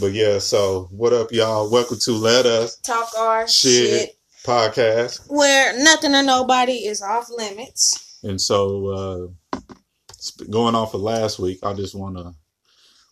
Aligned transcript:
But 0.00 0.12
yeah, 0.12 0.38
so 0.38 0.88
what 0.90 1.12
up, 1.12 1.32
y'all? 1.32 1.70
Welcome 1.70 1.98
to 2.00 2.12
Let 2.12 2.46
Us 2.46 2.76
Talk 2.76 3.10
our 3.18 3.46
Shit, 3.46 4.08
shit. 4.08 4.18
podcast. 4.44 5.28
Where 5.28 5.78
nothing 5.82 6.14
or 6.14 6.22
nobody 6.22 6.86
is 6.86 7.02
off 7.02 7.28
limits. 7.30 8.18
And 8.22 8.40
so, 8.40 8.86
uh, 9.52 9.58
going 10.50 10.74
off 10.74 10.94
of 10.94 11.02
last 11.02 11.38
week, 11.38 11.58
I 11.62 11.74
just 11.74 11.94
want 11.94 12.16
to. 12.16 12.34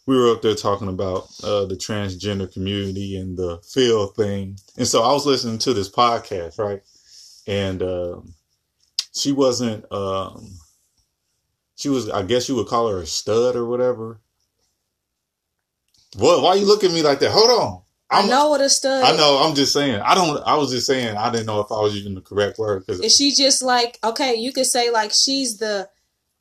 We 0.07 0.17
were 0.17 0.33
up 0.33 0.43
there 0.43 0.55
talking 0.55 0.89
about 0.89 1.29
uh, 1.45 1.67
the 1.67 1.77
transgender 1.77 2.51
community 2.51 3.17
and 3.17 3.37
the 3.37 3.59
feel 3.59 4.07
thing. 4.09 4.57
And 4.79 4.89
so 4.89 5.03
I 5.03 5.13
was 5.13 5.27
listening 5.27 5.59
to 5.59 5.75
this 5.75 5.91
podcast, 5.91 6.59
right? 6.59 6.81
And 7.47 7.83
um 7.83 8.35
she 9.13 9.33
wasn't, 9.33 9.91
um, 9.93 10.49
she 11.77 11.89
was, 11.89 12.09
I 12.09 12.23
guess 12.23 12.49
you 12.49 12.55
would 12.57 12.69
call 12.69 12.89
her 12.89 13.01
a 13.01 13.07
stud 13.07 13.57
or 13.57 13.67
whatever. 13.67 14.21
What? 16.17 16.43
Why 16.43 16.55
you 16.55 16.67
look 16.67 16.85
at 16.85 16.93
me 16.93 17.03
like 17.03 17.21
that? 17.21 17.31
Hold 17.31 17.51
on. 17.51 17.83
I 18.13 18.27
know 18.27 18.49
what 18.51 18.61
a 18.61 18.69
stud. 18.69 19.05
I 19.05 19.17
know. 19.17 19.39
I'm 19.39 19.55
just 19.55 19.73
saying. 19.73 20.01
I 20.01 20.15
don't. 20.15 20.43
I 20.45 20.57
was 20.57 20.71
just 20.71 20.87
saying. 20.87 21.17
I 21.17 21.31
didn't 21.31 21.47
know 21.47 21.61
if 21.61 21.71
I 21.71 21.81
was 21.81 21.95
using 21.95 22.15
the 22.15 22.21
correct 22.21 22.59
word 22.59 22.85
because 22.85 23.01
Is 23.01 23.15
she 23.15 23.33
just 23.33 23.63
like 23.63 23.99
okay? 24.03 24.35
You 24.35 24.53
could 24.53 24.67
say 24.67 24.91
like 24.91 25.13
she's 25.15 25.59
the 25.59 25.89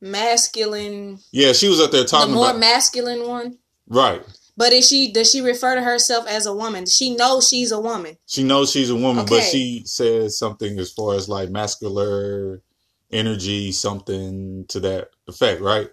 masculine, 0.02 1.20
yeah, 1.32 1.54
she 1.54 1.68
was 1.68 1.80
up 1.80 1.92
there 1.92 2.06
talking 2.06 2.32
the 2.32 2.36
more 2.36 2.50
about 2.50 2.60
masculine 2.60 3.28
one. 3.28 3.58
right. 3.88 4.24
But 4.58 4.74
is 4.74 4.90
she 4.90 5.14
does 5.14 5.32
she 5.32 5.40
refer 5.40 5.76
to 5.76 5.82
herself 5.82 6.28
as 6.28 6.46
a 6.46 6.54
woman? 6.54 6.86
She 6.86 7.16
knows 7.16 7.48
she's 7.48 7.72
a 7.72 7.80
woman? 7.80 8.18
She 8.26 8.44
knows 8.44 8.72
she's 8.72 8.90
a 8.90 8.96
woman, 8.96 9.26
but 9.26 9.44
she 9.44 9.84
says 9.86 10.38
something 10.38 10.78
as 10.80 10.92
far 10.92 11.16
as 11.16 11.30
like 11.30 11.50
masculine 11.50 12.62
energy, 13.10 13.72
something 13.72 14.66
to 14.68 14.82
that 14.82 15.12
effect, 15.30 15.62
right? 15.62 15.90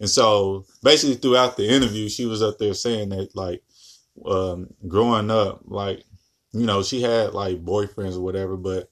And 0.00 0.08
so 0.08 0.64
basically 0.82 1.16
throughout 1.16 1.56
the 1.56 1.68
interview, 1.68 2.08
she 2.08 2.24
was 2.26 2.42
up 2.42 2.58
there 2.58 2.74
saying 2.74 3.10
that 3.10 3.36
like 3.36 3.62
um, 4.24 4.68
growing 4.88 5.30
up, 5.30 5.60
like 5.66 6.04
you 6.52 6.66
know, 6.66 6.82
she 6.82 7.00
had 7.02 7.32
like 7.34 7.64
boyfriends 7.64 8.16
or 8.16 8.20
whatever, 8.20 8.56
but 8.56 8.90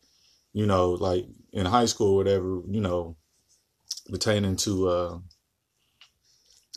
you 0.53 0.67
know, 0.67 0.91
like 0.91 1.27
in 1.53 1.67
high 1.67 1.87
school, 1.87 2.13
or 2.13 2.17
whatever, 2.17 2.61
you 2.69 2.81
know, 2.81 3.17
pertaining 4.11 4.57
to. 4.57 4.89
uh 4.89 5.19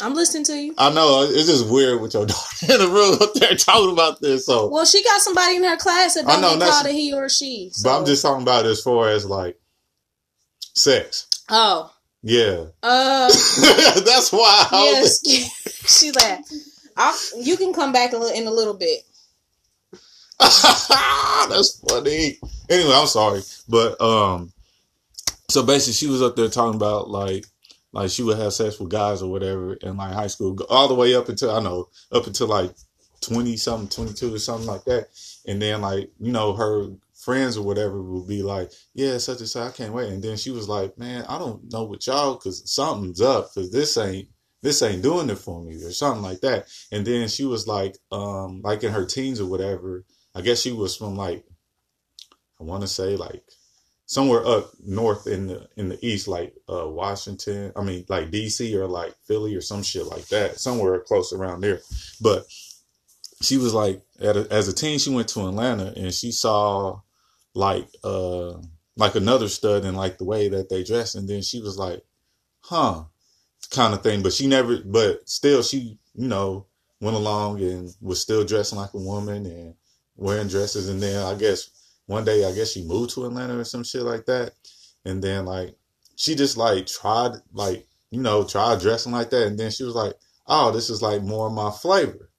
I'm 0.02 0.16
listening 0.16 0.46
to 0.46 0.56
you. 0.58 0.74
I 0.80 0.92
know 0.92 1.24
it's 1.30 1.46
just 1.46 1.68
weird 1.70 2.02
with 2.02 2.14
your 2.16 2.26
daughter 2.28 2.74
in 2.74 2.80
the 2.80 2.88
room 2.88 3.18
up 3.22 3.34
there 3.36 3.56
talking 3.56 3.92
about 3.92 4.20
this. 4.20 4.48
So, 4.48 4.68
Well, 4.70 4.86
she 4.86 5.04
got 5.04 5.22
somebody 5.22 5.58
in 5.58 5.64
her 5.64 5.78
class 5.78 6.16
that 6.16 6.26
I 6.26 6.32
don't 6.40 6.42
know, 6.42 6.66
get 6.66 6.72
called 6.72 6.88
a 6.88 6.92
he 6.92 7.14
or 7.14 7.30
she. 7.30 7.72
but 7.84 8.00
I'm 8.00 8.06
just 8.06 8.24
talking 8.24 8.42
about 8.42 8.66
as 8.66 8.82
far 8.82 9.10
as 9.10 9.26
like 9.26 9.60
sex. 10.74 11.28
oh 11.50 11.94
Yeah, 12.24 12.66
uh 12.84 13.28
that's 14.06 14.32
why. 14.32 14.68
I 14.72 15.00
was- 15.02 15.22
yes 15.26 15.62
she 15.88 16.12
laughed. 16.12 16.54
I'll, 16.98 17.16
you 17.42 17.58
can 17.58 17.74
come 17.74 17.92
back 17.92 18.14
a 18.14 18.18
little 18.18 18.38
in 18.38 18.48
a 18.48 18.52
little 18.52 18.74
bit. 18.74 19.02
that's 20.40 21.80
funny. 21.88 22.38
Anyway, 22.70 22.94
I'm 22.94 23.08
sorry, 23.08 23.42
but 23.70 24.00
um, 24.02 24.52
so 25.50 25.64
basically, 25.64 25.94
she 25.94 26.08
was 26.08 26.22
up 26.22 26.36
there 26.36 26.48
talking 26.50 26.76
about 26.76 27.10
like, 27.10 27.46
like 27.92 28.10
she 28.10 28.24
would 28.24 28.38
have 28.38 28.54
sex 28.54 28.80
with 28.80 28.90
guys 28.90 29.22
or 29.22 29.32
whatever 29.32 29.74
in 29.76 29.98
like 29.98 30.14
high 30.14 30.28
school, 30.28 30.58
all 30.70 30.88
the 30.88 30.96
way 30.96 31.16
up 31.16 31.30
until 31.30 31.52
I 31.52 31.62
know 31.62 31.90
up 32.12 32.28
until 32.28 32.48
like 32.48 32.72
twenty 33.22 33.58
something, 33.58 33.90
twenty 33.90 34.14
two 34.14 34.34
or 34.34 34.40
something 34.40 34.68
like 34.68 34.84
that, 34.86 35.08
and 35.48 35.62
then 35.62 35.82
like 35.82 36.10
you 36.20 36.32
know 36.32 36.54
her 36.54 36.88
friends 37.22 37.58
or 37.58 37.66
whatever 37.66 38.02
would 38.02 38.28
be 38.28 38.44
like, 38.44 38.72
yeah, 38.94 39.18
such 39.18 39.40
and 39.40 39.50
such, 39.50 39.70
I 39.70 39.76
can't 39.76 39.94
wait, 39.94 40.12
and 40.12 40.24
then 40.24 40.38
she 40.38 40.52
was 40.52 40.68
like, 40.68 40.98
man, 40.98 41.26
I 41.30 41.38
don't 41.38 41.72
know 41.72 41.84
what 41.84 42.06
y'all, 42.08 42.36
cause 42.36 42.70
something's 42.72 43.22
up, 43.22 43.54
cause 43.54 43.72
this 43.72 43.98
ain't. 43.98 44.30
This 44.64 44.84
ain't 44.84 45.02
doing 45.02 45.28
it 45.32 45.40
for 45.40 45.60
me, 45.60 45.84
or 45.84 45.90
something 45.90 46.22
like 46.22 46.42
that. 46.42 46.68
And 46.92 47.04
then 47.04 47.28
she 47.30 47.46
was 47.46 47.68
like, 47.68 47.98
um, 48.12 48.62
like 48.64 48.84
in 48.84 48.92
her 48.92 49.06
teens 49.06 49.42
or 49.42 49.48
whatever, 49.48 50.06
I 50.36 50.42
guess 50.42 50.62
she 50.62 50.72
was 50.72 50.96
from 50.96 51.16
like 51.16 51.44
I 52.62 52.64
want 52.64 52.82
to 52.82 52.88
say 52.88 53.16
like 53.16 53.44
somewhere 54.06 54.46
up 54.46 54.72
north 54.86 55.26
in 55.26 55.48
the 55.48 55.68
in 55.78 55.90
the 55.90 56.06
east, 56.06 56.28
like 56.28 56.54
uh 56.70 56.88
Washington. 56.88 57.72
I 57.76 57.82
mean, 57.82 58.06
like 58.08 58.30
DC 58.30 58.74
or 58.76 58.88
like 58.88 59.16
Philly 59.26 59.56
or 59.56 59.62
some 59.62 59.84
shit 59.84 60.06
like 60.06 60.28
that, 60.28 60.60
somewhere 60.60 61.00
close 61.00 61.34
around 61.34 61.62
there. 61.62 61.82
But 62.22 62.46
she 63.42 63.58
was 63.58 63.74
like, 63.74 64.02
a, 64.20 64.48
as 64.52 64.68
a 64.68 64.74
teen, 64.74 65.00
she 65.00 65.10
went 65.10 65.28
to 65.30 65.48
Atlanta 65.48 65.94
and 65.98 66.14
she 66.14 66.32
saw 66.32 67.02
like 67.54 67.88
uh 68.04 68.54
like 68.98 69.16
another 69.16 69.48
stud 69.48 69.86
and 69.86 69.98
like 69.98 70.18
the 70.18 70.26
way 70.26 70.50
that 70.50 70.70
they 70.70 70.84
dress, 70.84 71.16
and 71.16 71.28
then 71.28 71.42
she 71.42 71.62
was 71.62 71.78
like, 71.78 72.04
huh, 72.62 73.04
kind 73.72 73.94
of 73.94 74.04
thing. 74.04 74.22
But 74.22 74.34
she 74.34 74.48
never, 74.48 74.78
but 74.86 75.28
still, 75.30 75.64
she 75.64 75.98
you 76.14 76.28
know 76.28 76.68
went 77.02 77.18
along 77.18 77.62
and 77.62 77.94
was 78.00 78.22
still 78.22 78.46
dressing 78.46 78.78
like 78.78 78.94
a 78.94 78.98
woman 78.98 79.46
and 79.46 79.74
wearing 80.16 80.48
dresses 80.48 80.88
and 80.88 81.02
then 81.02 81.26
I 81.26 81.34
guess 81.36 81.70
one 82.06 82.24
day 82.24 82.46
I 82.46 82.54
guess 82.54 82.72
she 82.72 82.84
moved 82.84 83.12
to 83.16 83.26
Atlanta 83.26 83.58
or 83.58 83.64
some 83.64 83.84
shit 83.84 84.04
like 84.04 84.26
that. 84.28 84.54
And 85.04 85.22
then 85.22 85.46
like 85.46 85.76
she 86.16 86.36
just 86.36 86.58
like 86.58 86.86
tried 86.86 87.32
like, 87.54 87.88
you 88.12 88.22
know, 88.22 88.44
tried 88.44 88.82
dressing 88.82 89.12
like 89.12 89.32
that 89.32 89.48
and 89.48 89.58
then 89.58 89.72
she 89.72 89.84
was 89.84 89.96
like, 89.96 90.14
Oh, 90.48 90.72
this 90.72 90.90
is 90.90 91.02
like 91.02 91.24
more 91.24 91.50
my 91.50 91.72
flavor. 91.72 92.30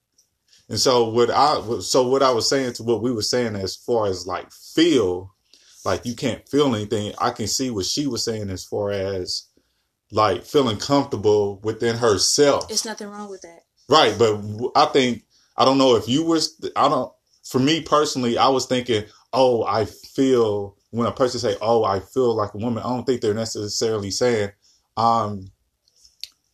And 0.72 0.81
so 0.81 1.10
what 1.10 1.28
I 1.28 1.60
so 1.81 2.09
what 2.09 2.22
I 2.22 2.31
was 2.31 2.49
saying 2.49 2.72
to 2.75 2.83
what 2.83 3.03
we 3.03 3.12
were 3.12 3.21
saying 3.21 3.56
as 3.56 3.77
far 3.77 4.06
as 4.06 4.27
like 4.27 4.50
feel, 4.50 5.34
like 5.84 6.06
you 6.06 6.16
can't 6.16 6.49
feel 6.49 6.75
anything, 6.75 7.12
I 7.19 7.28
can 7.28 7.47
see 7.47 7.69
what 7.69 7.84
she 7.84 8.06
was 8.06 8.25
saying 8.25 8.49
as 8.49 8.65
far 8.65 8.91
as 8.91 9.49
like 10.10 10.47
feeling 10.47 10.78
comfortable 10.78 11.60
within 11.62 11.99
herself. 11.99 12.71
It's 12.71 12.87
nothing 12.87 13.09
wrong 13.09 13.28
with 13.28 13.43
that. 13.43 13.65
Right, 13.87 14.16
but 14.19 14.41
I 14.75 14.87
think 14.87 15.25
I 15.59 15.66
don't 15.66 15.77
know 15.77 15.94
if 15.97 16.09
you 16.09 16.25
was 16.25 16.59
I 16.75 16.89
don't 16.89 17.12
for 17.44 17.59
me 17.59 17.83
personally 17.83 18.39
I 18.39 18.49
was 18.49 18.65
thinking, 18.65 19.04
"Oh, 19.34 19.65
I 19.65 19.84
feel 19.84 20.78
when 20.89 21.06
a 21.06 21.12
person 21.12 21.39
say, 21.39 21.54
"Oh, 21.60 21.84
I 21.84 22.00
feel 22.00 22.34
like 22.34 22.54
a 22.54 22.59
woman." 22.59 22.83
I 22.83 22.89
don't 22.89 23.04
think 23.04 23.21
they're 23.21 23.34
necessarily 23.34 24.10
saying 24.10 24.53
I'm 24.97 25.53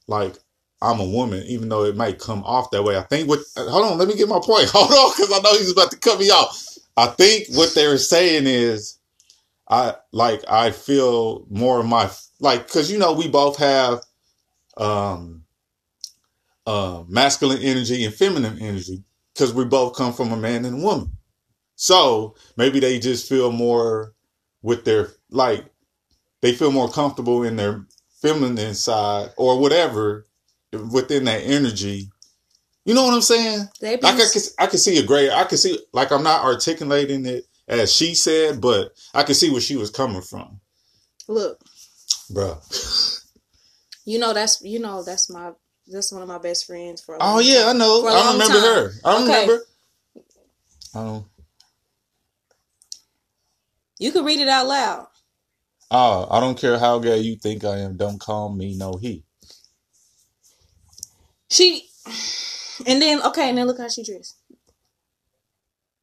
like 0.09 0.35
I'm 0.81 1.00
a 1.00 1.05
woman 1.05 1.43
even 1.47 1.69
though 1.69 1.84
it 1.84 1.97
might 1.97 2.19
come 2.19 2.43
off 2.44 2.71
that 2.71 2.83
way. 2.83 2.97
I 2.97 3.03
think 3.03 3.28
what 3.28 3.41
Hold 3.56 3.84
on, 3.93 3.99
let 3.99 4.09
me 4.09 4.16
get 4.16 4.28
my 4.28 4.41
point. 4.43 4.69
Hold 4.72 4.93
on 4.93 5.15
cuz 5.15 5.33
I 5.33 5.41
know 5.41 5.59
he's 5.59 5.72
about 5.72 5.91
to 5.91 5.99
cut 5.99 6.19
me 6.19 6.31
off. 6.31 6.65
I 6.97 7.06
think 7.06 7.49
what 7.50 7.75
they're 7.75 7.99
saying 7.99 8.47
is 8.47 8.99
I 9.69 9.94
like 10.12 10.43
I 10.49 10.71
feel 10.71 11.47
more 11.50 11.81
of 11.81 11.87
my 11.87 12.11
like 12.41 12.69
cuz 12.69 12.91
you 12.91 12.99
know 12.99 13.12
we 13.12 13.28
both 13.28 13.56
have 13.56 14.05
um 14.77 15.44
uh, 16.69 17.03
masculine 17.09 17.62
energy 17.62 18.05
and 18.05 18.15
feminine 18.15 18.59
energy 18.61 19.03
because 19.33 19.55
we 19.55 19.65
both 19.65 19.97
come 19.97 20.12
from 20.12 20.33
a 20.33 20.37
man 20.37 20.67
and 20.67 20.83
a 20.83 20.84
woman. 20.84 21.11
So 21.77 22.34
maybe 22.59 22.78
they 22.78 22.99
just 22.99 23.27
feel 23.27 23.50
more 23.50 24.15
with 24.62 24.84
their 24.84 25.12
like 25.31 25.65
they 26.43 26.53
feel 26.53 26.71
more 26.71 26.91
comfortable 26.91 27.43
in 27.43 27.56
their 27.56 27.87
feminine 28.21 28.75
side 28.75 29.31
or 29.38 29.59
whatever 29.59 30.28
within 30.73 31.25
that 31.25 31.43
energy. 31.45 32.11
You 32.84 32.95
know 32.95 33.05
what 33.05 33.15
I'm 33.15 33.21
saying? 33.23 33.69
Like 33.83 34.05
I 34.05 34.12
can 34.17 34.27
I 34.59 34.67
can 34.67 34.79
see 34.79 34.99
a 34.99 35.03
gray. 35.06 35.31
I 35.31 35.45
can 35.45 35.59
see 35.59 35.79
like 35.93 36.11
I'm 36.11 36.23
not 36.23 36.45
articulating 36.45 37.27
it 37.27 37.45
as 37.69 37.93
she 37.93 38.15
said, 38.15 38.61
but 38.61 38.93
I 39.15 39.23
can 39.25 39.34
see 39.34 39.51
where 39.51 39.61
she 39.61 39.77
was 39.77 39.91
coming 39.91 40.23
from, 40.23 40.61
look. 41.29 41.61
bro. 42.31 42.59
You 44.06 44.19
know 44.19 44.33
that's 44.33 44.62
you 44.62 44.79
know 44.79 45.03
that's 45.03 45.29
my 45.31 45.53
that's 45.87 46.12
one 46.12 46.23
of 46.23 46.29
my 46.29 46.39
best 46.39 46.67
friends 46.67 47.03
for. 47.03 47.17
A 47.17 47.19
Oh 47.21 47.41
yeah, 47.41 47.65
I 47.69 47.73
know. 47.75 48.06
I 48.06 48.12
a 48.12 48.15
I 48.15 48.25
long 48.25 48.33
remember 48.33 48.59
time. 48.59 48.62
her. 48.62 48.93
I 49.05 49.23
Okay. 49.23 49.33
remember. 49.45 49.65
Um, 50.95 51.25
You 53.99 54.12
can 54.12 54.25
read 54.25 54.41
it 54.41 54.49
out 54.49 54.67
loud. 54.67 55.06
Oh, 55.91 56.27
I 56.31 56.41
don't 56.41 56.59
care 56.59 56.79
how 56.79 56.99
gay 56.99 57.19
you 57.19 57.37
think 57.37 57.65
I 57.65 57.79
am. 57.79 57.97
Don't 57.97 58.21
call 58.21 58.50
me 58.55 58.75
no 58.77 58.93
he. 58.95 59.25
She, 61.51 61.89
and 62.87 63.01
then 63.01 63.23
okay, 63.23 63.49
and 63.49 63.59
then 63.59 63.67
look 63.67 63.79
how 63.79 63.89
she 63.89 64.03
dressed. 64.03 64.37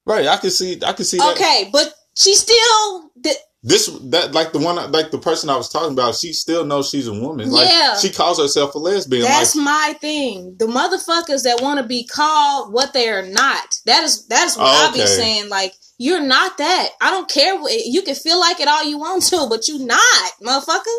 Right, 0.06 0.28
I 0.28 0.38
can 0.38 0.52
see. 0.52 0.80
I 0.86 0.94
can 0.94 1.06
see 1.06 1.18
that. 1.18 1.36
Okay, 1.36 1.70
but 1.72 1.94
she 2.16 2.36
still 2.36 3.12
did. 3.20 3.38
This 3.64 3.88
that 4.12 4.34
like 4.34 4.54
the 4.54 4.60
one 4.60 4.76
like 4.92 5.10
the 5.10 5.18
person 5.18 5.50
I 5.50 5.58
was 5.58 5.70
talking 5.70 5.94
about. 5.94 6.14
She 6.14 6.34
still 6.34 6.66
knows 6.66 6.90
she's 6.92 7.08
a 7.08 7.14
woman. 7.14 7.50
Like 7.50 7.68
Yeah. 7.68 7.98
she 7.98 8.12
calls 8.12 8.40
herself 8.40 8.76
a 8.76 8.78
lesbian. 8.78 9.24
That's 9.24 9.56
like 9.56 9.66
my 9.66 9.96
thing. 10.00 10.56
The 10.60 10.68
motherfuckers 10.68 11.44
that 11.44 11.64
want 11.64 11.80
to 11.80 11.88
be 11.88 12.06
called 12.06 12.72
what 12.72 12.94
they 12.94 13.10
are 13.10 13.24
not. 13.24 13.80
That 13.88 14.04
is 14.04 14.28
that's 14.28 14.56
what 14.56 14.68
Oh, 14.68 14.90
I 14.90 14.94
be 14.94 15.08
saying. 15.08 15.50
Like 15.50 15.74
you're 15.98 16.22
not 16.22 16.60
that. 16.60 16.90
I 17.02 17.10
don't 17.10 17.28
care. 17.28 17.60
What, 17.60 17.74
you 17.74 18.04
can 18.04 18.14
feel 18.14 18.40
like 18.40 18.60
it 18.60 18.68
all 18.68 18.84
you 18.84 19.00
want 19.00 19.24
to, 19.24 19.48
but 19.50 19.68
you 19.68 19.84
not, 19.84 20.32
motherfucker. 20.44 20.98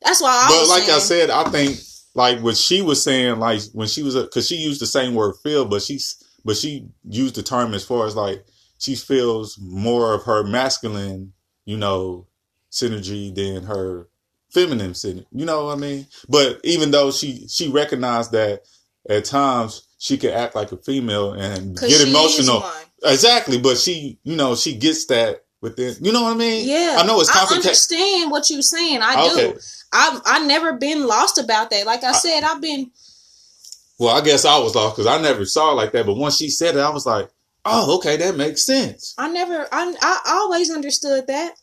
That's 0.00 0.22
why 0.22 0.30
I 0.30 0.46
but 0.48 0.68
like 0.68 0.88
I 0.88 1.00
said, 1.00 1.28
I 1.28 1.44
think 1.50 1.78
like 2.18 2.40
what 2.40 2.56
she 2.56 2.82
was 2.82 3.00
saying, 3.02 3.38
like 3.38 3.62
when 3.72 3.86
she 3.86 4.02
was 4.02 4.16
a, 4.16 4.22
because 4.22 4.48
she 4.48 4.56
used 4.56 4.80
the 4.80 4.86
same 4.86 5.14
word 5.14 5.36
feel, 5.44 5.64
but 5.64 5.82
she's 5.82 6.20
but 6.44 6.56
she 6.56 6.88
used 7.08 7.36
the 7.36 7.44
term 7.44 7.74
as 7.74 7.84
far 7.84 8.06
as 8.06 8.16
like 8.16 8.44
she 8.78 8.96
feels 8.96 9.56
more 9.60 10.14
of 10.14 10.24
her 10.24 10.42
masculine, 10.42 11.32
you 11.64 11.76
know, 11.76 12.26
synergy 12.72 13.32
than 13.32 13.62
her 13.62 14.08
feminine 14.50 14.92
synergy. 14.94 15.26
You 15.30 15.46
know 15.46 15.66
what 15.66 15.78
I 15.78 15.80
mean? 15.80 16.06
But 16.28 16.60
even 16.64 16.90
though 16.90 17.12
she 17.12 17.46
she 17.46 17.68
recognized 17.68 18.32
that 18.32 18.62
at 19.08 19.24
times 19.24 19.86
she 19.98 20.18
could 20.18 20.32
act 20.32 20.56
like 20.56 20.72
a 20.72 20.76
female 20.76 21.34
and 21.34 21.78
get 21.78 22.00
emotional. 22.06 22.68
Exactly, 23.04 23.58
but 23.60 23.78
she, 23.78 24.18
you 24.24 24.34
know, 24.34 24.56
she 24.56 24.74
gets 24.74 25.06
that 25.06 25.44
within. 25.60 25.94
You 26.00 26.12
know 26.12 26.24
what 26.24 26.34
I 26.34 26.36
mean? 26.36 26.68
Yeah, 26.68 26.96
I 26.98 27.06
know 27.06 27.20
it's 27.20 27.30
I 27.30 27.54
understand 27.54 28.32
what 28.32 28.50
you're 28.50 28.60
saying. 28.60 29.02
I 29.02 29.28
Okay. 29.30 29.52
do. 29.52 29.58
I've 29.92 30.20
I 30.24 30.46
never 30.46 30.74
been 30.74 31.06
lost 31.06 31.38
about 31.38 31.70
that. 31.70 31.86
Like 31.86 32.04
I 32.04 32.12
said, 32.12 32.42
I've 32.44 32.60
been. 32.60 32.90
Well, 33.98 34.16
I 34.16 34.20
guess 34.20 34.44
I 34.44 34.58
was 34.58 34.74
lost 34.74 34.96
because 34.96 35.06
I 35.06 35.20
never 35.20 35.44
saw 35.44 35.72
it 35.72 35.74
like 35.74 35.92
that. 35.92 36.06
But 36.06 36.14
once 36.14 36.36
she 36.36 36.50
said 36.50 36.76
it, 36.76 36.80
I 36.80 36.90
was 36.90 37.06
like, 37.06 37.28
oh, 37.64 37.96
okay, 37.96 38.16
that 38.16 38.36
makes 38.36 38.64
sense. 38.64 39.14
I 39.18 39.28
never. 39.28 39.66
I 39.72 39.94
I 40.00 40.20
always 40.40 40.70
understood 40.70 41.26
that. 41.26 41.54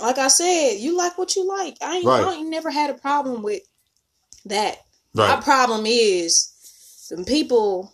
Like 0.00 0.18
I 0.18 0.28
said, 0.28 0.74
you 0.74 0.96
like 0.96 1.16
what 1.16 1.36
you 1.36 1.46
like. 1.48 1.76
I 1.80 1.96
ain't, 1.96 2.04
Right. 2.04 2.24
I 2.24 2.34
ain't 2.34 2.50
never 2.50 2.70
had 2.70 2.90
a 2.90 2.94
problem 2.94 3.42
with 3.42 3.62
that. 4.44 4.76
My 5.14 5.40
problem 5.40 5.86
is 5.86 6.52
some 6.60 7.24
people. 7.24 7.92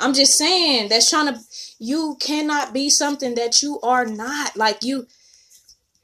I'm 0.00 0.14
just 0.14 0.36
saying 0.38 0.88
that's 0.88 1.10
trying 1.10 1.34
to. 1.34 1.40
You 1.80 2.16
cannot 2.20 2.72
be 2.72 2.88
something 2.88 3.34
that 3.34 3.62
you 3.62 3.80
are 3.82 4.06
not. 4.06 4.56
Like 4.56 4.78
you, 4.82 5.06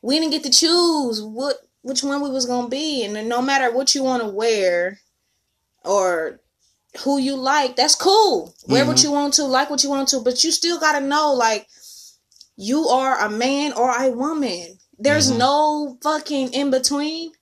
we 0.03 0.19
didn't 0.19 0.33
get 0.33 0.43
to 0.45 0.51
choose 0.51 1.23
what 1.23 1.57
which 1.83 2.03
one 2.03 2.21
we 2.23 2.31
was 2.31 2.47
gonna 2.47 2.69
be, 2.69 3.05
and 3.05 3.29
no 3.29 3.41
matter 3.43 3.71
what 3.73 3.95
you 3.95 4.03
want 4.05 4.23
to 4.23 4.29
wear, 4.29 5.01
or 5.85 6.41
who 7.05 7.19
you 7.19 7.37
like, 7.37 7.77
that's 7.77 7.95
cool. 7.95 8.55
Wear 8.67 8.85
what 8.85 8.97
Mhm. 8.99 9.05
you 9.05 9.11
want 9.13 9.35
to, 9.35 9.45
like 9.45 9.71
what 9.71 9.83
you 9.83 9.91
want 9.91 10.09
to, 10.11 10.21
but 10.21 10.43
you 10.45 10.51
still 10.53 10.79
gotta 10.79 11.01
know 11.05 11.33
like 11.33 11.69
you 12.57 12.89
are 12.89 13.19
a 13.19 13.31
man 13.31 13.73
or 13.73 13.91
a 13.91 14.11
woman. 14.11 14.79
There's 14.99 15.31
Mhm. 15.31 15.37
no 15.39 15.99
fucking 16.03 16.53
in 16.53 16.71
between. 16.71 17.33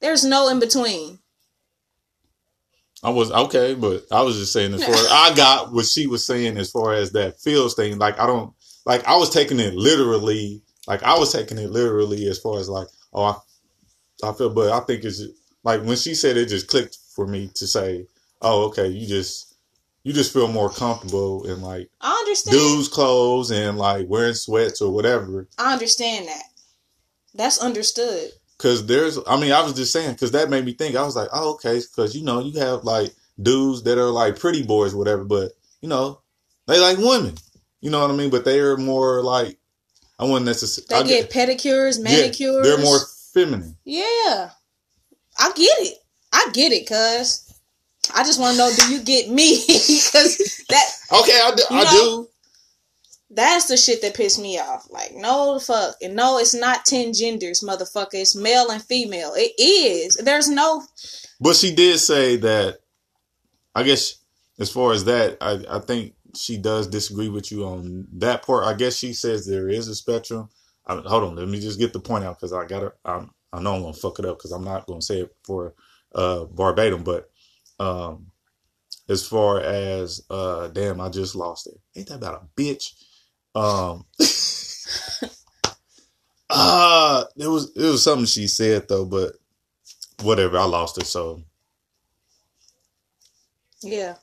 There's 0.00 0.22
no 0.24 0.48
in 0.48 0.60
between. 0.60 1.18
I 3.02 3.10
was 3.10 3.30
okay, 3.30 3.74
but 3.74 4.06
I 4.10 4.22
was 4.22 4.36
just 4.36 4.52
saying 4.52 4.72
as 4.74 4.84
far 4.84 4.94
as 4.94 5.06
I 5.10 5.34
got 5.34 5.72
what 5.72 5.84
she 5.86 6.06
was 6.06 6.24
saying 6.26 6.56
as 6.56 6.70
far 6.70 6.94
as 6.94 7.12
that 7.12 7.40
feels 7.40 7.74
thing. 7.74 7.98
Like 7.98 8.18
I 8.18 8.26
don't 8.26 8.54
like 8.86 9.04
I 9.04 9.16
was 9.16 9.30
taking 9.30 9.60
it 9.60 9.74
literally. 9.74 10.62
Like 10.86 11.02
I 11.02 11.18
was 11.18 11.32
taking 11.32 11.58
it 11.58 11.70
literally 11.70 12.26
as 12.28 12.38
far 12.38 12.58
as 12.60 12.68
like 12.68 12.88
oh 13.12 13.24
I 13.24 13.34
I 14.24 14.32
feel, 14.32 14.50
but 14.50 14.72
I 14.72 14.80
think 14.80 15.04
it's 15.04 15.22
like 15.62 15.82
when 15.82 15.96
she 15.96 16.14
said 16.14 16.36
it 16.36 16.48
just 16.48 16.68
clicked 16.68 16.98
for 17.14 17.26
me 17.26 17.50
to 17.54 17.66
say 17.66 18.06
oh 18.42 18.64
okay 18.64 18.88
you 18.88 19.06
just 19.06 19.54
you 20.04 20.12
just 20.12 20.32
feel 20.32 20.48
more 20.48 20.70
comfortable 20.70 21.44
in 21.50 21.62
like 21.62 21.90
I 22.00 22.12
understand. 22.12 22.56
dudes 22.56 22.88
clothes 22.88 23.50
and 23.50 23.78
like 23.78 24.06
wearing 24.08 24.34
sweats 24.34 24.80
or 24.80 24.92
whatever. 24.92 25.48
I 25.58 25.72
understand 25.72 26.28
that. 26.28 26.44
That's 27.34 27.58
understood. 27.58 28.30
Cause 28.58 28.86
there's, 28.86 29.18
I 29.26 29.40
mean, 29.40 29.50
I 29.50 29.62
was 29.62 29.72
just 29.72 29.92
saying, 29.92 30.14
cause 30.16 30.30
that 30.32 30.50
made 30.50 30.64
me 30.64 30.74
think. 30.74 30.94
I 30.94 31.04
was 31.04 31.16
like, 31.16 31.28
oh, 31.32 31.54
okay, 31.54 31.80
cause 31.96 32.14
you 32.14 32.22
know, 32.22 32.40
you 32.40 32.60
have 32.60 32.84
like 32.84 33.10
dudes 33.42 33.82
that 33.82 33.98
are 33.98 34.10
like 34.10 34.38
pretty 34.38 34.62
boys, 34.62 34.94
or 34.94 34.98
whatever, 34.98 35.24
but 35.24 35.52
you 35.80 35.88
know, 35.88 36.20
they 36.68 36.78
like 36.78 36.98
women. 36.98 37.34
You 37.80 37.90
know 37.90 38.00
what 38.00 38.10
I 38.10 38.14
mean? 38.14 38.30
But 38.30 38.44
they 38.44 38.60
are 38.60 38.76
more 38.76 39.22
like, 39.22 39.58
I 40.18 40.24
wouldn't 40.24 40.46
necessarily. 40.46 40.86
They 40.88 41.16
necessarily. 41.16 41.28
get 41.28 41.60
pedicures, 41.60 42.02
manicures. 42.02 42.62
they're 42.62 42.78
more 42.78 42.98
feminine. 43.34 43.76
Yeah. 43.84 44.50
I 45.38 45.52
get 45.54 45.76
it. 45.80 45.98
I 46.32 46.48
get 46.52 46.72
it, 46.72 46.86
cuz. 46.88 47.52
I 48.14 48.22
just 48.22 48.38
want 48.40 48.52
to 48.52 48.58
know 48.58 48.70
do 48.76 48.92
you 48.94 49.02
get 49.02 49.28
me? 49.30 49.62
Because 49.66 50.64
that 50.68 50.84
Okay, 51.12 51.40
I 51.42 51.52
do. 51.56 51.62
You 51.74 51.80
I 51.80 51.84
know- 51.84 51.90
do. 51.92 52.28
that's 53.30 53.66
the 53.66 53.76
shit 53.76 54.00
that 54.02 54.14
pissed 54.14 54.40
me 54.40 54.58
off. 54.58 54.86
Like, 54.90 55.12
no 55.14 55.54
the 55.54 55.60
fuck. 55.60 55.96
And 56.02 56.14
no, 56.14 56.38
it's 56.38 56.54
not 56.54 56.84
10 56.84 57.12
genders, 57.14 57.62
motherfucker. 57.62 58.14
It's 58.14 58.36
male 58.36 58.70
and 58.70 58.82
female. 58.82 59.32
It 59.36 59.52
is. 59.58 60.16
There's 60.16 60.48
no. 60.48 60.82
But 61.40 61.56
she 61.56 61.74
did 61.74 61.98
say 61.98 62.36
that. 62.36 62.78
I 63.74 63.82
guess 63.82 64.16
as 64.60 64.70
far 64.70 64.92
as 64.92 65.04
that, 65.06 65.36
I 65.40 65.64
I 65.68 65.78
think 65.80 66.14
she 66.36 66.56
does 66.58 66.86
disagree 66.86 67.28
with 67.28 67.50
you 67.50 67.64
on 67.66 68.06
that 68.18 68.44
part. 68.46 68.64
I 68.66 68.74
guess 68.74 68.96
she 68.96 69.12
says 69.12 69.46
there 69.46 69.68
is 69.68 69.88
a 69.88 69.94
spectrum. 69.96 70.48
I, 70.86 70.96
hold 70.96 71.24
on, 71.24 71.36
let 71.36 71.48
me 71.48 71.60
just 71.60 71.78
get 71.78 71.92
the 71.92 72.00
point 72.00 72.24
out 72.24 72.38
because 72.38 72.52
I 72.52 72.66
got 72.66 72.80
to 72.80 72.92
I, 73.04 73.26
I 73.52 73.60
know 73.62 73.74
I'm 73.74 73.82
gonna 73.82 73.94
fuck 73.94 74.18
it 74.18 74.26
up 74.26 74.38
because 74.38 74.52
I'm 74.52 74.64
not 74.64 74.86
gonna 74.86 75.02
say 75.02 75.20
it 75.22 75.36
for 75.44 75.74
uh 76.14 76.46
verbatim, 76.46 77.04
but 77.04 77.30
um 77.80 78.26
as 79.08 79.26
far 79.26 79.60
as 79.60 80.22
uh 80.30 80.68
damn, 80.68 81.00
I 81.00 81.08
just 81.10 81.34
lost 81.36 81.68
it. 81.68 81.80
Ain't 81.96 82.08
that 82.08 82.16
about 82.16 82.42
a 82.44 82.60
bitch? 82.60 82.92
Um. 83.54 84.06
Uh, 86.50 87.24
it 87.36 87.48
was 87.48 87.72
it 87.76 87.82
was 87.82 88.04
something 88.04 88.26
she 88.26 88.46
said 88.46 88.88
though, 88.88 89.04
but 89.04 89.32
whatever, 90.22 90.58
I 90.58 90.64
lost 90.64 90.98
it. 90.98 91.06
So 91.06 91.42
Yeah. 93.82 94.16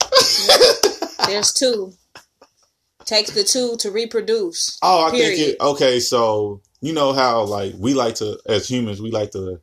There's 1.28 1.54
two. 1.54 1.94
Takes 3.12 3.32
the 3.32 3.44
two 3.44 3.76
to 3.80 3.92
reproduce. 3.92 4.80
Oh, 4.82 5.08
I 5.08 5.12
Period. 5.12 5.36
think 5.36 5.50
it. 5.50 5.62
Okay, 5.62 6.00
so 6.00 6.62
you 6.80 6.94
know 6.94 7.12
how 7.12 7.44
like 7.44 7.74
we 7.78 7.94
like 7.94 8.16
to, 8.16 8.40
as 8.46 8.70
humans, 8.70 9.02
we 9.02 9.12
like 9.12 9.32
to 9.32 9.60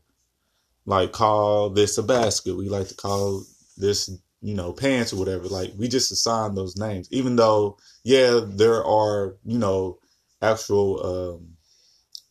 like 0.85 1.13
call 1.13 1.71
this 1.71 1.97
a 1.97 2.03
basket. 2.03 2.59
We 2.59 2.69
like 2.69 2.89
to 2.89 2.95
call 2.95 3.45
this, 3.79 4.11
you 4.43 4.55
know, 4.55 4.75
pants 4.75 5.15
or 5.15 5.17
whatever. 5.17 5.45
Like 5.45 5.73
we 5.79 5.89
just 5.89 6.13
assign 6.13 6.57
those 6.57 6.77
names, 6.77 7.09
even 7.11 7.37
though, 7.37 7.79
yeah, 8.05 8.41
there 8.47 8.85
are, 8.85 9.37
you 9.47 9.59
know, 9.59 9.99
actual 10.43 11.07
um, 11.07 11.57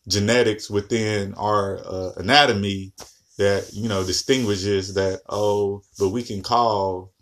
genetics 0.06 0.70
within 0.70 1.34
our 1.34 1.78
uh, 1.84 2.12
anatomy 2.18 2.92
that 3.38 3.70
you 3.72 3.88
know 3.88 4.04
distinguishes 4.04 4.94
that. 4.94 5.22
Oh, 5.28 5.82
but 5.98 6.10
we 6.10 6.22
can 6.22 6.42
call 6.42 7.12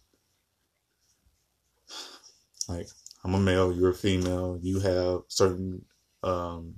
like 2.69 2.89
I'm 3.27 3.35
a 3.35 3.41
male, 3.41 3.73
you're 3.73 3.91
a 3.91 3.95
female, 3.95 4.57
you 4.63 4.79
have 4.79 5.23
certain 5.27 5.85
um, 6.23 6.75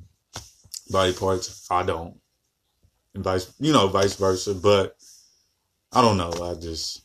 body 0.89 1.13
parts, 1.13 1.67
I 1.71 1.83
don't, 1.83 2.17
and 3.15 3.23
vice, 3.23 3.53
you 3.61 3.71
know, 3.71 3.87
vice 3.89 4.17
versa. 4.17 4.55
But 4.55 4.97
I 5.93 6.01
don't 6.01 6.17
know. 6.17 6.33
I 6.43 6.55
just 6.55 7.03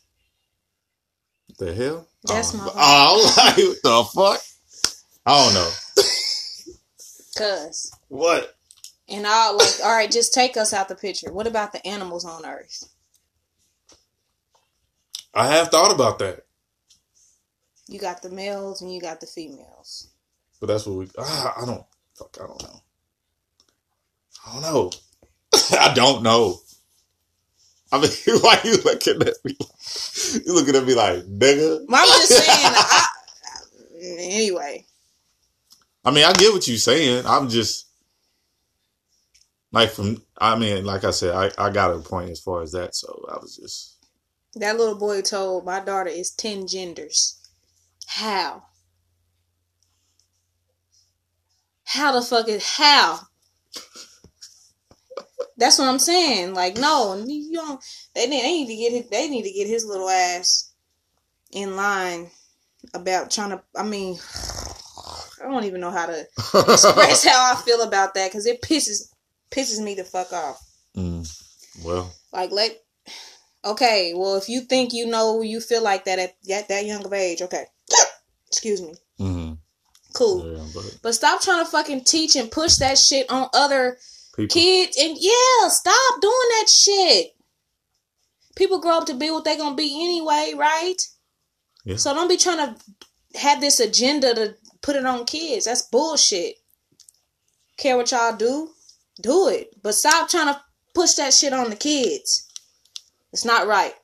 the 1.59 1.73
hell. 1.73 2.07
That's 2.23 2.55
oh, 2.55 2.57
my 2.57 2.71
Oh, 2.75 3.33
like 3.37 3.57
what 3.57 3.81
the 3.83 4.03
fuck? 4.13 4.41
I 5.25 5.43
don't 5.43 5.53
know. 5.53 5.71
Cuz. 7.35 7.91
What? 8.07 8.55
And 9.09 9.27
I'll 9.27 9.57
like, 9.57 9.83
all 9.83 9.93
right, 9.93 10.09
just 10.09 10.33
take 10.33 10.55
us 10.55 10.71
out 10.71 10.87
the 10.87 10.95
picture. 10.95 11.33
What 11.33 11.47
about 11.47 11.73
the 11.73 11.85
animals 11.85 12.23
on 12.23 12.45
Earth? 12.45 12.85
I 15.33 15.47
have 15.47 15.67
thought 15.67 15.93
about 15.93 16.19
that, 16.19 16.42
You 17.87 17.99
got 17.99 18.21
the 18.21 18.29
males 18.29 18.81
and 18.81 18.93
you 18.93 19.01
got 19.01 19.19
the 19.21 19.27
females. 19.27 20.09
but 20.59 20.67
that's 20.67 20.85
what 20.87 20.97
we. 20.97 21.09
Ah, 21.19 21.53
I 21.61 21.65
don't. 21.65 21.85
Fuck. 22.15 22.37
I 22.41 22.47
don't 22.47 22.63
know. 22.63 22.81
I 24.47 24.53
don't 24.53 24.61
know. 24.63 24.91
I 25.79 25.93
don't 25.93 26.23
know. 26.23 26.59
I 27.91 27.99
mean, 28.01 28.11
why 28.41 28.59
you 28.63 28.77
looking 28.83 29.21
at 29.21 29.35
me? 29.45 29.57
You 30.45 30.53
looking 30.55 30.75
at 30.75 30.85
me 30.85 30.95
like 30.95 31.23
nigga? 31.25 31.85
I'm 31.89 32.07
just 32.07 32.29
saying. 32.29 32.47
I, 32.75 33.07
anyway, 34.19 34.85
I 36.05 36.11
mean, 36.11 36.25
I 36.25 36.33
get 36.33 36.53
what 36.53 36.67
you're 36.67 36.77
saying. 36.77 37.25
I'm 37.27 37.49
just 37.49 37.87
like 39.71 39.91
from. 39.91 40.23
I 40.37 40.57
mean, 40.57 40.85
like 40.85 41.03
I 41.03 41.11
said, 41.11 41.35
I 41.35 41.51
I 41.67 41.69
got 41.71 41.95
a 41.95 41.99
point 41.99 42.31
as 42.31 42.39
far 42.39 42.61
as 42.63 42.71
that. 42.73 42.95
So 42.95 43.25
I 43.31 43.37
was 43.39 43.57
just. 43.57 43.97
that 44.55 44.77
little 44.77 44.97
boy 44.97 45.21
told 45.21 45.65
my 45.65 45.79
daughter 45.79 46.09
is 46.09 46.31
ten 46.31 46.67
genders. 46.67 47.39
How? 48.07 48.63
How 51.85 52.11
the 52.11 52.21
fuck 52.21 52.47
is 52.47 52.65
how? 52.77 53.19
That's 55.57 55.77
what 55.77 55.87
I'm 55.87 55.99
saying. 55.99 56.53
Like, 56.53 56.77
no, 56.77 57.23
you 57.25 57.53
don't. 57.53 57.83
They 58.15 58.27
need, 58.27 58.41
they 58.41 58.51
need 58.51 58.67
to 58.67 58.75
get 58.75 58.91
his, 58.91 59.09
they 59.09 59.29
need 59.29 59.43
to 59.43 59.51
get 59.51 59.67
his 59.67 59.85
little 59.85 60.09
ass 60.09 60.73
in 61.51 61.75
line 61.75 62.31
about 62.93 63.31
trying 63.31 63.51
to. 63.51 63.61
I 63.75 63.83
mean, 63.83 64.17
I 65.43 65.49
don't 65.49 65.65
even 65.65 65.81
know 65.81 65.91
how 65.91 66.07
to 66.07 66.21
express 66.21 67.25
how 67.27 67.53
I 67.53 67.61
feel 67.63 67.81
about 67.81 68.13
that 68.15 68.31
because 68.31 68.45
it 68.45 68.61
pisses 68.61 69.13
pisses 69.51 69.83
me 69.83 69.93
the 69.93 70.03
fuck 70.03 70.33
off. 70.33 70.59
Mm, 70.97 71.27
well, 71.83 72.11
Like, 72.31 72.51
let 72.51 72.81
okay. 73.63 74.13
Well, 74.15 74.37
if 74.37 74.49
you 74.49 74.61
think 74.61 74.93
you 74.93 75.05
know 75.05 75.41
you 75.41 75.59
feel 75.59 75.83
like 75.83 76.05
that 76.05 76.19
at, 76.19 76.35
at 76.51 76.67
that 76.69 76.85
young 76.85 77.05
of 77.05 77.13
age, 77.13 77.41
okay. 77.43 77.65
Excuse 78.53 78.81
me. 78.83 78.93
mm, 79.19 79.57
Cool. 80.13 80.55
yeah, 80.57 80.63
but 80.75 80.97
But 81.01 81.15
stop 81.15 81.41
trying 81.41 81.65
to 81.65 81.69
fucking 81.71 82.03
teach 82.03 82.35
and 82.35 82.51
push 82.51 82.75
that 82.75 82.97
shit 82.99 83.29
on 83.31 83.49
other 83.53 83.97
people. 84.35 84.53
kids. 84.53 84.95
And 84.97 85.17
yeah, 85.19 85.67
stop 85.69 86.21
doing 86.21 86.49
that 86.59 86.69
shit. 86.69 87.31
People 88.55 88.79
grow 88.79 88.99
up 88.99 89.07
to 89.07 89.15
be 89.15 89.31
what 89.31 89.43
they're 89.43 89.57
gonna 89.57 89.75
be 89.75 90.03
anyway, 90.03 90.53
right? 90.55 90.97
Yeah. 91.83 91.95
So 91.95 92.13
don't 92.13 92.27
be 92.27 92.37
trying 92.37 92.57
to 92.75 93.39
have 93.39 93.59
this 93.59 93.79
agenda 93.79 94.35
to 94.35 94.55
put 94.83 94.95
it 94.95 95.05
on 95.05 95.25
kids. 95.25 95.65
That's 95.65 95.81
bullshit. 95.81 96.57
Care 97.77 97.97
what 97.97 98.11
y'all 98.11 98.35
do? 98.35 98.69
Do 99.19 99.47
it. 99.47 99.71
But 99.81 99.95
stop 99.95 100.29
trying 100.29 100.53
to 100.53 100.61
push 100.93 101.13
that 101.13 101.33
shit 101.33 101.53
on 101.53 101.71
the 101.71 101.75
kids. 101.75 102.47
It's 103.31 103.45
not 103.45 103.65
right. 103.65 103.95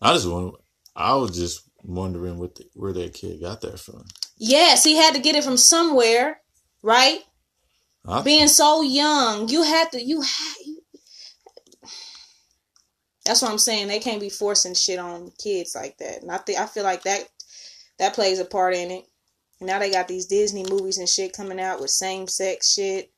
I 0.00 0.12
just 0.14 0.28
want. 0.28 0.54
I 0.94 1.14
was 1.16 1.36
just 1.36 1.62
wondering 1.84 2.38
what 2.38 2.56
the, 2.56 2.66
where 2.74 2.92
that 2.92 3.14
kid 3.14 3.40
got 3.40 3.60
that 3.62 3.80
from. 3.80 4.04
Yes, 4.36 4.84
he 4.84 4.96
had 4.96 5.14
to 5.14 5.20
get 5.20 5.36
it 5.36 5.44
from 5.44 5.56
somewhere, 5.56 6.40
right? 6.82 7.20
I, 8.06 8.22
Being 8.22 8.48
so 8.48 8.82
young, 8.82 9.48
you 9.48 9.62
had 9.62 9.92
to. 9.92 10.02
You 10.02 10.22
had. 10.22 10.54
That's 13.24 13.42
what 13.42 13.50
I'm 13.50 13.58
saying. 13.58 13.88
They 13.88 14.00
can't 14.00 14.20
be 14.20 14.30
forcing 14.30 14.74
shit 14.74 14.98
on 14.98 15.32
kids 15.42 15.74
like 15.74 15.98
that. 15.98 16.22
And 16.22 16.30
I 16.30 16.38
think 16.38 16.58
I 16.58 16.66
feel 16.66 16.84
like 16.84 17.02
that 17.04 17.28
that 17.98 18.14
plays 18.14 18.38
a 18.40 18.44
part 18.44 18.74
in 18.74 18.90
it. 18.90 19.04
Now 19.60 19.78
they 19.78 19.90
got 19.90 20.08
these 20.08 20.26
Disney 20.26 20.64
movies 20.68 20.98
and 20.98 21.08
shit 21.08 21.34
coming 21.36 21.60
out 21.60 21.80
with 21.80 21.90
same 21.90 22.26
sex 22.26 22.72
shit. 22.72 23.10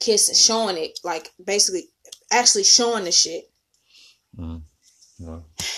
Kissing, 0.00 0.34
showing 0.34 0.76
it, 0.78 0.98
like 1.04 1.30
basically 1.44 1.88
actually 2.32 2.64
showing 2.64 3.04
the 3.04 3.12
shit. 3.12 3.50
mm, 4.38 4.62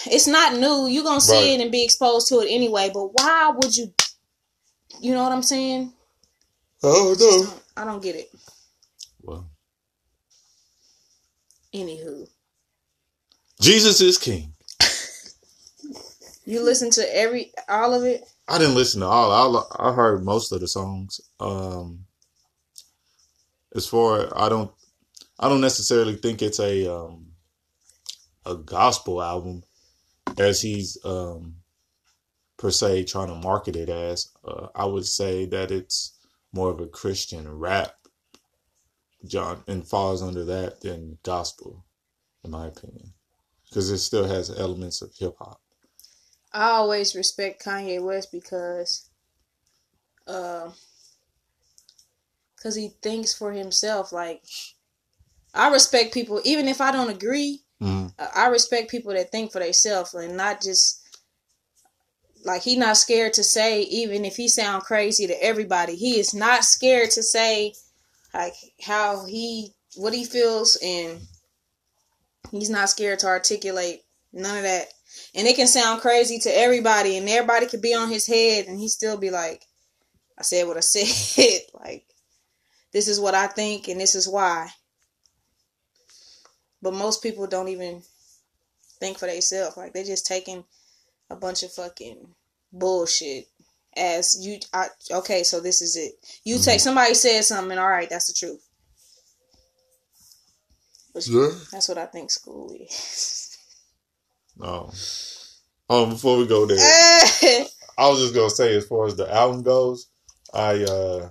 It's 0.07 0.27
not 0.27 0.55
new. 0.55 0.87
You're 0.89 1.05
gonna 1.05 1.21
see 1.21 1.53
Right. 1.53 1.61
it 1.61 1.63
and 1.63 1.73
be 1.73 1.85
exposed 1.85 2.29
to 2.29 2.41
it 2.41 2.49
anyway, 2.51 2.91
but 2.93 3.09
why 3.21 3.53
would 3.57 3.77
you 3.77 3.93
you 5.01 5.15
know 5.15 5.23
what 5.23 5.33
I'm 5.33 5.43
saying? 5.43 5.93
Oh 6.83 7.15
no. 7.19 7.55
I 7.77 7.85
don't 7.85 8.03
get 8.03 8.17
it. 8.17 8.31
Well, 9.23 9.51
Anywho. 11.75 12.29
Jesus 13.61 14.01
is 14.01 14.19
king. 14.19 14.53
You 16.47 16.63
listen 16.63 16.91
to 16.93 17.17
every 17.17 17.53
all 17.69 17.95
of 17.95 18.05
it? 18.05 18.25
I 18.49 18.59
didn't 18.59 18.77
listen 18.77 19.01
to 19.01 19.07
all. 19.07 19.67
I 19.81 19.91
I 19.91 19.93
heard 19.93 20.25
most 20.25 20.53
of 20.53 20.61
the 20.61 20.69
songs. 20.69 21.21
Um, 21.41 22.07
as 23.75 23.87
far 23.87 24.29
I 24.37 24.49
don't, 24.49 24.71
I 25.41 25.49
don't 25.49 25.61
necessarily 25.61 26.17
think 26.17 26.43
it's 26.43 26.61
a 26.61 26.93
um, 26.95 27.26
a 28.47 28.57
gospel 28.57 29.23
album, 29.23 29.63
as 30.39 30.63
he's 30.63 30.97
um, 31.05 31.57
per 32.57 32.71
se 32.71 33.05
trying 33.05 33.29
to 33.29 33.35
market 33.35 33.77
it 33.77 33.89
as. 33.89 34.31
Uh, 34.45 34.69
I 34.75 34.85
would 34.85 35.07
say 35.07 35.47
that 35.47 35.71
it's 35.71 36.17
more 36.53 36.71
of 36.71 36.81
a 36.81 36.87
Christian 36.87 37.59
rap, 37.59 37.95
genre, 39.29 39.63
and 39.67 39.87
falls 39.87 40.23
under 40.23 40.45
that 40.45 40.81
than 40.81 41.19
gospel, 41.23 41.85
in 42.45 42.51
my 42.51 42.67
opinion, 42.67 43.13
because 43.69 43.91
it 43.91 43.99
still 43.99 44.27
has 44.27 44.51
elements 44.51 45.03
of 45.03 45.15
hip 45.19 45.37
hop. 45.39 45.61
I 46.53 46.71
always 46.71 47.15
respect 47.15 47.63
Kanye 47.63 48.03
West 48.03 48.33
because 48.33 49.11
uh 50.27 50.71
cuz 52.63 52.75
he 52.75 52.89
thinks 53.03 53.35
for 53.35 53.53
himself 53.53 54.11
like 54.11 54.43
I 55.55 55.69
respect 55.69 56.15
people 56.15 56.41
even 56.45 56.67
if 56.67 56.81
I 56.81 56.93
don't 56.93 57.11
agree, 57.11 57.66
Mhm. 57.83 58.13
uh, 58.19 58.29
I 58.35 58.47
respect 58.49 58.91
people 58.91 59.13
that 59.13 59.31
think 59.31 59.53
for 59.53 59.59
themselves 59.61 60.15
and 60.15 60.37
not 60.37 60.63
just 60.63 61.01
like 62.45 62.63
he 62.63 62.77
not 62.77 62.97
scared 62.97 63.35
to 63.35 63.45
say 63.45 63.83
even 63.83 64.25
if 64.25 64.37
he 64.37 64.49
sound 64.49 64.85
crazy 64.85 65.27
to 65.27 65.45
everybody, 65.45 65.97
he 65.97 66.19
is 66.19 66.33
not 66.33 66.65
scared 66.65 67.11
to 67.13 67.23
say 67.23 67.75
like 68.33 68.55
how 68.83 69.27
he 69.27 69.73
what 69.97 70.15
he 70.15 70.25
feels 70.25 70.77
and 70.83 71.21
he's 72.51 72.71
not 72.71 72.91
scared 72.91 73.19
to 73.21 73.27
articulate 73.27 74.03
none 74.33 74.57
of 74.59 74.63
that. 74.63 74.89
And 75.35 75.47
it 75.47 75.57
can 75.57 75.67
sound 75.67 76.01
crazy 76.03 76.39
to 76.41 76.51
everybody 76.51 77.17
and 77.17 77.29
everybody 77.29 77.67
could 77.67 77.83
be 77.83 77.95
on 77.95 78.09
his 78.11 78.27
head 78.27 78.67
and 78.67 78.79
he 78.79 78.89
still 78.89 79.17
be 79.17 79.31
like 79.31 79.65
I 80.39 80.43
said 80.43 80.67
what 80.67 80.77
I 80.77 80.81
said 80.81 81.61
like 81.75 82.05
this 82.93 83.09
is 83.09 83.21
what 83.21 83.35
I 83.35 83.47
think 83.49 83.89
and 83.89 84.01
this 84.01 84.15
is 84.15 84.29
why. 84.29 84.69
But 86.83 86.95
most 86.95 87.23
people 87.23 87.47
don't 87.47 87.69
even 87.69 88.03
think 89.01 89.19
for 89.19 89.27
themselves. 89.27 89.77
Like 89.77 89.93
they're 89.93 90.05
just 90.05 90.27
taking 90.27 90.65
a 91.31 91.37
bunch 91.37 91.63
of 91.63 91.73
fucking 91.73 92.29
bullshit 92.73 93.49
as 93.97 94.45
you. 94.47 94.59
I, 94.73 94.89
okay, 95.11 95.43
so 95.43 95.61
this 95.61 95.83
is 95.83 95.97
it. 95.97 96.13
You 96.45 96.59
take 96.59 96.81
somebody 96.81 97.15
said 97.15 97.43
something. 97.45 97.73
And 97.73 97.81
all 97.81 97.89
right, 97.89 98.09
that's 98.11 98.29
the 98.29 98.35
truth. 98.35 98.63
Which- 101.13 101.29
Yeah. 101.29 101.49
That's 101.73 101.89
what 101.89 101.99
I 101.99 102.07
think 102.07 102.31
school 102.31 102.71
is. 102.79 103.57
Oh. 104.61 104.93
Oh, 105.89 106.07
before 106.07 106.37
we 106.39 106.47
go 106.47 106.67
there. 106.67 106.77
I 107.99 108.09
was 108.09 108.21
just 108.21 108.35
gonna 108.35 108.51
say, 108.51 108.77
as 108.77 108.87
far 108.87 109.07
as 109.07 109.17
the 109.17 109.33
album 109.33 109.63
goes, 109.63 110.09
I 110.53 110.83
uh 110.85 111.29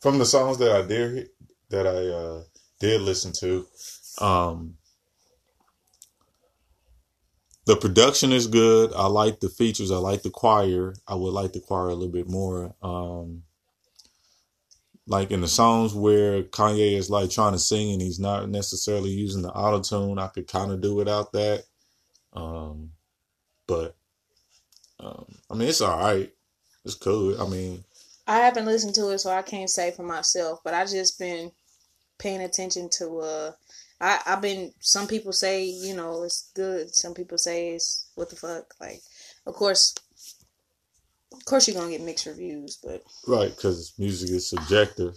from 0.00 0.18
the 0.18 0.24
songs 0.24 0.56
that 0.58 0.72
I 0.72 0.82
did 0.86 1.28
that 1.68 1.86
I 1.86 2.06
uh 2.06 2.42
did 2.80 3.02
listen 3.02 3.32
to, 3.40 3.66
um 4.20 4.76
the 7.66 7.76
production 7.76 8.32
is 8.32 8.48
good. 8.48 8.92
I 8.94 9.06
like 9.06 9.40
the 9.40 9.48
features. 9.48 9.92
I 9.92 9.98
like 9.98 10.22
the 10.22 10.30
choir. 10.30 10.94
I 11.06 11.14
would 11.14 11.32
like 11.32 11.52
the 11.52 11.60
choir 11.60 11.88
a 11.90 11.94
little 11.94 12.12
bit 12.12 12.28
more. 12.28 12.74
Um 12.82 13.44
like 15.10 15.32
in 15.32 15.40
the 15.40 15.48
songs 15.48 15.92
where 15.92 16.44
Kanye 16.44 16.96
is 16.96 17.10
like 17.10 17.30
trying 17.30 17.52
to 17.52 17.58
sing 17.58 17.92
and 17.92 18.00
he's 18.00 18.20
not 18.20 18.48
necessarily 18.48 19.10
using 19.10 19.42
the 19.42 19.50
auto 19.50 19.80
tune, 19.80 20.20
I 20.20 20.28
could 20.28 20.46
kind 20.46 20.70
of 20.70 20.80
do 20.80 20.94
without 20.94 21.32
that. 21.32 21.64
Um, 22.32 22.92
but 23.66 23.96
um, 25.00 25.26
I 25.50 25.54
mean, 25.54 25.68
it's 25.68 25.80
all 25.80 25.98
right. 25.98 26.32
It's 26.84 26.94
cool. 26.94 27.40
I 27.42 27.48
mean, 27.48 27.82
I 28.26 28.38
haven't 28.38 28.66
listened 28.66 28.94
to 28.94 29.10
it, 29.10 29.18
so 29.18 29.30
I 29.30 29.42
can't 29.42 29.68
say 29.68 29.90
for 29.90 30.04
myself. 30.04 30.60
But 30.64 30.74
I 30.74 30.84
just 30.86 31.18
been 31.18 31.50
paying 32.20 32.42
attention 32.42 32.88
to. 32.98 33.18
uh 33.20 33.52
I 34.00 34.20
I've 34.26 34.42
been. 34.42 34.72
Some 34.80 35.08
people 35.08 35.32
say 35.32 35.64
you 35.64 35.94
know 35.96 36.22
it's 36.22 36.50
good. 36.54 36.94
Some 36.94 37.14
people 37.14 37.38
say 37.38 37.70
it's 37.70 38.06
what 38.14 38.30
the 38.30 38.36
fuck. 38.36 38.74
Like, 38.80 39.00
of 39.46 39.54
course, 39.54 39.94
of 41.32 41.44
course 41.44 41.66
you're 41.68 41.76
gonna 41.76 41.90
get 41.90 42.00
mixed 42.00 42.26
reviews, 42.26 42.78
but 42.82 43.02
right? 43.26 43.54
Because 43.54 43.92
music 43.98 44.30
is 44.30 44.48
subjective. 44.48 45.16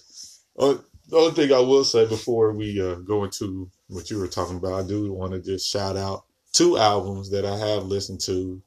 Oh, 0.58 0.84
the 1.10 1.18
only 1.18 1.34
thing 1.34 1.54
I 1.54 1.60
will 1.60 1.84
say 1.84 2.08
before 2.08 2.54
we 2.54 2.82
uh, 2.82 2.96
go 2.96 3.24
into 3.24 3.70
what 3.88 4.10
you 4.10 4.20
were 4.20 4.28
talking 4.28 4.58
about, 4.58 4.74
I 4.74 4.88
do 4.88 5.14
want 5.14 5.34
to 5.34 5.40
just 5.42 5.70
shout 5.70 5.98
out 5.98 6.26
two 6.54 6.78
albums 6.78 7.30
that 7.32 7.46
I 7.46 7.58
have 7.58 7.86
listened 7.86 8.22
to. 8.22 8.62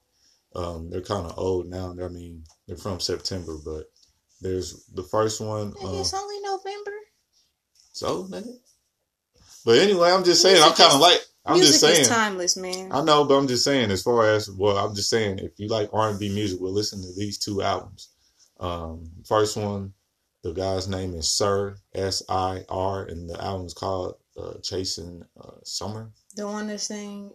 Um, 0.54 0.90
they're 0.90 1.00
kind 1.02 1.26
of 1.26 1.38
old 1.38 1.68
now. 1.68 1.94
I 2.02 2.08
mean, 2.08 2.42
they're 2.66 2.76
from 2.76 3.00
September, 3.00 3.56
but 3.64 3.84
there's 4.40 4.84
the 4.94 5.02
first 5.02 5.40
one. 5.40 5.74
Uh, 5.82 6.00
it's 6.00 6.14
only 6.14 6.40
November. 6.40 6.95
So, 7.96 8.24
nigga. 8.24 8.56
But 9.64 9.78
anyway, 9.78 10.10
I'm 10.10 10.24
just 10.24 10.42
saying. 10.42 10.62
I'm 10.62 10.74
kind 10.74 10.92
of 10.92 11.00
like. 11.00 11.20
I'm 11.44 11.54
Music 11.54 11.74
just 11.74 11.80
saying. 11.80 12.00
is 12.00 12.08
timeless, 12.08 12.56
man. 12.56 12.90
I 12.92 13.02
know, 13.04 13.24
but 13.24 13.36
I'm 13.36 13.46
just 13.46 13.62
saying, 13.62 13.92
as 13.92 14.02
far 14.02 14.28
as 14.28 14.50
well, 14.50 14.76
I'm 14.78 14.96
just 14.96 15.08
saying, 15.08 15.38
if 15.38 15.52
you 15.58 15.68
like 15.68 15.88
R&B 15.92 16.28
music, 16.34 16.58
well, 16.60 16.72
listen 16.72 17.00
to 17.02 17.12
these 17.16 17.38
two 17.38 17.62
albums. 17.62 18.08
Um, 18.58 19.08
first 19.28 19.56
one, 19.56 19.92
the 20.42 20.52
guy's 20.52 20.88
name 20.88 21.14
is 21.14 21.30
Sir 21.30 21.76
S 21.94 22.22
I 22.28 22.64
R, 22.68 23.04
and 23.04 23.30
the 23.30 23.40
album's 23.42 23.74
called 23.74 24.16
uh, 24.36 24.54
"Chasing 24.62 25.22
uh, 25.40 25.52
Summer." 25.64 26.10
the 26.34 26.46
one 26.46 26.66
that 26.66 26.80
sang 26.80 27.30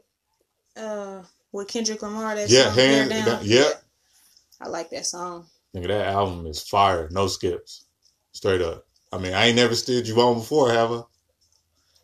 uh 0.77 1.23
with 1.51 1.67
Kendrick 1.69 2.01
Lamar. 2.01 2.35
That 2.35 2.49
Yeah, 2.49 2.65
song, 2.65 2.75
hand, 2.75 3.09
Down. 3.11 3.39
yeah, 3.43 3.69
I 4.61 4.67
like 4.67 4.89
that 4.91 5.05
song. 5.05 5.45
nigga, 5.75 5.87
that 5.87 6.07
album 6.07 6.47
is 6.47 6.61
fire, 6.61 7.07
no 7.11 7.27
skips, 7.27 7.85
straight 8.33 8.61
up. 8.61 8.85
I 9.11 9.17
mean, 9.17 9.33
I 9.33 9.47
ain't 9.47 9.55
never 9.55 9.75
steered 9.75 10.07
you 10.07 10.19
on 10.21 10.39
before, 10.39 10.71
have 10.71 10.91
I? 10.91 11.01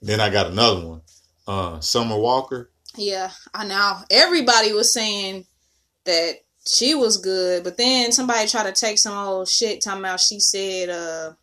Then 0.02 0.20
I 0.20 0.30
got 0.30 0.48
another 0.48 0.86
one, 0.86 1.02
uh, 1.48 1.80
Summer 1.80 2.18
Walker. 2.18 2.70
Yeah, 2.96 3.32
I 3.54 3.66
know. 3.66 4.00
Everybody 4.10 4.74
was 4.74 4.92
saying 4.94 5.46
that 6.06 6.36
she 6.68 6.96
was 6.96 7.18
good, 7.18 7.64
but 7.64 7.78
then 7.78 8.12
somebody 8.12 8.48
tried 8.48 8.74
to 8.74 8.80
take 8.80 8.98
some 8.98 9.18
old 9.18 9.48
shit 9.48 9.82
talking 9.82 10.02
about 10.02 10.20
she 10.20 10.40
said 10.40 10.90
uh 10.90 11.34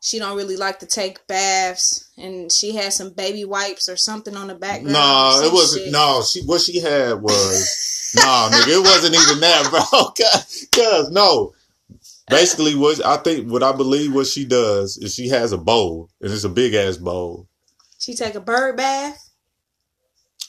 she 0.00 0.18
don't 0.18 0.36
really 0.36 0.56
like 0.56 0.80
to 0.80 0.86
take 0.86 1.26
baths 1.26 2.10
and 2.18 2.52
she 2.52 2.74
had 2.76 2.92
some 2.92 3.10
baby 3.14 3.44
wipes 3.44 3.88
or 3.88 3.96
something 3.96 4.36
on 4.36 4.48
the 4.48 4.54
background. 4.54 4.92
No, 4.92 5.40
it 5.42 5.52
wasn't. 5.52 5.84
shit. 5.84 5.92
No, 5.92 6.22
she 6.22 6.42
what 6.42 6.60
she 6.60 6.80
had 6.80 7.22
was 7.22 8.12
no, 8.16 8.48
nigga. 8.52 8.76
It 8.76 8.80
wasn't 8.80 9.14
even 9.14 9.40
that, 9.40 9.70
bro. 9.70 10.10
cuz 10.72 11.10
no. 11.10 11.52
Basically, 12.28 12.74
what 12.74 13.04
I 13.04 13.18
think, 13.18 13.50
what 13.50 13.62
I 13.62 13.72
believe, 13.72 14.14
what 14.14 14.26
she 14.26 14.44
does 14.44 14.96
is 14.96 15.14
she 15.14 15.28
has 15.28 15.52
a 15.52 15.58
bowl, 15.58 16.10
and 16.20 16.32
it's 16.32 16.44
a 16.44 16.48
big 16.48 16.74
ass 16.74 16.96
bowl. 16.96 17.48
She 17.98 18.14
take 18.14 18.34
a 18.34 18.40
bird 18.40 18.76
bath, 18.76 19.24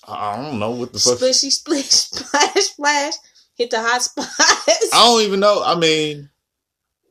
I 0.08 0.36
don't 0.36 0.60
know 0.60 0.72
what 0.72 0.94
the 0.94 1.00
fuck. 1.00 1.17
splishy 1.17 1.51
splish 1.51 1.89
splash 1.89 2.53
splash, 2.55 3.13
hit 3.55 3.72
the 3.72 3.82
hot 3.82 4.01
spots. 4.01 4.29
I 4.94 5.05
don't 5.05 5.22
even 5.22 5.39
know. 5.39 5.63
I 5.63 5.75
mean, 5.75 6.29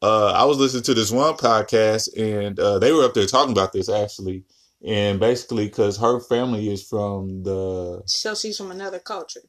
uh, 0.02 0.32
I 0.32 0.44
was 0.44 0.58
listening 0.58 0.84
to 0.84 0.94
this 0.94 1.10
one 1.10 1.34
podcast, 1.34 2.08
and 2.16 2.58
uh, 2.58 2.78
they 2.78 2.92
were 2.92 3.04
up 3.04 3.14
there 3.14 3.26
talking 3.26 3.52
about 3.52 3.72
this 3.72 3.88
actually, 3.88 4.44
and 4.86 5.18
basically, 5.18 5.66
because 5.66 5.96
her 5.98 6.20
family 6.20 6.72
is 6.72 6.86
from 6.86 7.42
the. 7.42 8.02
So 8.06 8.34
she's 8.34 8.56
from 8.56 8.70
another 8.70 9.00
culture. 9.00 9.40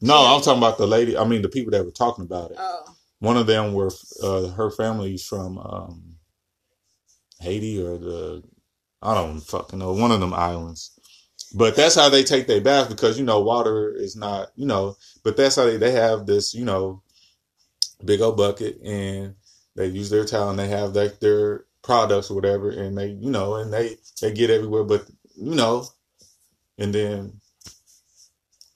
No, 0.00 0.14
I'm 0.14 0.42
talking 0.42 0.62
about 0.62 0.78
the 0.78 0.86
lady. 0.86 1.16
I 1.16 1.24
mean, 1.24 1.42
the 1.42 1.48
people 1.48 1.72
that 1.72 1.84
were 1.84 1.90
talking 1.90 2.24
about 2.24 2.52
it. 2.52 2.56
Oh, 2.60 2.94
one 3.20 3.36
of 3.36 3.46
them 3.46 3.72
were 3.72 3.90
uh, 4.22 4.48
her 4.48 4.70
family's 4.70 5.24
from 5.24 5.58
um, 5.58 6.14
Haiti 7.40 7.82
or 7.82 7.98
the 7.98 8.42
I 9.02 9.14
don't 9.14 9.40
fucking 9.40 9.78
know 9.78 9.92
one 9.92 10.10
of 10.10 10.20
them 10.20 10.34
islands, 10.34 10.98
But 11.54 11.76
that's 11.76 11.94
how 11.94 12.08
they 12.08 12.24
take 12.24 12.46
their 12.46 12.60
bath 12.60 12.88
because 12.88 13.18
you 13.18 13.24
know 13.24 13.40
water 13.40 13.94
is 13.94 14.16
not 14.16 14.50
you 14.56 14.66
know. 14.66 14.96
But 15.24 15.36
that's 15.36 15.56
how 15.56 15.64
they 15.64 15.76
they 15.76 15.92
have 15.92 16.26
this 16.26 16.54
you 16.54 16.64
know 16.64 17.02
big 18.04 18.20
old 18.20 18.36
bucket 18.36 18.80
and 18.82 19.34
they 19.76 19.86
use 19.86 20.10
their 20.10 20.24
towel 20.24 20.50
and 20.50 20.58
they 20.58 20.68
have 20.68 20.94
like 20.94 21.20
their 21.20 21.64
products 21.82 22.30
or 22.30 22.34
whatever 22.34 22.70
and 22.70 22.96
they 22.98 23.08
you 23.08 23.30
know 23.30 23.56
and 23.56 23.72
they 23.72 23.96
they 24.20 24.32
get 24.32 24.50
everywhere. 24.50 24.84
But 24.84 25.06
you 25.36 25.54
know, 25.54 25.86
and 26.78 26.92
then 26.94 27.40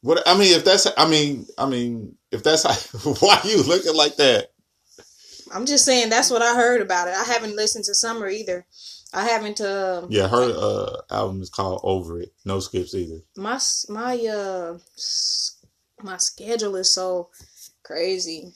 what 0.02 0.22
I 0.26 0.36
mean 0.38 0.56
if 0.56 0.64
that's 0.64 0.86
I 0.96 1.08
mean 1.08 1.46
I 1.58 1.66
mean 1.66 2.16
if 2.32 2.42
that's 2.42 2.62
how, 2.64 2.72
why 3.20 3.40
you 3.44 3.62
looking 3.62 3.94
like 3.94 4.16
that? 4.16 4.48
I'm 5.54 5.66
just 5.66 5.84
saying 5.84 6.08
that's 6.08 6.30
what 6.30 6.42
I 6.42 6.54
heard 6.54 6.80
about 6.80 7.08
it. 7.08 7.14
I 7.14 7.24
haven't 7.24 7.56
listened 7.56 7.84
to 7.84 7.94
Summer 7.94 8.28
either. 8.28 8.66
I 9.12 9.24
haven't. 9.24 9.60
Uh, 9.60 10.06
Yeah, 10.08 10.28
her 10.28 10.54
uh 10.56 10.96
album 11.10 11.42
is 11.42 11.50
called 11.50 11.80
Over 11.82 12.20
It. 12.20 12.32
No 12.44 12.60
skips 12.60 12.94
either. 12.94 13.20
my 13.36 13.60
my 13.88 14.16
uh 14.26 14.78
my 16.02 16.16
schedule 16.16 16.76
is 16.76 16.92
so 16.92 17.28
crazy. 17.82 18.52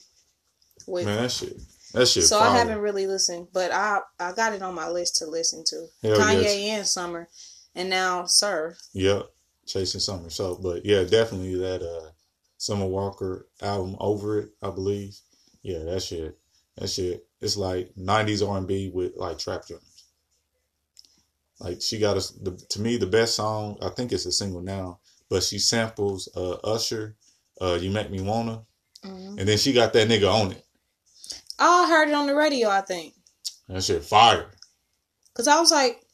With 0.87 1.05
Man, 1.05 1.23
that 1.23 1.31
shit. 1.31 1.57
That 1.93 2.07
shit. 2.07 2.23
so 2.23 2.39
fire. 2.39 2.49
I 2.49 2.57
haven't 2.57 2.79
really 2.79 3.07
listened, 3.07 3.47
but 3.53 3.71
I 3.71 3.99
I 4.19 4.31
got 4.31 4.53
it 4.53 4.61
on 4.61 4.73
my 4.73 4.89
list 4.89 5.17
to 5.17 5.27
listen 5.27 5.63
to. 5.67 5.87
Hell 6.01 6.17
Kanye 6.17 6.43
yes. 6.43 6.77
and 6.77 6.87
Summer, 6.87 7.27
and 7.75 7.89
now 7.89 8.25
Sir. 8.25 8.75
Yep. 8.93 9.29
Chasing 9.67 9.99
Summer. 9.99 10.29
So, 10.29 10.55
but 10.55 10.85
yeah, 10.85 11.03
definitely 11.03 11.55
that 11.55 11.83
uh 11.83 12.11
Summer 12.57 12.85
Walker 12.87 13.47
album 13.61 13.95
Over 13.99 14.39
It, 14.39 14.49
I 14.61 14.69
believe. 14.71 15.17
Yeah, 15.61 15.79
that 15.79 16.01
shit. 16.01 16.37
That 16.77 16.89
shit. 16.89 17.25
It's 17.41 17.57
like 17.57 17.93
'90s 17.95 18.47
R&B 18.47 18.89
with 18.93 19.15
like 19.15 19.37
trap 19.39 19.67
drums. 19.67 20.03
Like 21.59 21.81
she 21.81 21.99
got 21.99 22.17
us 22.17 22.31
to 22.69 22.81
me 22.81 22.97
the 22.97 23.07
best 23.07 23.35
song. 23.35 23.77
I 23.81 23.89
think 23.89 24.11
it's 24.11 24.25
a 24.25 24.31
single 24.31 24.61
now, 24.61 24.99
but 25.29 25.43
she 25.43 25.57
samples 25.59 26.29
uh 26.35 26.53
Usher, 26.63 27.15
uh 27.61 27.77
"You 27.81 27.89
Make 27.91 28.11
Me 28.11 28.21
Wanna," 28.21 28.63
Mhm. 29.03 29.39
and 29.39 29.47
then 29.47 29.57
she 29.57 29.73
got 29.73 29.93
that 29.93 30.07
nigga 30.07 30.31
on 30.31 30.51
it. 30.51 30.63
I 31.59 31.87
heard 31.89 32.09
it 32.09 32.13
on 32.13 32.27
the 32.27 32.35
radio. 32.35 32.69
I 32.69 32.81
think 32.81 33.15
That 33.67 33.83
shit 33.83 34.03
fire. 34.03 34.51
because 35.33 35.47
I 35.47 35.59
was 35.59 35.71
like 35.71 36.05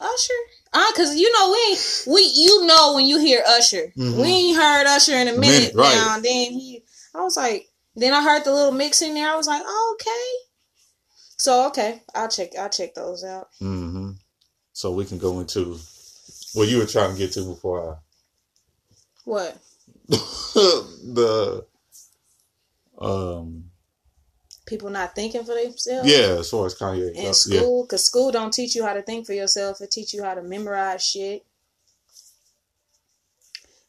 Usher. 0.00 0.34
Ah, 0.78 0.92
cause 0.94 1.16
you 1.16 1.32
know 1.32 1.50
we 1.52 2.12
we 2.12 2.30
you 2.36 2.66
know 2.66 2.92
when 2.94 3.06
you 3.06 3.18
hear 3.18 3.42
Usher, 3.48 3.94
Mhm. 3.96 4.20
we 4.20 4.28
ain't 4.28 4.56
heard 4.58 4.86
Usher 4.86 5.14
in 5.16 5.26
a 5.28 5.32
minute, 5.32 5.40
minute, 5.40 5.74
right. 5.74 5.94
now. 5.94 6.16
And 6.16 6.24
then 6.24 6.52
he, 6.52 6.84
I 7.14 7.22
was 7.22 7.34
like, 7.34 7.70
then 7.94 8.12
I 8.12 8.22
heard 8.22 8.44
the 8.44 8.52
little 8.52 8.72
mix 8.72 9.00
in 9.00 9.14
there. 9.14 9.30
I 9.30 9.36
was 9.36 9.46
like, 9.46 9.62
oh, 9.64 9.96
okay. 9.98 10.50
So 11.38 11.66
okay, 11.68 12.02
I'll 12.14 12.28
check. 12.28 12.50
I'll 12.58 12.68
check 12.68 12.94
those 12.94 13.24
out. 13.24 13.48
hmm 13.58 14.10
So 14.74 14.92
we 14.92 15.06
can 15.06 15.16
go 15.16 15.40
into 15.40 15.78
what 16.52 16.68
you 16.68 16.76
were 16.76 16.86
trying 16.86 17.12
to 17.12 17.18
get 17.18 17.32
to 17.32 17.44
before 17.44 17.94
I. 17.94 17.96
What? 19.24 19.56
The 20.58 21.64
um 22.98 23.70
People 24.66 24.90
not 24.90 25.14
thinking 25.14 25.44
for 25.44 25.54
themselves. 25.54 26.10
yeah 26.10 26.36
as 26.38 26.50
far 26.50 26.66
as 26.66 26.74
Kanye 26.74 27.12
In 27.14 27.32
school, 27.34 27.86
cause 27.86 28.04
school 28.04 28.32
don't 28.32 28.52
teach 28.52 28.74
you 28.74 28.84
how 28.84 28.94
to 28.94 29.02
think 29.02 29.26
for 29.26 29.32
yourself. 29.32 29.80
It 29.80 29.90
teach 29.90 30.12
you 30.12 30.22
how 30.24 30.34
to 30.34 30.42
memorize 30.42 31.04
shit. 31.04 31.44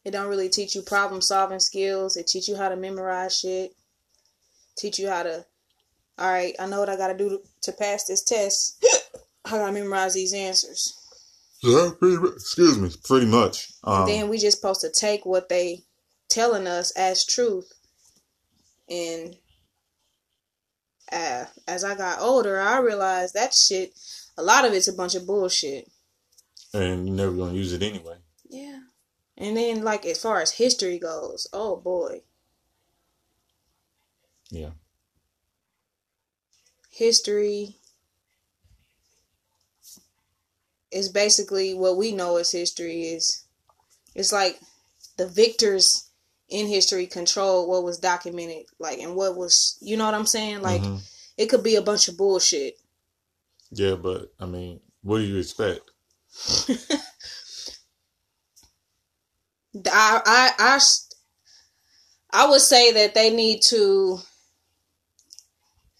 It 0.06 0.12
don't 0.12 0.30
really 0.30 0.50
teach 0.50 0.76
you 0.76 0.82
problem 0.84 1.20
solving 1.20 1.60
skills. 1.60 2.16
It 2.16 2.28
teach 2.28 2.48
you 2.48 2.56
how 2.56 2.70
to 2.70 2.76
memorize 2.76 3.38
shit. 3.40 3.76
Teach 4.78 5.00
you 5.00 5.10
how 5.10 5.24
to. 5.24 5.46
All 6.20 6.32
right, 6.32 6.56
I 6.60 6.66
know 6.68 6.80
what 6.80 6.90
I 6.90 6.96
got 6.96 7.10
to 7.10 7.18
do 7.18 7.30
to, 7.30 7.42
to 7.64 7.72
pass 7.72 8.06
this 8.06 8.24
test. 8.24 8.84
I 9.46 9.52
gotta 9.52 9.72
memorize 9.72 10.14
these 10.14 10.34
answers. 10.34 10.94
Yeah, 11.64 11.90
pretty 11.98 12.18
excuse 12.36 12.78
me 12.78 12.92
pretty 13.04 13.26
much 13.26 13.72
um 13.84 14.06
then 14.06 14.30
we 14.30 14.38
just 14.38 14.58
supposed 14.58 14.82
to 14.82 14.92
take 14.92 15.26
what 15.26 15.50
they 15.50 15.84
telling 16.30 16.68
us 16.68 16.92
as 16.92 17.26
truth. 17.26 17.74
And 18.90 19.36
uh, 21.12 21.46
as 21.68 21.84
I 21.84 21.96
got 21.96 22.20
older, 22.20 22.60
I 22.60 22.80
realized 22.80 23.34
that 23.34 23.54
shit. 23.54 23.94
A 24.38 24.44
lot 24.44 24.66
of 24.66 24.74
it's 24.74 24.88
a 24.88 24.94
bunch 24.94 25.16
of 25.16 25.26
bullshit. 25.26 25.88
and 26.74 27.08
you're 27.08 27.16
never 27.18 27.32
gonna 27.32 27.54
use 27.54 27.74
it 27.74 27.82
anyway 27.82 28.18
Yeah. 28.50 28.80
And 29.38 29.56
then, 29.58 29.84
like, 29.84 30.06
as 30.06 30.22
far 30.22 30.42
as 30.42 30.52
history 30.54 31.00
goes, 31.00 31.48
oh 31.54 31.78
boy. 31.78 32.22
yeah 34.50 34.72
History 36.90 37.76
is 40.92 41.10
basically 41.10 41.74
what 41.74 41.98
we 41.98 42.12
know 42.12 42.38
as 42.38 42.52
history 42.52 43.04
is. 43.04 43.44
It's 44.16 44.32
like 44.32 44.60
the 45.18 45.28
victors 45.28 46.07
in 46.50 46.68
history 46.68 47.08
control 47.08 47.68
what 47.70 47.84
was 47.84 47.98
documented, 48.00 48.66
like, 48.80 49.00
and 49.00 49.16
what 49.16 49.36
was, 49.36 49.78
you 49.82 49.98
know 49.98 50.06
what 50.06 50.14
I'm 50.14 50.26
saying? 50.26 50.62
Like, 50.62 50.82
Mhm. 50.82 51.02
it 51.38 51.48
could 51.48 51.64
be 51.64 51.76
a 51.76 51.82
bunch 51.82 52.08
of 52.08 52.18
bullshit. 52.18 52.76
yeah 53.72 53.96
but 53.96 54.32
I 54.40 54.46
mean 54.46 54.80
what 55.04 55.18
do 55.20 55.24
you 55.26 55.38
expect 55.40 55.82
I, 59.86 60.22
I, 60.26 60.52
I, 60.58 60.80
I 62.32 62.50
would 62.50 62.62
say 62.62 62.94
that 62.94 63.14
they 63.14 63.30
need 63.30 63.62
to, 63.70 64.20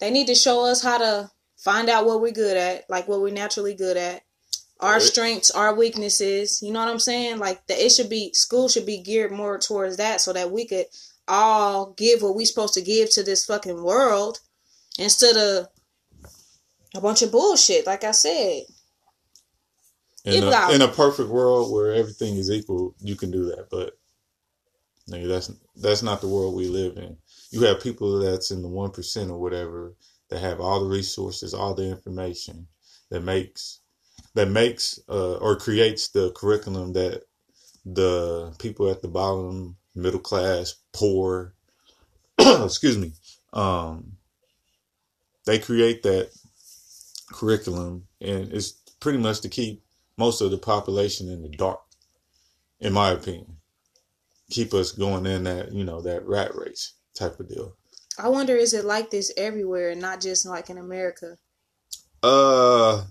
they 0.00 0.10
need 0.10 0.26
to 0.28 0.34
show 0.34 0.64
us 0.64 0.82
how 0.82 0.98
to 0.98 1.30
find 1.58 1.88
out 1.88 2.06
what 2.06 2.20
we're 2.20 2.32
good 2.32 2.56
at, 2.56 2.88
like 2.88 3.06
what 3.08 3.20
we're 3.20 3.32
naturally 3.32 3.74
good 3.74 3.96
at, 3.96 4.22
our 4.80 4.94
Right. 4.94 5.02
strengths, 5.02 5.50
our 5.50 5.74
weaknesses. 5.74 6.62
You 6.62 6.72
know 6.72 6.80
what 6.80 6.88
I'm 6.88 7.00
saying? 7.00 7.38
Like 7.38 7.66
that, 7.66 7.78
it 7.78 7.90
should 7.90 8.08
be 8.08 8.32
school 8.34 8.68
should 8.68 8.86
be 8.86 8.98
geared 8.98 9.32
more 9.32 9.58
towards 9.58 9.96
that, 9.96 10.20
so 10.20 10.32
that 10.32 10.50
we 10.50 10.66
could 10.66 10.86
all 11.26 11.92
give 11.96 12.22
what 12.22 12.34
we 12.36 12.44
supposed 12.44 12.74
to 12.74 12.82
give 12.82 13.10
to 13.10 13.22
this 13.22 13.44
fucking 13.46 13.82
world, 13.82 14.40
instead 14.98 15.36
of 15.36 15.68
a 16.94 17.00
bunch 17.00 17.22
of 17.22 17.32
bullshit. 17.32 17.86
Like 17.86 18.04
I 18.04 18.12
said, 18.12 18.62
in 20.24 20.42
a, 20.44 20.72
in 20.72 20.82
a 20.82 20.88
perfect 20.88 21.28
world 21.28 21.72
where 21.72 21.92
everything 21.92 22.36
is 22.36 22.50
equal 22.50 22.94
you 23.00 23.16
can 23.16 23.30
do 23.30 23.44
that 23.46 23.68
but 23.70 23.98
nigga, 25.08 25.28
that's 25.28 25.50
that's 25.76 26.02
not 26.02 26.20
the 26.20 26.28
world 26.28 26.54
we 26.54 26.66
live 26.66 26.96
in 26.96 27.16
you 27.50 27.60
have 27.62 27.80
people 27.82 28.18
that's 28.18 28.50
in 28.50 28.60
the 28.62 28.68
one 28.68 28.90
percent 28.90 29.30
or 29.30 29.38
whatever 29.38 29.94
that 30.28 30.40
have 30.40 30.60
all 30.60 30.80
the 30.80 30.90
resources 30.90 31.54
all 31.54 31.74
the 31.74 31.88
information 31.88 32.66
that 33.10 33.22
makes 33.22 33.80
that 34.38 34.48
makes 34.48 35.00
uh, 35.08 35.34
or 35.38 35.56
creates 35.56 36.10
the 36.10 36.30
curriculum 36.30 36.92
that 36.92 37.24
the 37.84 38.54
people 38.60 38.88
at 38.88 39.02
the 39.02 39.08
bottom 39.08 39.76
middle 39.96 40.20
class 40.20 40.76
poor 40.92 41.54
excuse 42.38 42.96
me 42.96 43.10
um 43.52 44.12
they 45.44 45.58
create 45.58 46.04
that 46.04 46.30
curriculum 47.32 48.06
and 48.20 48.52
it's 48.52 48.74
pretty 49.00 49.18
much 49.18 49.40
to 49.40 49.48
keep 49.48 49.82
most 50.16 50.40
of 50.40 50.52
the 50.52 50.58
population 50.58 51.28
in 51.28 51.42
the 51.42 51.48
dark 51.48 51.80
in 52.78 52.92
my 52.92 53.10
opinion 53.10 53.56
keep 54.50 54.72
us 54.72 54.92
going 54.92 55.26
in 55.26 55.42
that 55.42 55.72
you 55.72 55.82
know 55.82 56.00
that 56.00 56.24
rat 56.28 56.54
race 56.54 56.92
type 57.12 57.40
of 57.40 57.48
deal 57.48 57.74
I 58.16 58.28
wonder 58.28 58.54
is 58.54 58.72
it 58.72 58.84
like 58.84 59.10
this 59.10 59.32
everywhere 59.36 59.90
and 59.90 60.00
not 60.00 60.20
just 60.20 60.46
like 60.46 60.70
in 60.70 60.78
America? 60.78 61.38
uh 62.22 63.02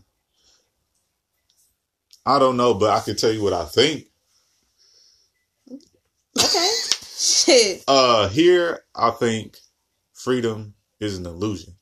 i 2.27 2.39
don't 2.39 2.57
know 2.57 2.75
but 2.75 2.91
i 2.91 3.01
can 3.01 3.17
tell 3.17 3.33
you 3.33 3.43
what 3.43 3.53
i 3.53 3.65
think 3.65 4.05
Okay, 6.39 6.69
shit. 7.17 7.83
uh 7.87 8.29
here 8.29 8.81
i 8.95 9.11
think 9.11 9.57
freedom 10.13 10.75
is 10.99 11.17
an 11.17 11.25
illusion 11.25 11.75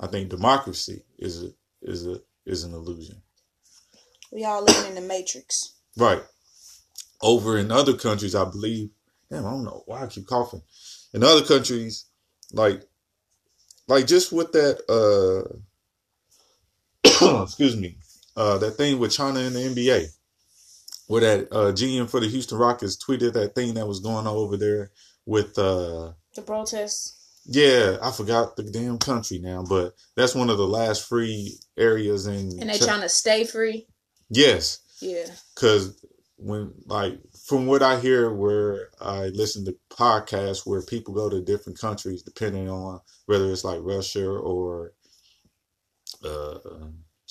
i 0.00 0.06
think 0.06 0.30
democracy 0.30 1.04
is 1.18 1.42
a 1.44 1.48
is 1.82 2.06
a 2.06 2.20
is 2.46 2.64
an 2.64 2.74
illusion 2.74 3.16
We 4.32 4.44
all 4.44 4.64
living 4.64 4.86
in 4.90 4.94
the 4.94 5.00
matrix. 5.02 5.74
Right. 5.96 6.22
Over 7.22 7.58
in 7.58 7.70
other 7.70 7.94
countries, 7.94 8.34
I 8.34 8.44
believe. 8.44 8.90
Damn, 9.30 9.46
I 9.46 9.50
don't 9.50 9.64
know 9.64 9.82
why 9.86 10.02
I 10.02 10.06
keep 10.08 10.26
coughing. 10.26 10.62
In 11.14 11.22
other 11.22 11.44
countries, 11.44 12.06
like, 12.52 12.82
like 13.88 14.06
just 14.06 14.32
with 14.32 14.52
that, 14.52 14.80
uh, 17.04 17.42
excuse 17.44 17.76
me, 17.76 17.96
uh, 18.36 18.58
that 18.58 18.72
thing 18.72 18.98
with 18.98 19.12
China 19.12 19.40
and 19.40 19.54
the 19.54 19.60
NBA, 19.60 20.06
where 21.06 21.20
that 21.20 21.48
uh, 21.52 21.72
GM 21.72 22.08
for 22.10 22.20
the 22.20 22.28
Houston 22.28 22.58
Rockets 22.58 22.96
tweeted 22.96 23.32
that 23.34 23.54
thing 23.54 23.74
that 23.74 23.86
was 23.86 24.00
going 24.00 24.26
on 24.26 24.36
over 24.36 24.56
there 24.56 24.90
with, 25.26 25.58
uh, 25.58 26.12
The 26.34 26.42
protests. 26.42 27.18
yeah, 27.44 27.98
I 28.02 28.10
forgot 28.10 28.56
the 28.56 28.62
damn 28.62 28.98
country 28.98 29.38
now, 29.38 29.64
but 29.68 29.94
that's 30.16 30.34
one 30.34 30.50
of 30.50 30.58
the 30.58 30.66
last 30.66 31.06
free 31.08 31.58
areas 31.76 32.26
in. 32.26 32.58
And 32.60 32.70
they 32.70 32.78
Chi- 32.78 32.86
trying 32.86 33.00
to 33.02 33.08
stay 33.08 33.44
free. 33.44 33.86
yes, 34.30 34.78
Yeah. 35.00 35.26
because 35.54 36.02
when 36.36 36.72
like 36.86 37.20
from 37.46 37.66
what 37.66 37.82
I 37.84 38.00
hear, 38.00 38.32
where 38.32 38.88
I 39.00 39.26
listen 39.28 39.64
to 39.66 39.76
podcasts 39.90 40.66
where 40.66 40.82
people 40.82 41.14
go 41.14 41.28
to 41.28 41.40
different 41.40 41.78
countries, 41.78 42.22
depending 42.22 42.68
on 42.70 43.00
whether 43.26 43.50
it's 43.52 43.62
like 43.64 43.78
Russia 43.82 44.26
or 44.28 44.92
uh, 46.24 46.58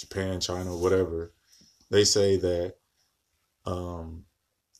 Japan, 0.01 0.39
China, 0.39 0.75
whatever, 0.75 1.31
they 1.89 2.03
say 2.03 2.37
that 2.37 2.75
um, 3.65 4.25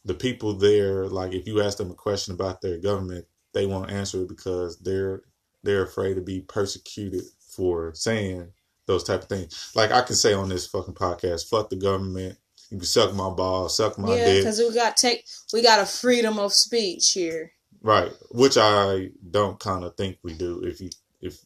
the 0.03 0.13
people 0.13 0.53
there, 0.53 1.07
like 1.07 1.33
if 1.33 1.47
you 1.47 1.61
ask 1.61 1.77
them 1.77 1.91
a 1.91 1.95
question 1.95 2.33
about 2.33 2.61
their 2.61 2.77
government, 2.77 3.25
they 3.53 3.65
won't 3.65 3.91
answer 3.91 4.21
it 4.21 4.29
because 4.29 4.79
they're 4.79 5.21
they're 5.63 5.83
afraid 5.83 6.15
to 6.15 6.21
be 6.21 6.41
persecuted 6.41 7.23
for 7.39 7.93
saying 7.93 8.51
those 8.87 9.03
type 9.03 9.23
of 9.23 9.29
things. 9.29 9.71
Like 9.75 9.91
I 9.91 10.01
can 10.01 10.15
say 10.15 10.33
on 10.33 10.49
this 10.49 10.67
fucking 10.67 10.95
podcast, 10.95 11.49
fuck 11.49 11.69
the 11.69 11.75
government. 11.75 12.37
You 12.69 12.77
can 12.77 12.85
suck 12.85 13.13
my 13.13 13.29
balls, 13.29 13.77
suck 13.77 13.97
my 13.97 14.15
yeah, 14.15 14.25
dick. 14.25 14.43
because 14.43 14.59
we 14.59 14.73
got 14.73 14.97
take 14.97 15.25
we 15.53 15.61
got 15.61 15.79
a 15.79 15.85
freedom 15.85 16.39
of 16.39 16.53
speech 16.53 17.11
here. 17.11 17.51
Right, 17.83 18.11
which 18.31 18.57
I 18.57 19.09
don't 19.29 19.59
kind 19.59 19.83
of 19.83 19.95
think 19.95 20.17
we 20.23 20.33
do. 20.33 20.63
If 20.63 20.81
you 20.81 20.89
if 21.19 21.43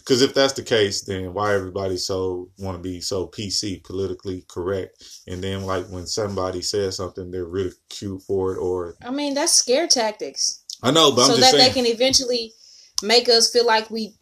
because 0.00 0.22
if 0.22 0.34
that's 0.34 0.54
the 0.54 0.62
case, 0.62 1.02
then 1.02 1.32
why 1.32 1.54
everybody 1.54 1.96
so 1.96 2.50
want 2.58 2.76
to 2.76 2.82
be 2.82 3.00
so 3.00 3.26
PC, 3.26 3.82
politically 3.84 4.44
correct, 4.48 5.04
and 5.26 5.42
then 5.42 5.62
like 5.62 5.86
when 5.86 6.06
somebody 6.06 6.62
says 6.62 6.96
something, 6.96 7.30
they're 7.30 7.44
ridiculed 7.44 8.22
for 8.24 8.54
it, 8.54 8.58
or 8.58 8.96
I 9.04 9.10
mean, 9.10 9.34
that's 9.34 9.52
scare 9.52 9.86
tactics. 9.86 10.64
I 10.82 10.90
know, 10.90 11.12
but 11.12 11.22
I'm 11.22 11.30
so 11.30 11.36
that 11.36 11.52
saying. 11.52 11.64
they 11.64 11.72
can 11.72 11.86
eventually 11.86 12.52
make 13.02 13.28
us 13.28 13.50
feel 13.50 13.66
like 13.66 13.90
we 13.90 14.14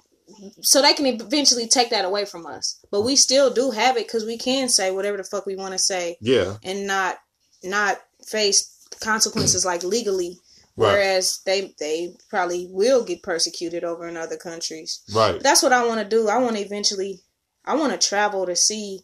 so 0.61 0.83
they 0.83 0.93
can 0.93 1.07
eventually 1.07 1.67
take 1.67 1.91
that 1.91 2.05
away 2.05 2.25
from 2.25 2.47
us 2.47 2.85
but 2.91 3.01
we 3.01 3.17
still 3.17 3.51
do 3.51 3.71
have 3.71 3.97
it 3.97 4.07
because 4.07 4.27
we 4.27 4.37
can 4.37 4.69
say 4.69 4.91
whatever 4.91 5.17
the 5.17 5.25
fuck 5.25 5.47
we 5.47 5.57
want 5.57 5.73
to 5.73 5.79
say 5.79 6.17
yeah, 6.21 6.57
and 6.63 6.87
not 6.87 7.17
not 7.65 7.99
face 8.27 8.87
consequences 9.01 9.65
like 9.65 9.83
legally 9.83 10.39
Right. 10.79 10.93
whereas 10.93 11.41
they 11.45 11.75
they 11.81 12.15
probably 12.31 12.69
will 12.71 13.03
get 13.05 13.23
persecuted 13.23 13.83
over 13.83 14.07
in 14.07 14.17
other 14.17 14.37
countries 14.37 15.03
right, 15.13 15.41
that's 15.41 15.63
what 15.63 15.73
i 15.73 15.85
want 15.85 16.01
to 16.01 16.09
do 16.09 16.29
i 16.29 16.39
want 16.39 16.57
to 16.57 16.63
eventually 16.63 17.21
i 17.65 17.75
want 17.75 17.93
to 17.99 18.09
travel 18.09 18.47
to 18.47 18.55
see 18.55 19.01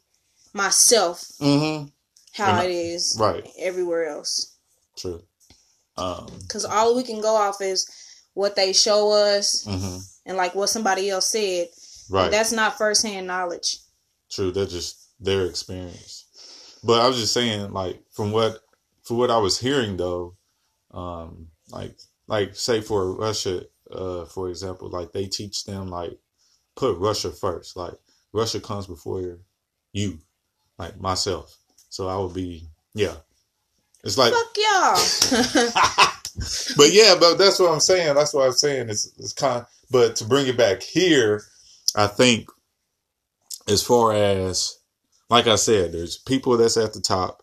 myself 0.52 1.20
mm-hmm, 1.40 1.86
how 2.32 2.60
And- 2.60 2.70
it 2.70 2.74
is 2.74 3.16
right, 3.20 3.46
everywhere 3.58 4.06
else 4.06 4.56
true. 4.96 5.22
Um, 5.96 6.26
because 6.42 6.64
all 6.64 6.96
we 6.96 7.02
can 7.04 7.20
go 7.20 7.34
off 7.36 7.60
is 7.60 7.88
what 8.34 8.56
they 8.56 8.72
show 8.72 9.12
us 9.12 9.64
hmm 9.64 9.98
and 10.26 10.36
like 10.36 10.54
what 10.54 10.68
somebody 10.70 11.10
else 11.10 11.30
said 11.30 11.68
right, 12.10 12.30
That's 12.30 12.52
not 12.52 12.78
firsthand 12.78 13.26
knowledge. 13.26 13.78
true. 14.30 14.50
That's 14.52 14.72
just 14.72 15.10
their 15.20 15.46
experience. 15.46 16.24
But 16.82 17.00
I 17.00 17.08
was 17.08 17.18
just 17.18 17.32
saying, 17.32 17.72
like 17.72 18.02
from 18.10 18.32
what 18.32 18.60
for 19.04 19.16
what 19.16 19.30
I 19.30 19.38
was 19.38 19.58
hearing 19.60 19.96
though, 19.96 20.36
um, 20.92 21.48
like 21.74 21.98
like 22.26 22.54
say 22.54 22.80
for 22.80 23.14
Russia, 23.14 23.62
uh, 23.90 24.24
for 24.26 24.48
example, 24.48 24.88
like 24.88 25.12
they 25.12 25.26
teach 25.26 25.64
them 25.64 25.88
like 25.90 26.18
put 26.76 26.96
Russia 26.98 27.30
first. 27.30 27.76
Like 27.76 27.94
Russia 28.32 28.60
comes 28.60 28.86
before 28.86 29.38
you, 29.92 30.18
like 30.78 31.00
myself. 31.00 31.58
So 31.90 32.08
I 32.08 32.16
would 32.16 32.34
be 32.34 32.68
yeah. 32.94 33.16
It's 34.04 34.18
like 34.18 34.32
Fuck 34.32 34.56
y'all. 34.56 36.10
but 36.76 36.92
yeah, 36.92 37.16
but 37.18 37.36
that's 37.36 37.58
what 37.58 37.72
I'm 37.72 37.80
saying. 37.80 38.14
That's 38.14 38.34
what 38.34 38.46
I'm 38.46 38.52
saying. 38.52 38.88
It's 38.88 39.12
it's 39.18 39.32
kind. 39.32 39.66
but 39.90 40.16
to 40.16 40.24
bring 40.24 40.46
it 40.46 40.56
back 40.56 40.82
here, 40.82 41.42
I 41.96 42.06
think 42.06 42.48
as 43.68 43.82
far 43.82 44.12
as 44.12 44.78
like 45.30 45.46
I 45.46 45.56
said, 45.56 45.92
there's 45.92 46.18
people 46.18 46.56
that's 46.56 46.76
at 46.76 46.92
the 46.92 47.00
top, 47.00 47.42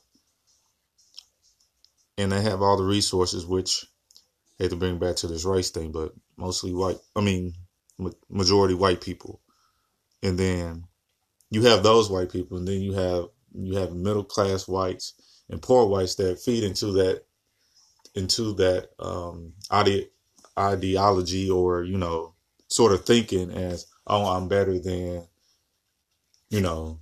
and 2.18 2.32
they 2.32 2.42
have 2.42 2.62
all 2.62 2.78
the 2.78 2.84
resources, 2.84 3.46
which 3.46 3.86
hate 4.62 4.70
to 4.72 4.76
bring 4.78 5.00
back 5.00 5.18
to 5.18 5.28
this 5.28 5.46
race 5.46 5.70
thing, 5.72 5.92
but 5.92 6.14
mostly 6.38 6.74
white. 6.74 6.98
I 7.16 7.22
mean, 7.22 7.54
ma- 7.98 8.12
majority 8.30 8.74
white 8.76 9.02
people, 9.02 9.42
and 10.24 10.38
then 10.38 10.86
you 11.50 11.64
have 11.64 11.84
those 11.84 12.10
white 12.10 12.32
people, 12.32 12.58
and 12.58 12.68
then 12.68 12.82
you 12.82 12.94
have 12.94 13.26
you 13.54 13.78
have 13.78 13.92
middle 13.94 14.24
class 14.24 14.68
whites 14.68 15.14
and 15.50 15.62
poor 15.62 15.86
whites 15.88 16.16
that 16.16 16.40
feed 16.40 16.64
into 16.64 16.94
that 16.94 17.24
into 18.16 18.54
that 18.54 18.90
um 19.00 19.54
ide- 19.70 20.10
ideology 20.58 21.50
or 21.50 21.84
you 21.84 21.98
know 21.98 22.34
sort 22.70 22.94
of 22.94 23.06
thinking 23.06 23.52
as 23.52 23.86
oh 24.08 24.26
I'm 24.26 24.48
better 24.48 24.80
than 24.80 25.28
you 26.50 26.62
know 26.62 27.00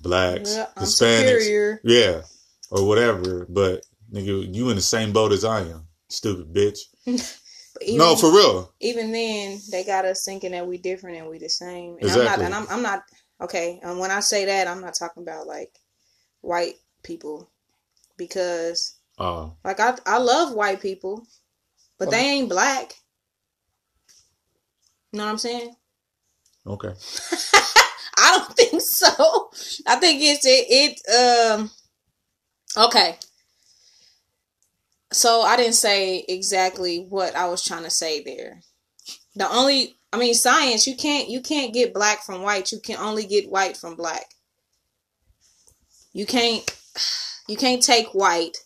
blacks 0.00 0.54
Yeah, 0.56 0.66
Hispanics 0.78 1.42
superior. 1.42 1.80
yeah 1.84 2.22
or 2.70 2.86
whatever 2.86 3.46
but 3.48 3.84
nigga 4.12 4.52
you 4.54 4.70
in 4.70 4.76
the 4.76 4.82
same 4.82 5.12
boat 5.12 5.32
as 5.32 5.44
I 5.44 5.60
am 5.60 5.86
stupid 6.08 6.52
bitch 6.52 6.78
no 7.06 8.16
for 8.16 8.32
real 8.32 8.72
even 8.82 9.12
then, 9.12 9.60
they 9.70 9.84
got 9.84 10.04
us 10.04 10.24
thinking 10.24 10.50
that 10.52 10.66
we 10.66 10.76
different 10.76 11.16
and 11.16 11.28
we 11.28 11.38
the 11.38 11.48
same. 11.48 11.94
And 11.94 12.02
Exactly. 12.02 12.20
I'm 12.20 12.24
not. 12.24 12.44
And 12.44 12.54
I'm, 12.54 12.66
I'm 12.76 12.82
not. 12.82 13.02
Okay. 13.40 13.80
And 13.82 13.98
when 13.98 14.10
I 14.10 14.20
say 14.20 14.44
that, 14.44 14.66
I'm 14.66 14.80
not 14.80 14.94
talking 14.94 15.22
about 15.22 15.46
like 15.46 15.70
white 16.40 16.74
people 17.02 17.48
because 18.16 18.96
uh 19.18 19.48
like 19.64 19.80
I 19.80 19.96
I 20.04 20.18
love 20.18 20.52
white 20.52 20.80
people, 20.82 21.26
but 21.98 22.10
they 22.10 22.18
ain't 22.18 22.48
black. 22.48 22.94
You 25.12 25.18
know 25.18 25.24
what 25.26 25.30
I'm 25.32 25.38
saying? 25.38 25.74
okay 26.64 26.88
I 28.16 28.38
don't 28.38 28.56
think 28.56 28.80
so. 28.80 29.50
I 29.86 29.96
think 29.96 30.20
it's 30.22 30.46
it, 30.46 31.00
it 31.04 31.54
um 31.56 31.70
okay. 32.76 33.16
So 35.12 35.42
I 35.42 35.56
didn't 35.56 35.74
say 35.74 36.24
exactly 36.28 37.06
what 37.08 37.36
I 37.36 37.46
was 37.48 37.62
trying 37.64 37.84
to 37.84 37.90
say 37.90 38.22
there. 38.22 38.60
The 39.34 39.48
only 39.50 39.96
I 40.12 40.18
mean 40.18 40.34
science, 40.34 40.86
you 40.86 40.96
can't 40.96 41.28
you 41.28 41.40
can't 41.40 41.72
get 41.72 41.94
black 41.94 42.22
from 42.22 42.42
white. 42.42 42.72
You 42.72 42.80
can 42.80 42.96
only 42.96 43.26
get 43.26 43.50
white 43.50 43.76
from 43.76 43.94
black. 43.94 44.26
You 46.12 46.26
can't 46.26 46.64
you 47.48 47.56
can't 47.56 47.82
take 47.82 48.08
white, 48.14 48.58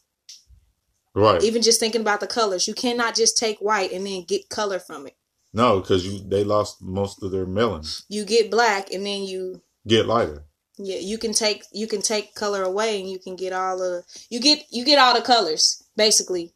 right 1.15 1.43
even 1.43 1.63
just 1.63 1.81
thinking 1.81 2.01
about 2.01 2.21
the 2.21 2.27
colors. 2.27 2.67
You 2.67 2.75
cannot 2.75 3.15
just 3.15 3.39
take 3.39 3.59
white 3.59 3.93
and 3.93 4.07
then 4.07 4.25
get 4.25 4.49
color 4.49 4.79
from 4.79 5.07
it. 5.07 5.17
no 5.53 5.81
because 5.81 6.07
you 6.07 6.21
they 6.29 6.43
lost 6.43 6.83
most 6.83 7.23
of 7.23 7.31
their 7.31 7.47
melanin 7.47 8.03
You 8.09 8.25
get 8.25 8.51
black 8.51 8.93
and 8.93 9.07
then 9.07 9.23
you 9.23 9.63
get 9.87 10.07
lighter 10.07 10.46
Yeah, 10.79 10.99
you 10.99 11.17
can 11.19 11.33
take 11.33 11.65
you 11.73 11.87
can 11.87 12.03
take 12.03 12.35
color 12.35 12.63
away 12.63 13.01
and 13.01 13.11
you 13.11 13.19
can 13.19 13.35
get 13.37 13.53
all 13.53 13.79
the 13.79 14.03
you 14.29 14.41
get 14.41 14.65
you 14.71 14.85
get 14.85 14.99
all 14.99 15.15
the 15.15 15.23
colors 15.23 15.83
basically. 15.97 16.53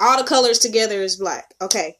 All 0.00 0.16
the 0.18 0.24
colors 0.28 0.58
together 0.58 1.00
is 1.02 1.16
black. 1.16 1.54
Okay. 1.60 1.96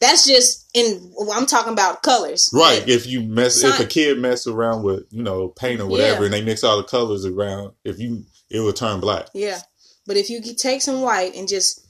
That's 0.00 0.26
just 0.26 0.68
in 0.74 1.12
I'm 1.32 1.46
talking 1.46 1.72
about 1.72 2.02
colors. 2.02 2.50
Right. 2.52 2.80
But 2.80 2.88
If 2.90 3.06
you 3.06 3.22
mess, 3.22 3.62
if 3.64 3.80
a 3.80 3.86
kid 3.86 4.18
mess 4.18 4.46
around 4.46 4.82
with, 4.84 5.04
you 5.10 5.22
know, 5.22 5.48
paint 5.48 5.80
or 5.80 5.86
whatever, 5.86 6.20
Yeah. 6.20 6.24
and 6.26 6.34
they 6.34 6.42
mix 6.42 6.62
all 6.62 6.76
the 6.76 6.84
colors 6.84 7.24
around, 7.24 7.72
if 7.84 7.98
you, 7.98 8.24
it 8.50 8.60
will 8.60 8.72
turn 8.72 9.00
black. 9.00 9.28
yeah. 9.34 9.60
But 10.06 10.16
if 10.18 10.28
you 10.28 10.42
take 10.54 10.82
some 10.82 11.00
white 11.00 11.34
and 11.34 11.48
just 11.48 11.80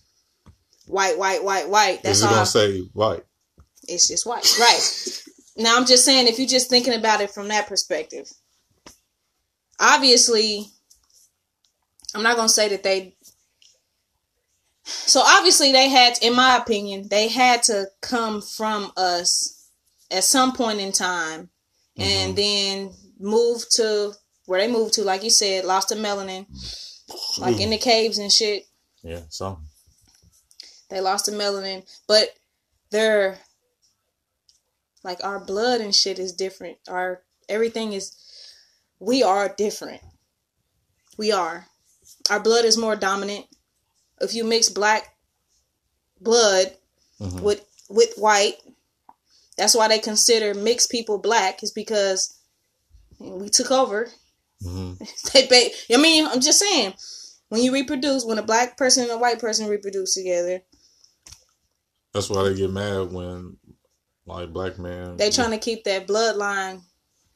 white, 0.87 1.19
white, 1.19 1.43
white, 1.43 1.69
white, 1.69 2.03
that's 2.03 2.23
all 2.23 2.31
gonna 2.31 2.47
say 2.47 2.81
white? 2.93 3.25
it's 3.89 4.07
just 4.09 4.25
white. 4.25 4.47
Right. 4.59 5.23
now 5.57 5.77
I'm 5.77 5.85
just 5.85 6.05
saying 6.05 6.29
if 6.29 6.39
you're 6.39 6.47
just 6.49 6.71
thinking 6.71 6.95
about 6.95 7.21
it 7.21 7.31
from 7.33 7.49
that 7.49 7.67
perspective. 7.67 8.31
Obviously 9.81 10.67
I'm 12.15 12.23
not 12.23 12.37
gonna 12.37 12.49
say 12.49 12.69
that 12.69 12.83
they 12.83 13.17
so 14.85 15.21
obviously 15.25 15.73
they 15.73 15.89
had 15.89 16.19
in 16.23 16.35
my 16.35 16.57
opinion, 16.57 17.09
they 17.09 17.29
had 17.29 17.63
to 17.65 17.87
come 18.01 18.43
from 18.43 18.93
us 18.97 19.69
at 20.11 20.25
some 20.25 20.53
point 20.53 20.79
in 20.79 20.93
time 20.93 21.49
and 21.97 22.37
mm-hmm. 22.37 22.87
then 22.87 22.93
move 23.19 23.65
to 23.71 24.13
where 24.47 24.61
they 24.61 24.71
moved 24.71 24.95
to, 24.95 25.03
like 25.03 25.23
you 25.23 25.31
said, 25.31 25.65
lost 25.65 25.89
the 25.89 25.95
melanin, 25.95 26.47
like 27.39 27.61
in 27.61 27.71
the 27.71 27.79
caves 27.91 28.19
and 28.19 28.31
shit. 28.31 28.67
Yeah. 29.03 29.21
So 29.31 29.59
They 30.91 31.01
lost 31.01 31.27
the 31.27 31.33
melanin, 31.33 31.85
but 32.07 32.29
they're 32.91 33.39
like 35.03 35.25
our 35.25 35.41
blood 35.41 35.81
and 35.81 35.95
shit 35.95 36.19
is 36.19 36.33
different. 36.33 36.79
Our 36.89 37.23
everything 37.49 37.93
is 37.93 38.15
we 38.99 39.23
are 39.23 39.49
different. 39.57 40.01
We 41.19 41.33
are. 41.33 41.67
Our 42.31 42.41
blood 42.41 42.65
is 42.65 42.77
more 42.77 42.97
dominant. 42.97 43.47
If 44.21 44.35
you 44.35 44.45
mix 44.45 44.69
black 44.69 45.15
blood 46.21 46.77
Mhm. 47.21 47.41
with 47.41 47.65
with 47.89 48.15
white, 48.17 48.57
that's 49.57 49.75
why 49.75 49.89
they 49.89 49.99
consider 49.99 50.55
mixed 50.55 50.91
people 50.91 51.19
black 51.19 51.63
is 51.63 51.71
because 51.71 52.35
we 53.19 53.49
took 53.49 53.71
over. 53.71 54.11
hmm 54.63 54.95
They 55.33 55.47
ba- 55.47 55.95
I 55.95 55.99
mean, 56.01 56.27
I'm 56.27 56.41
just 56.41 56.59
saying, 56.59 56.95
when 57.49 57.63
you 57.63 57.73
reproduce, 57.73 58.25
when 58.25 58.39
a 58.39 58.43
black 58.43 58.77
person 58.77 59.05
and 59.05 59.13
a 59.13 59.19
white 59.19 59.39
person 59.39 59.69
reproduce 59.69 60.15
together, 60.15 60.63
that's 62.13 62.31
why 62.31 62.45
they 62.45 62.55
get 62.55 62.71
mad 62.71 63.13
when, 63.13 63.59
like, 64.27 64.53
black 64.53 64.79
man. 64.79 65.17
they 65.17 65.31
trying 65.31 65.51
to 65.51 65.59
keep 65.59 65.85
that 65.85 66.07
bloodline 66.07 66.83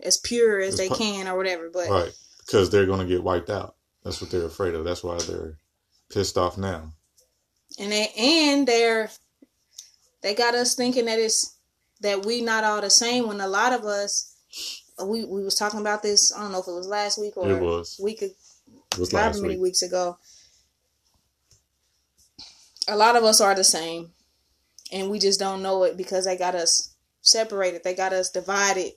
as 0.03 0.17
pure 0.19 0.61
as 0.61 0.79
It's 0.79 0.89
they 0.89 0.89
can 0.97 1.27
or 1.29 1.37
whatever. 1.37 1.71
But 1.73 1.89
right 1.89 2.13
because 2.47 2.71
they're 2.71 2.87
gonna 2.87 3.07
get 3.07 3.23
wiped 3.23 3.51
out. 3.51 3.75
That's 4.05 4.21
what 4.21 4.31
they're 4.31 4.47
afraid 4.47 4.75
of. 4.75 4.85
That's 4.85 5.05
why 5.05 5.19
they're 5.19 5.59
pissed 6.11 6.39
off 6.39 6.57
now. 6.59 6.93
and 7.79 7.93
they 7.93 8.09
and 8.17 8.67
they're 8.67 9.11
they 10.23 10.35
got 10.35 10.55
us 10.55 10.75
thinking 10.75 11.05
that 11.07 11.19
it's 11.19 11.57
that 12.01 12.25
we 12.25 12.41
not 12.41 12.65
all 12.65 12.81
the 12.81 12.91
same 12.91 13.27
when 13.29 13.41
a 13.41 13.49
lot 13.49 13.73
of 13.73 13.85
us 13.85 14.35
we 15.05 15.25
we 15.25 15.45
was 15.45 15.55
talking 15.55 15.81
about 15.81 16.03
this 16.03 16.35
I 16.35 16.41
don't 16.41 16.53
know 16.53 16.61
if 16.61 16.69
it 16.69 16.73
was 16.73 16.87
last 16.89 17.19
week 17.21 17.37
or 17.37 17.51
It 17.51 17.61
was. 17.61 17.99
week 18.03 18.23
It 18.23 18.35
was 18.99 19.13
last 19.13 19.41
many 19.43 19.55
week. 19.55 19.63
weeks 19.63 19.83
ago. 19.83 20.17
a 22.89 22.97
lot 22.97 23.17
of 23.17 23.25
us 23.25 23.41
are 23.41 23.55
the 23.55 23.65
same, 23.65 24.13
and 24.93 25.11
we 25.11 25.19
just 25.19 25.39
don't 25.39 25.63
know 25.63 25.83
it 25.85 25.97
because 25.97 26.25
they 26.25 26.37
got 26.37 26.55
us 26.55 26.95
separated. 27.21 27.85
They 27.85 27.95
got 27.95 28.13
us 28.13 28.31
divided, 28.31 28.93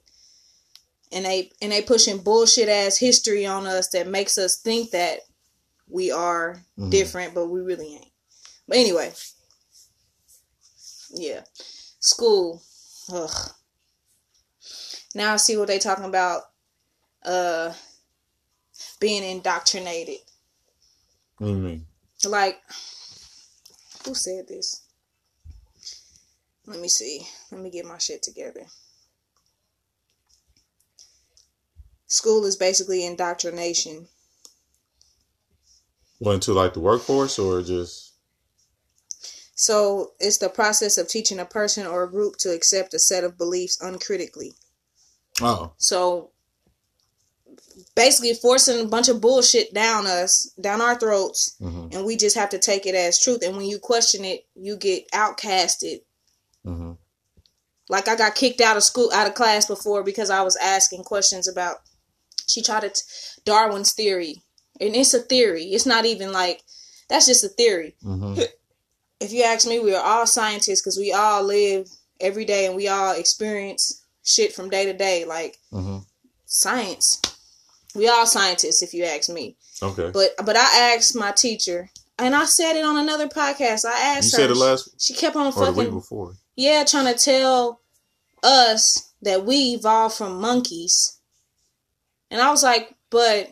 and 1.11 1.25
they 1.25 1.51
and 1.61 1.71
they 1.71 1.81
pushing 1.81 2.19
bullshit 2.19 2.69
ass 2.69 2.97
history 2.97 3.45
on 3.45 3.65
us 3.65 3.89
that 3.89 4.07
makes 4.07 4.37
us 4.37 4.57
think 4.57 4.91
that 4.91 5.19
we 5.87 6.11
are 6.11 6.63
Mhm. 6.77 6.89
different, 6.91 7.33
but 7.33 7.47
we 7.47 7.59
really 7.59 7.95
ain't. 7.95 8.11
But 8.67 8.77
anyway, 8.77 9.13
yeah, 11.09 11.43
school. 11.99 12.63
Ugh. 13.11 13.51
Now 15.13 15.33
I 15.33 15.37
see 15.37 15.57
what 15.57 15.67
they 15.67 15.79
talking 15.79 16.05
about. 16.05 16.43
Uh, 17.23 17.73
being 18.99 19.23
indoctrinated. 19.23 20.19
What 21.37 21.47
do 21.47 21.53
you 21.53 21.59
mean? 21.59 21.87
Like, 22.25 22.61
who 24.05 24.13
said 24.15 24.47
this? 24.47 24.81
Let 26.67 26.79
me 26.79 26.87
see. 26.87 27.27
Let 27.51 27.61
me 27.61 27.69
get 27.69 27.85
my 27.85 27.97
shit 27.97 28.21
together. 28.23 28.65
School 32.11 32.43
is 32.45 32.57
basically 32.57 33.05
indoctrination. 33.05 34.07
Well, 36.19 36.33
into 36.35 36.53
like 36.53 36.73
the 36.73 36.81
workforce 36.81 37.39
or 37.39 37.61
just 37.61 38.11
So 39.55 40.11
it's 40.19 40.37
the 40.37 40.49
process 40.49 40.97
of 40.97 41.07
teaching 41.07 41.39
a 41.39 41.45
person 41.45 41.87
or 41.87 42.03
a 42.03 42.11
group 42.11 42.35
to 42.39 42.49
accept 42.51 42.93
a 42.93 42.99
set 42.99 43.23
of 43.23 43.37
beliefs 43.37 43.79
uncritically. 43.81 44.53
oh, 45.41 45.71
So 45.77 46.31
basically 47.95 48.33
forcing 48.33 48.81
a 48.85 48.89
bunch 48.89 49.07
of 49.07 49.21
bullshit 49.21 49.73
down 49.73 50.05
us, 50.05 50.53
down 50.59 50.81
our 50.81 50.99
throats, 50.99 51.55
hmm 51.59 51.87
and 51.93 52.05
we 52.05 52.15
just 52.17 52.37
have 52.37 52.49
to 52.49 52.59
take 52.59 52.85
it 52.85 52.95
as 52.95 53.19
truth. 53.19 53.41
And 53.43 53.55
when 53.57 53.65
you 53.65 53.79
question 53.79 54.23
it, 54.25 54.45
you 54.55 54.75
get 54.75 55.09
outcasted. 55.11 56.01
hmm 56.65 56.93
Like 57.89 58.07
I 58.09 58.15
got 58.17 58.35
kicked 58.35 58.61
out 58.61 58.77
of 58.77 58.83
school, 58.83 59.11
out 59.13 59.27
of 59.27 59.33
class 59.33 59.65
before 59.65 60.03
because 60.03 60.29
I 60.29 60.41
was 60.41 60.57
asking 60.57 61.03
questions 61.03 61.47
about. 61.47 61.77
She 62.47 62.61
tried 62.61 62.83
it, 62.83 63.03
Darwin's 63.45 63.93
theory, 63.93 64.43
and 64.79 64.95
it's 64.95 65.13
a 65.13 65.19
theory. 65.19 65.65
It's 65.65 65.85
not 65.85 66.05
even 66.05 66.31
like 66.31 66.61
that's 67.09 67.27
just 67.27 67.43
a 67.43 67.49
theory. 67.49 67.95
hmm 68.03 68.35
If 69.19 69.31
you 69.31 69.43
ask 69.43 69.67
me, 69.67 69.77
we 69.79 69.93
are 69.93 70.03
all 70.03 70.25
scientists 70.25 70.81
because 70.81 70.97
we 70.97 71.13
all 71.13 71.43
live 71.43 71.87
every 72.19 72.43
day 72.43 72.65
and 72.65 72.75
we 72.75 72.87
all 72.87 73.13
experience 73.13 74.03
shit 74.23 74.51
from 74.53 74.69
day 74.69 74.85
to 74.85 74.93
day. 74.93 75.25
Like 75.25 75.57
hmm 75.71 75.99
science, 76.45 77.21
we 77.95 78.07
all 78.09 78.25
scientists. 78.25 78.81
If 78.81 78.93
you 78.95 79.03
ask 79.03 79.29
me, 79.29 79.57
Okay. 79.81 80.09
but 80.11 80.31
but 80.43 80.55
I 80.57 80.95
asked 80.95 81.15
my 81.15 81.31
teacher, 81.31 81.89
and 82.17 82.35
I 82.35 82.45
said 82.45 82.75
it 82.75 82.83
on 82.85 82.97
another 82.97 83.27
podcast. 83.27 83.85
I 83.85 83.91
asked. 83.91 84.01
You 84.01 84.17
asked 84.17 84.31
said 84.31 84.49
her. 84.49 84.55
it 84.55 84.57
last 84.57 84.89
she 84.99 85.13
kept 85.13 85.35
on 85.35 85.47
or 85.47 85.51
the 85.51 85.59
week 85.71 85.75
fucking 85.75 85.93
before. 85.93 86.33
yeah, 86.55 86.83
trying 86.83 87.13
to 87.13 87.23
tell 87.23 87.81
us 88.43 89.13
that 89.21 89.45
we 89.45 89.73
evolved 89.75 90.15
from 90.15 90.39
monkeys. 90.41 91.19
And 92.31 92.41
I 92.41 92.49
was 92.49 92.63
like, 92.63 92.95
but 93.11 93.51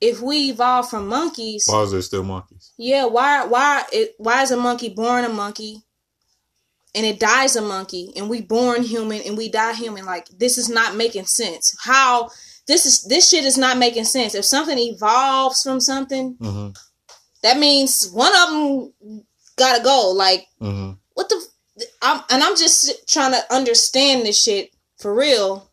if 0.00 0.20
we 0.20 0.50
evolved 0.50 0.90
from 0.90 1.06
monkeys, 1.08 1.66
Why 1.68 1.82
is 1.82 1.92
there 1.92 2.02
still 2.02 2.24
monkeys? 2.24 2.72
yeah, 2.78 3.04
why 3.04 3.44
why 3.44 3.84
it 3.92 4.14
why 4.18 4.42
is 4.42 4.50
a 4.50 4.56
monkey 4.56 4.88
born 4.88 5.24
a 5.24 5.28
monkey 5.28 5.82
and 6.94 7.04
it 7.04 7.20
dies 7.20 7.54
a 7.56 7.62
monkey 7.62 8.12
and 8.16 8.28
we 8.30 8.40
born 8.40 8.82
human 8.82 9.20
and 9.22 9.36
we 9.36 9.48
die 9.50 9.74
human? 9.74 10.06
Like 10.06 10.26
this 10.28 10.56
is 10.58 10.68
not 10.68 10.96
making 10.96 11.26
sense. 11.26 11.76
How 11.84 12.30
this 12.66 12.86
is 12.86 13.04
this 13.04 13.28
shit 13.28 13.44
is 13.44 13.58
not 13.58 13.76
making 13.78 14.04
sense. 14.04 14.34
If 14.34 14.44
something 14.44 14.78
evolves 14.78 15.62
from 15.62 15.80
something, 15.80 16.36
hmm 16.40 16.68
that 17.42 17.56
means 17.58 18.08
one 18.10 18.32
of 18.36 18.48
them 18.50 19.24
gotta 19.56 19.82
go. 19.84 20.12
Like 20.14 20.46
hmm 20.60 20.92
what 21.14 21.28
the 21.28 21.44
I'm 22.02 22.22
and 22.30 22.42
I'm 22.42 22.56
just 22.56 23.08
trying 23.08 23.32
to 23.32 23.54
understand 23.54 24.24
this 24.24 24.42
shit 24.42 24.70
for 24.98 25.14
real. 25.14 25.70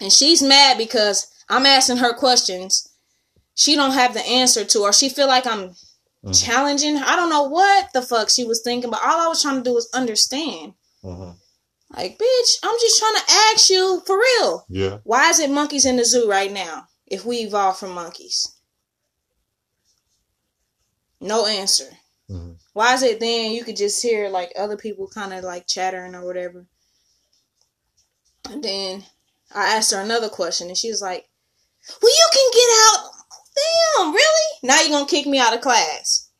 And 0.00 0.12
she's 0.12 0.42
mad 0.42 0.76
because 0.78 1.26
I'm 1.48 1.66
asking 1.66 1.98
her 1.98 2.12
questions. 2.14 2.88
She 3.54 3.74
don't 3.76 3.92
have 3.92 4.14
the 4.14 4.26
answer 4.26 4.64
to 4.64 4.80
or 4.80 4.92
she 4.92 5.08
feel 5.08 5.28
like 5.28 5.46
I'm 5.46 5.74
Mhm. 6.24 6.44
challenging. 6.44 6.96
I 6.98 7.14
don't 7.16 7.30
know 7.30 7.44
what 7.44 7.92
the 7.92 8.02
fuck 8.02 8.28
she 8.30 8.44
was 8.44 8.60
thinking, 8.62 8.90
but 8.90 9.00
all 9.02 9.20
I 9.20 9.28
was 9.28 9.40
trying 9.42 9.56
to 9.56 9.62
do 9.62 9.74
was 9.74 9.88
understand. 9.92 10.74
hmm 11.02 11.30
Like, 11.90 12.18
bitch, 12.18 12.56
I'm 12.64 12.76
just 12.80 12.98
trying 12.98 13.14
to 13.14 13.22
ask 13.54 13.70
you 13.70 14.02
for 14.06 14.18
real. 14.18 14.66
Yeah. 14.68 14.98
Why 15.04 15.30
is 15.30 15.38
it 15.38 15.50
monkeys 15.50 15.84
in 15.86 15.96
the 15.96 16.04
zoo 16.04 16.28
right 16.28 16.50
now 16.50 16.88
if 17.06 17.24
we 17.24 17.38
evolved 17.38 17.78
from 17.78 17.92
monkeys? 17.92 18.48
No 21.20 21.46
answer. 21.46 21.90
hmm 22.28 22.52
Why 22.72 22.92
is 22.94 23.02
it 23.02 23.20
then 23.20 23.52
you 23.52 23.62
could 23.64 23.76
just 23.76 24.02
hear 24.02 24.28
like 24.28 24.52
other 24.58 24.76
people 24.76 25.06
kind 25.08 25.32
of 25.32 25.44
like 25.44 25.66
chattering 25.68 26.14
or 26.16 26.24
whatever? 26.26 26.66
And 28.50 28.62
then 28.62 29.04
I 29.54 29.76
asked 29.76 29.92
her 29.92 30.00
another 30.00 30.28
question 30.28 30.68
and 30.68 30.76
she 30.76 30.90
was 30.90 31.00
like, 31.00 31.28
Well, 32.02 32.12
you 32.12 32.28
can 32.32 32.50
get 32.52 32.70
out. 32.82 33.10
Damn, 33.56 34.12
really? 34.12 34.58
Now 34.62 34.80
you're 34.80 34.90
going 34.90 35.06
to 35.06 35.10
kick 35.10 35.26
me 35.26 35.38
out 35.38 35.54
of 35.54 35.60
class 35.60 36.30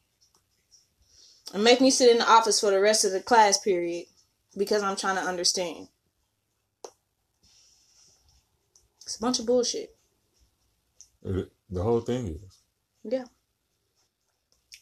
and 1.54 1.64
make 1.64 1.80
me 1.80 1.90
sit 1.90 2.10
in 2.10 2.18
the 2.18 2.30
office 2.30 2.60
for 2.60 2.70
the 2.70 2.80
rest 2.80 3.04
of 3.04 3.12
the 3.12 3.20
class 3.20 3.58
period 3.58 4.06
because 4.56 4.82
I'm 4.82 4.96
trying 4.96 5.16
to 5.16 5.22
understand. 5.22 5.88
It's 9.02 9.16
a 9.16 9.20
bunch 9.20 9.38
of 9.38 9.46
bullshit. 9.46 9.94
Uh, 11.24 11.42
the 11.70 11.82
whole 11.82 12.00
thing 12.00 12.26
is. 12.28 12.62
Yeah. 13.04 13.24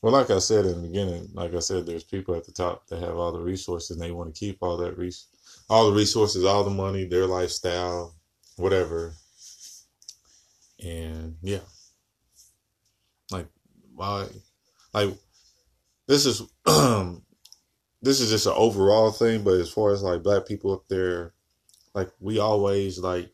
Well, 0.02 0.12
like 0.12 0.30
I 0.30 0.38
said 0.38 0.66
in 0.66 0.82
the 0.82 0.88
beginning, 0.88 1.28
like 1.32 1.54
I 1.54 1.60
said, 1.60 1.86
there's 1.86 2.04
people 2.04 2.34
at 2.34 2.44
the 2.44 2.52
top 2.52 2.86
that 2.88 3.00
have 3.00 3.16
all 3.16 3.32
the 3.32 3.40
resources 3.40 3.90
and 3.90 4.00
they 4.00 4.10
want 4.10 4.34
to 4.34 4.38
keep 4.38 4.58
all 4.60 4.76
that 4.78 4.98
res- 4.98 5.28
all 5.70 5.90
the 5.90 5.96
resources, 5.96 6.44
all 6.44 6.64
the 6.64 6.70
money, 6.70 7.04
their 7.04 7.26
lifestyle, 7.26 8.14
whatever. 8.56 9.14
And 10.84 11.36
yeah. 11.42 11.60
Like 13.30 13.46
why 13.94 14.26
like 14.92 15.14
this 16.06 16.26
is 16.26 16.42
this 18.02 18.20
is 18.20 18.30
just 18.30 18.46
an 18.46 18.52
overall 18.54 19.10
thing, 19.10 19.42
but 19.42 19.54
as 19.54 19.70
far 19.70 19.92
as 19.92 20.02
like 20.02 20.22
black 20.22 20.46
people 20.46 20.72
up 20.72 20.84
there, 20.88 21.32
like 21.94 22.10
we 22.20 22.38
always 22.38 22.98
like 22.98 23.30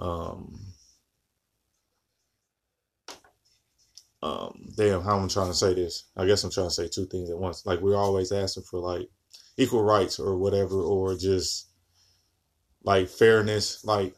um 0.00 0.58
um 4.22 4.68
damn 4.76 5.02
how 5.02 5.16
am 5.16 5.22
I'm 5.22 5.28
trying 5.28 5.48
to 5.48 5.54
say 5.54 5.72
this. 5.72 6.04
I 6.16 6.26
guess 6.26 6.44
I'm 6.44 6.50
trying 6.50 6.68
to 6.68 6.74
say 6.74 6.88
two 6.88 7.06
things 7.06 7.30
at 7.30 7.38
once. 7.38 7.64
Like 7.64 7.80
we're 7.80 7.96
always 7.96 8.32
asking 8.32 8.64
for 8.64 8.80
like 8.80 9.08
equal 9.56 9.82
rights 9.82 10.18
or 10.18 10.36
whatever 10.36 10.76
or 10.76 11.16
just 11.16 11.68
like 12.82 13.08
fairness. 13.08 13.84
Like 13.84 14.14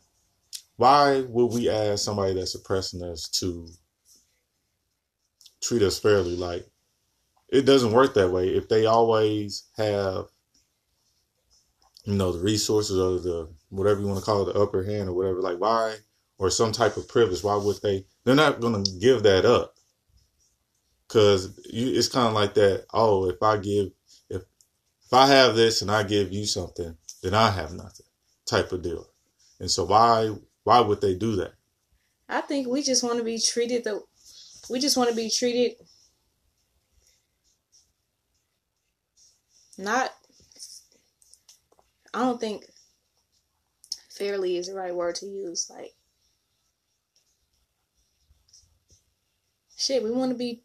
why 0.77 1.23
would 1.23 1.53
we 1.53 1.69
ask 1.69 2.05
somebody 2.05 2.35
that's 2.35 2.55
oppressing 2.55 3.03
us 3.03 3.29
to 3.29 3.69
treat 5.61 5.83
us 5.83 5.99
fairly? 5.99 6.37
Like 6.37 6.67
it 7.49 7.63
doesn't 7.63 7.93
work 7.93 8.15
that 8.15 8.31
way. 8.31 8.49
If 8.49 8.69
they 8.69 8.87
always 8.87 9.65
have 9.77 10.27
you 12.05 12.15
know 12.15 12.33
the 12.33 12.43
resources 12.43 12.99
or 12.99 13.19
the 13.19 13.49
whatever 13.71 14.01
you 14.01 14.07
want 14.07 14.19
to 14.19 14.25
call 14.25 14.49
it, 14.49 14.53
the 14.53 14.61
upper 14.61 14.85
hand 14.85 15.09
or 15.09 15.13
whatever, 15.13 15.41
like 15.41 15.59
why 15.59 15.97
or 16.39 16.51
some 16.51 16.73
type 16.73 16.97
of 16.97 17.09
privilege, 17.09 17.43
why 17.43 17.57
would 17.57 17.81
they 17.83 18.05
they're 18.25 18.35
not 18.35 18.61
gonna 18.61 18.85
give 19.01 19.23
that 19.23 19.45
up? 19.45 19.75
Cause 21.09 21.59
it's 21.65 22.09
kind 22.09 22.29
of 22.29 22.35
like 22.35 22.55
that. 22.55 22.85
Oh, 22.93 23.29
if 23.29 23.43
I 23.43 23.57
give, 23.59 23.89
if 24.29 24.43
if 25.05 25.13
I 25.13 25.27
have 25.29 25.55
this 25.55 25.83
and 25.83 25.91
I 25.91 26.03
give 26.03 26.33
you 26.33 26.45
something, 26.45 26.97
then 27.23 27.33
I 27.33 27.51
have 27.51 27.73
nothing, 27.73 28.07
type 28.45 28.73
of 28.73 28.83
deal. 28.83 29.07
And 29.61 29.71
so 29.71 29.85
why 29.85 30.35
why 30.67 30.81
would 30.81 31.01
they 31.01 31.15
do 31.15 31.37
that? 31.37 31.53
I 32.29 32.41
think 32.41 32.67
we 32.67 32.83
just 32.83 33.05
want 33.05 33.19
to 33.19 33.25
be 33.25 33.39
treated 33.39 33.85
the 33.85 34.03
we 34.69 34.81
just 34.81 34.97
want 34.97 35.09
to 35.09 35.15
be 35.15 35.31
treated 35.31 35.77
not 39.79 40.11
I 42.13 42.19
don't 42.19 42.41
think 42.41 42.65
fairly 44.11 44.57
is 44.57 44.67
the 44.67 44.75
right 44.75 44.93
word 44.93 45.15
to 45.17 45.27
use 45.27 45.71
like 45.71 45.95
shit 49.77 50.03
we 50.03 50.11
want 50.11 50.33
to 50.33 50.37
be 50.37 50.65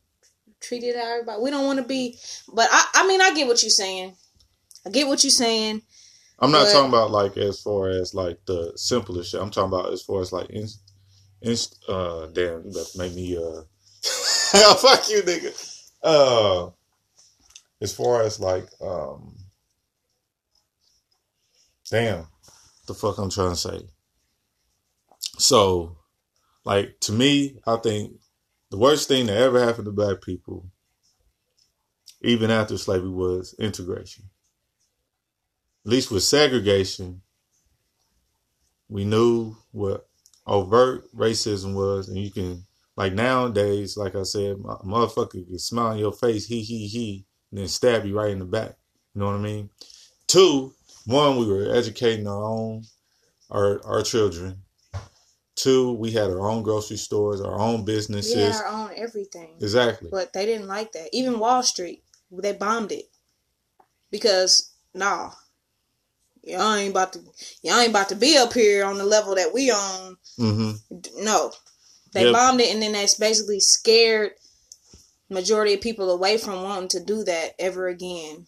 treated 0.59 0.95
everybody 0.95 1.43
we 1.43 1.51
don't 1.51 1.67
want 1.67 1.77
to 1.77 1.85
be 1.85 2.17
but 2.51 2.67
I 2.71 2.85
I 2.95 3.07
mean 3.07 3.21
I 3.21 3.35
get 3.35 3.47
what 3.47 3.61
you're 3.61 3.69
saying 3.69 4.15
I 4.83 4.89
get 4.89 5.07
what 5.07 5.23
you're 5.23 5.29
saying 5.29 5.83
I'm 6.41 6.51
not 6.51 6.65
But- 6.65 6.71
talking 6.73 6.89
about 6.89 7.11
like 7.11 7.37
as 7.37 7.61
far 7.61 7.89
as 7.89 8.13
like 8.13 8.39
the 8.45 8.73
simplest 8.75 9.31
shit. 9.31 9.41
I'm 9.41 9.51
talking 9.51 9.71
about 9.71 9.93
as 9.93 10.01
far 10.01 10.21
as 10.21 10.31
like 10.31 10.49
in, 10.49 10.67
in 11.41 11.55
uh 11.87 12.25
damn, 12.27 12.63
you 12.65 12.71
about 12.71 12.87
to 12.87 12.97
make 12.97 13.13
me 13.13 13.37
uh 13.37 13.61
fuck 14.75 15.07
you 15.09 15.21
nigga. 15.21 15.53
Uh 16.03 16.71
as 17.81 17.93
far 17.93 18.23
as 18.23 18.39
like 18.39 18.67
um 18.81 19.35
damn 21.89 22.25
the 22.87 22.93
fuck 22.95 23.17
I'm 23.19 23.29
trying 23.29 23.51
to 23.51 23.55
say. 23.55 23.79
So 25.37 25.97
like 26.65 26.99
to 27.01 27.11
me, 27.11 27.59
I 27.67 27.75
think 27.77 28.13
the 28.71 28.77
worst 28.77 29.07
thing 29.07 29.27
that 29.27 29.37
ever 29.37 29.63
happened 29.63 29.85
to 29.85 29.91
black 29.91 30.21
people 30.21 30.65
even 32.23 32.49
after 32.51 32.77
slavery 32.77 33.09
was 33.09 33.55
integration. 33.59 34.25
At 35.85 35.91
least 35.91 36.11
with 36.11 36.23
segregation, 36.23 37.21
we 38.87 39.03
knew 39.05 39.55
what 39.71 40.07
overt 40.45 41.05
racism 41.15 41.73
was, 41.73 42.07
and 42.07 42.17
you 42.17 42.31
can 42.31 42.65
like 42.97 43.13
nowadays, 43.13 43.97
like 43.97 44.15
I 44.15 44.23
said, 44.23 44.51
a 44.51 44.85
motherfucker 44.85 45.47
can 45.47 45.59
smile 45.59 45.93
in 45.93 45.99
your 45.99 46.11
face, 46.11 46.45
he 46.45 46.61
he 46.61 46.87
he, 46.87 47.25
and 47.49 47.59
then 47.59 47.67
stab 47.67 48.05
you 48.05 48.17
right 48.17 48.31
in 48.31 48.39
the 48.39 48.45
back. 48.45 48.75
You 49.13 49.21
know 49.21 49.27
what 49.27 49.35
I 49.35 49.39
mean? 49.39 49.69
Two, 50.27 50.73
one, 51.05 51.37
we 51.37 51.47
were 51.47 51.73
educating 51.73 52.27
our 52.27 52.43
own 52.43 52.83
our 53.49 53.83
our 53.85 54.03
children. 54.03 54.61
Two, 55.55 55.93
we 55.93 56.11
had 56.11 56.29
our 56.29 56.49
own 56.49 56.63
grocery 56.63 56.97
stores, 56.97 57.41
our 57.41 57.59
own 57.59 57.85
businesses. 57.85 58.35
We 58.35 58.41
had 58.41 58.55
our 58.55 58.67
own 58.67 58.91
everything. 58.95 59.55
Exactly. 59.59 60.09
But 60.11 60.33
they 60.33 60.45
didn't 60.45 60.67
like 60.67 60.91
that. 60.93 61.09
Even 61.11 61.39
Wall 61.39 61.63
Street, 61.63 62.03
they 62.31 62.53
bombed 62.53 62.91
it 62.91 63.05
because 64.09 64.73
nah, 64.93 65.31
y'all 66.43 66.75
ain't 66.75 66.91
about 66.91 67.13
to 67.13 67.19
y'all 67.63 67.79
ain't 67.79 67.89
about 67.89 68.09
to 68.09 68.15
be 68.15 68.37
up 68.37 68.53
here 68.53 68.85
on 68.85 68.97
the 68.97 69.05
level 69.05 69.35
that 69.35 69.53
we 69.53 69.71
on. 69.71 70.17
Mm-hmm. 70.39 71.23
No, 71.23 71.51
they 72.13 72.25
Yep. 72.25 72.33
bombed 72.33 72.61
it, 72.61 72.73
and 72.73 72.81
then 72.81 72.93
that's 72.93 73.15
basically 73.15 73.59
scared 73.59 74.31
majority 75.29 75.73
of 75.73 75.81
people 75.81 76.09
away 76.11 76.37
from 76.37 76.63
wanting 76.63 76.89
to 76.89 77.03
do 77.03 77.23
that 77.23 77.53
ever 77.59 77.87
again. 77.87 78.47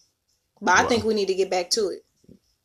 But 0.61 0.79
I 0.79 0.83
think 0.87 1.03
we 1.03 1.13
need 1.13 1.27
to 1.27 1.35
get 1.35 1.49
back 1.49 1.69
to 1.71 1.89
it. 1.89 2.05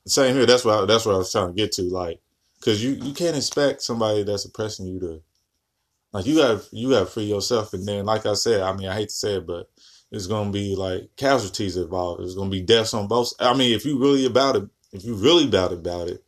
Same 0.06 0.34
here. 0.34 0.46
That's 0.46 0.64
what 0.64 0.82
I, 0.82 0.86
that's 0.86 1.04
what 1.04 1.14
I 1.14 1.18
was 1.18 1.32
trying 1.32 1.48
to 1.48 1.54
get 1.54 1.72
to. 1.72 1.82
Like, 1.82 2.20
cause 2.64 2.82
you 2.82 2.92
you 2.92 3.12
can't 3.12 3.36
expect 3.36 3.82
somebody 3.82 4.22
that's 4.22 4.44
oppressing 4.44 4.86
you 4.86 5.00
to, 5.00 5.22
like, 6.12 6.26
you 6.26 6.36
got 6.36 6.68
you 6.72 6.90
got 6.90 7.00
to 7.00 7.06
free 7.06 7.24
yourself. 7.24 7.72
And 7.74 7.86
then, 7.86 8.06
like 8.06 8.24
I 8.24 8.34
said, 8.34 8.62
I 8.62 8.72
mean, 8.72 8.88
I 8.88 8.94
hate 8.94 9.08
to 9.10 9.14
say 9.14 9.34
it, 9.34 9.46
but 9.46 9.68
it's 10.10 10.26
gonna 10.26 10.50
be 10.50 10.74
like 10.76 11.10
casualties 11.16 11.76
involved. 11.76 12.20
There's 12.22 12.34
gonna 12.34 12.50
be 12.50 12.62
deaths 12.62 12.94
on 12.94 13.08
both. 13.08 13.32
I 13.38 13.54
mean, 13.54 13.74
if 13.74 13.84
you 13.84 13.98
really 13.98 14.24
about 14.24 14.56
it, 14.56 14.64
if 14.92 15.04
you 15.04 15.14
really 15.14 15.48
doubt 15.48 15.72
about 15.72 16.08
it, 16.08 16.24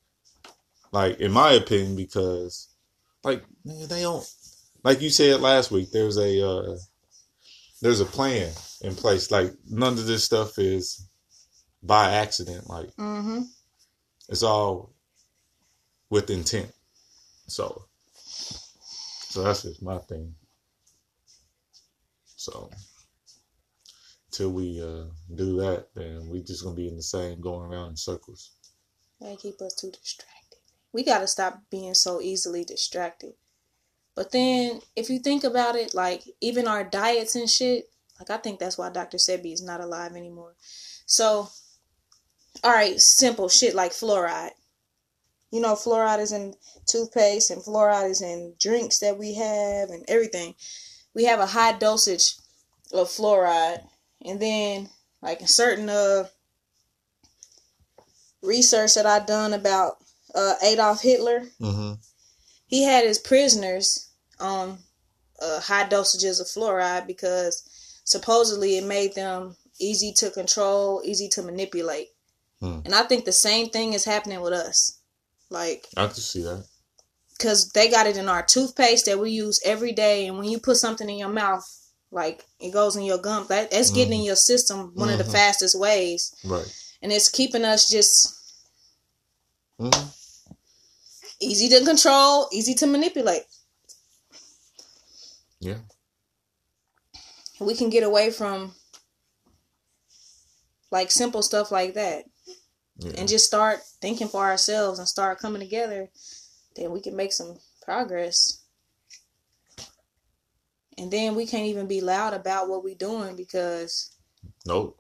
like 0.93 1.21
in 1.21 1.33
my 1.33 1.53
opinion, 1.53 1.97
because 1.97 2.69
like 3.25 3.45
they 3.65 4.03
don't. 4.03 4.27
Like 4.83 5.01
you 5.03 5.11
said 5.11 5.41
last 5.41 5.71
week, 5.71 5.91
there's 5.91 6.17
a 6.17 6.47
uh, 6.47 6.77
there's 7.83 8.01
a 8.01 8.07
plan 8.07 8.51
in 8.83 8.95
place. 8.95 9.31
Like 9.31 9.53
none 9.69 9.93
of 9.95 10.07
this 10.07 10.25
stuff 10.25 10.59
is 10.59 11.07
by 11.83 12.13
accident. 12.13 12.69
Like 12.69 12.89
Mm-hmm. 12.97 13.43
it's 14.29 14.43
all 14.43 14.93
with 16.09 16.31
intent. 16.31 16.73
So, 17.47 17.85
so 18.15 19.43
that's 19.43 19.63
just 19.63 19.83
my 19.83 19.99
thing. 19.99 20.35
So, 22.37 22.71
till 24.31 24.51
we 24.51 24.83
uh, 24.83 25.05
do 25.35 25.57
that, 25.57 25.89
then 25.95 26.29
we 26.29 26.43
just 26.43 26.65
gonna 26.65 26.77
be 26.77 26.89
in 26.89 26.97
the 26.97 27.03
same 27.03 27.41
going 27.41 27.71
around 27.71 27.91
in 27.91 27.97
circles. 27.97 28.53
They 29.21 29.37
keep 29.37 29.61
us 29.61 29.75
too 29.75 29.91
distracted. 29.91 30.59
We 30.93 31.05
got 31.05 31.21
to 31.21 31.27
stop 31.27 31.63
being 31.71 31.95
so 31.95 32.21
easily 32.21 32.65
distracted. 32.65 33.35
But 34.15 34.33
then, 34.33 34.81
if 34.97 35.09
you 35.09 35.19
think 35.19 35.45
about 35.45 35.77
it, 35.77 35.95
like 35.95 36.25
even 36.41 36.67
our 36.67 36.85
diets 36.85 37.37
and 37.37 37.49
shit, 37.49 37.91
like 38.19 38.31
I 38.31 38.39
think 38.39 38.59
that's 38.59 38.77
why 38.77 38.91
Dr. 38.91 39.19
Sebi 39.19 39.53
is 39.53 39.63
not 39.63 39.81
alive 39.81 40.15
anymore. 40.15 40.55
So, 41.07 41.49
all 42.65 42.73
right, 42.73 43.01
simple 43.01 43.49
shit 43.49 43.75
like 43.75 43.93
fluoride. 43.93 44.53
You 45.51 45.61
know, 45.61 45.75
fluoride 45.75 46.21
is 46.21 46.33
in 46.33 46.55
toothpaste 46.87 47.51
and 47.51 47.63
fluoride 47.63 48.11
is 48.11 48.23
in 48.23 48.55
drinks 48.61 48.99
that 48.99 49.19
we 49.19 49.35
have 49.35 49.91
and 49.91 50.05
everything. 50.09 50.55
We 51.15 51.25
have 51.25 51.41
a 51.41 51.47
high 51.47 51.73
dosage 51.73 52.35
of 52.93 53.09
fluoride, 53.09 53.87
and 54.25 54.41
then 54.41 54.89
like 55.23 55.41
in 55.41 55.47
certain 55.47 55.89
uh 55.89 56.25
research 58.43 58.95
that 58.95 59.07
I 59.07 59.19
done 59.25 59.53
about 59.53 59.97
uh, 60.35 60.55
Adolf 60.65 61.03
Hitler, 61.03 61.43
Mm-hmm. 61.61 61.93
he 62.67 62.85
had 62.85 63.05
his 63.05 63.19
prisoners 63.19 64.09
on 64.39 64.79
uh, 65.43 65.61
high 65.61 65.85
dosages 65.89 66.41
of 66.41 66.47
fluoride 66.47 67.07
because 67.07 67.63
supposedly 68.05 68.79
it 68.79 68.85
made 68.85 69.15
them 69.15 69.57
easy 69.81 70.13
to 70.19 70.31
control, 70.31 71.03
easy 71.05 71.29
to 71.29 71.43
manipulate. 71.43 72.09
Hmm. 72.61 72.81
And 72.85 72.95
I 72.95 73.03
think 73.03 73.25
the 73.25 73.33
same 73.33 73.69
thing 73.71 73.93
is 73.95 74.05
happening 74.05 74.41
with 74.41 74.53
us. 74.53 74.99
Like, 75.51 75.87
I 75.97 76.07
can 76.07 76.15
see 76.15 76.43
that. 76.43 76.65
because 77.37 77.71
they 77.73 77.91
got 77.91 78.07
it 78.07 78.17
in 78.17 78.29
our 78.29 78.43
toothpaste 78.43 79.07
that 79.07 79.19
we 79.19 79.31
use 79.31 79.61
every 79.65 79.93
day. 79.93 80.27
And 80.27 80.37
when 80.39 80.49
you 80.49 80.59
put 80.61 80.77
something 80.77 81.09
in 81.09 81.19
your 81.19 81.29
mouth, 81.31 81.67
like 82.13 82.45
it 82.59 82.73
goes 82.73 82.97
in 82.97 83.05
your 83.05 83.19
gum, 83.19 83.47
that, 83.49 83.71
that's 83.71 83.91
getting 83.91 84.19
in 84.21 84.25
your 84.25 84.37
system 84.37 84.93
one 84.95 85.09
of 85.11 85.19
the 85.19 85.25
Mhm. 85.25 85.33
fastest 85.33 85.79
ways. 85.79 86.35
Right. 86.45 86.67
And 87.03 87.13
it's 87.13 87.29
keeping 87.29 87.65
us 87.65 87.89
just 87.89 88.35
Mm-hmm. 89.81 90.09
easy 91.41 91.69
to 91.71 91.85
control, 91.85 92.49
easy 92.53 92.75
to 92.75 92.87
manipulate. 92.87 93.45
Yeah. 95.61 95.79
we 97.61 97.75
can 97.75 97.91
get 97.91 98.03
away 98.03 98.31
from 98.31 98.75
like 100.91 101.11
simple 101.11 101.43
stuff 101.43 101.71
like 101.71 101.93
that 101.95 102.25
Yeah. 102.97 103.13
and 103.19 103.29
just 103.29 103.45
start 103.47 103.81
thinking 104.01 104.29
for 104.29 104.45
ourselves 104.47 104.99
and 104.99 105.07
start 105.07 105.39
coming 105.41 105.61
together 105.61 106.11
then 106.77 106.91
we 106.91 107.03
can 107.03 107.15
make 107.15 107.33
some 107.35 107.59
progress 107.83 108.60
and 111.01 111.11
then 111.11 111.35
we 111.35 111.47
can't 111.47 111.65
even 111.65 111.87
be 111.87 112.03
loud 112.03 112.35
about 112.35 112.69
what 112.69 112.85
we're 112.85 112.95
doing 112.95 113.35
because 113.35 114.15
nope. 114.67 114.99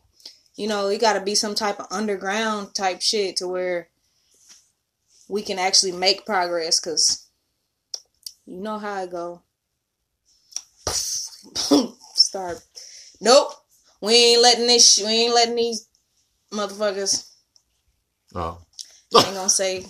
you 0.56 0.66
know 0.66 0.88
it 0.88 1.00
got 1.00 1.12
to 1.12 1.20
be 1.20 1.34
some 1.34 1.54
type 1.54 1.78
of 1.78 1.86
underground 1.90 2.74
type 2.74 3.02
shit 3.02 3.36
to 3.36 3.46
where 3.46 3.88
we 5.28 5.42
can 5.42 5.58
actually 5.58 5.92
make 5.92 6.24
progress 6.24 6.80
because 6.80 7.26
you 8.46 8.56
know 8.56 8.78
how 8.78 8.94
I 8.94 9.06
go 9.06 9.42
start 12.14 12.62
nope 13.20 13.52
we 14.00 14.14
ain't 14.14 14.42
letting 14.42 14.66
this 14.66 14.94
sh- 14.94 15.02
we 15.02 15.10
ain't 15.10 15.34
letting 15.34 15.54
these 15.56 15.86
motherfuckers 16.50 17.26
Oh. 18.34 18.58
I 19.14 19.18
ain't 19.26 19.34
gonna 19.34 19.48
say 19.50 19.84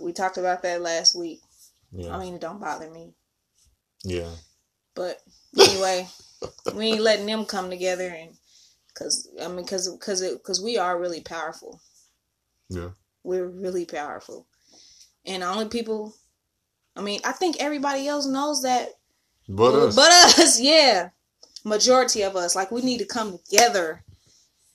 we 0.00 0.12
talked 0.12 0.38
about 0.38 0.62
that 0.62 0.80
last 0.80 1.14
week 1.14 1.42
Yeah. 1.92 2.16
I 2.16 2.18
mean 2.18 2.34
it 2.34 2.40
don't 2.40 2.60
bother 2.60 2.88
me 2.88 3.12
yeah. 4.04 4.30
but 4.94 5.20
anyway 5.58 6.08
we 6.74 6.86
ain't 6.92 7.00
letting 7.02 7.26
them 7.26 7.44
come 7.44 7.70
together 7.70 8.08
and 8.08 8.30
because 8.88 9.28
I 9.42 9.48
mean 9.48 9.64
because 9.64 9.88
because 9.88 10.22
because 10.32 10.60
we 10.62 10.78
are 10.78 10.98
really 11.00 11.20
powerful 11.20 11.80
Yeah. 12.68 12.90
we're 13.24 13.46
really 13.46 13.84
powerful 13.84 14.46
and 15.26 15.42
only 15.42 15.66
people 15.68 16.14
I 16.96 17.02
mean 17.02 17.20
I 17.24 17.32
think 17.32 17.56
everybody 17.60 18.08
else 18.08 18.26
knows 18.26 18.62
that 18.62 18.88
But 19.48 19.74
us. 19.74 19.96
but 19.96 20.10
us 20.10 20.60
yeah 20.72 21.10
majority 21.64 22.22
of 22.22 22.36
us 22.36 22.56
like 22.56 22.70
we 22.70 22.80
need 22.80 22.98
to 22.98 23.04
come 23.06 23.38
together 23.44 24.02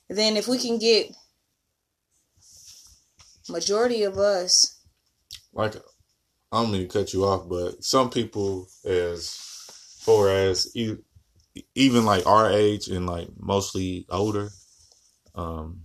then 0.08 0.36
if 0.36 0.46
we 0.46 0.56
can 0.58 0.78
get 0.78 1.10
majority 3.48 4.02
of 4.02 4.18
us 4.18 4.78
like 5.52 5.74
I 6.52 6.62
don't 6.62 6.72
mean 6.72 6.82
to 6.82 6.88
cut 6.88 7.12
you 7.12 7.24
off, 7.24 7.48
but 7.48 7.82
some 7.84 8.10
people 8.10 8.68
as 8.84 9.30
far 10.00 10.30
as 10.30 10.74
e- 10.76 10.96
even 11.74 12.04
like 12.04 12.26
our 12.26 12.50
age 12.50 12.88
and 12.88 13.06
like 13.06 13.28
mostly 13.38 14.06
older, 14.08 14.50
um, 15.34 15.82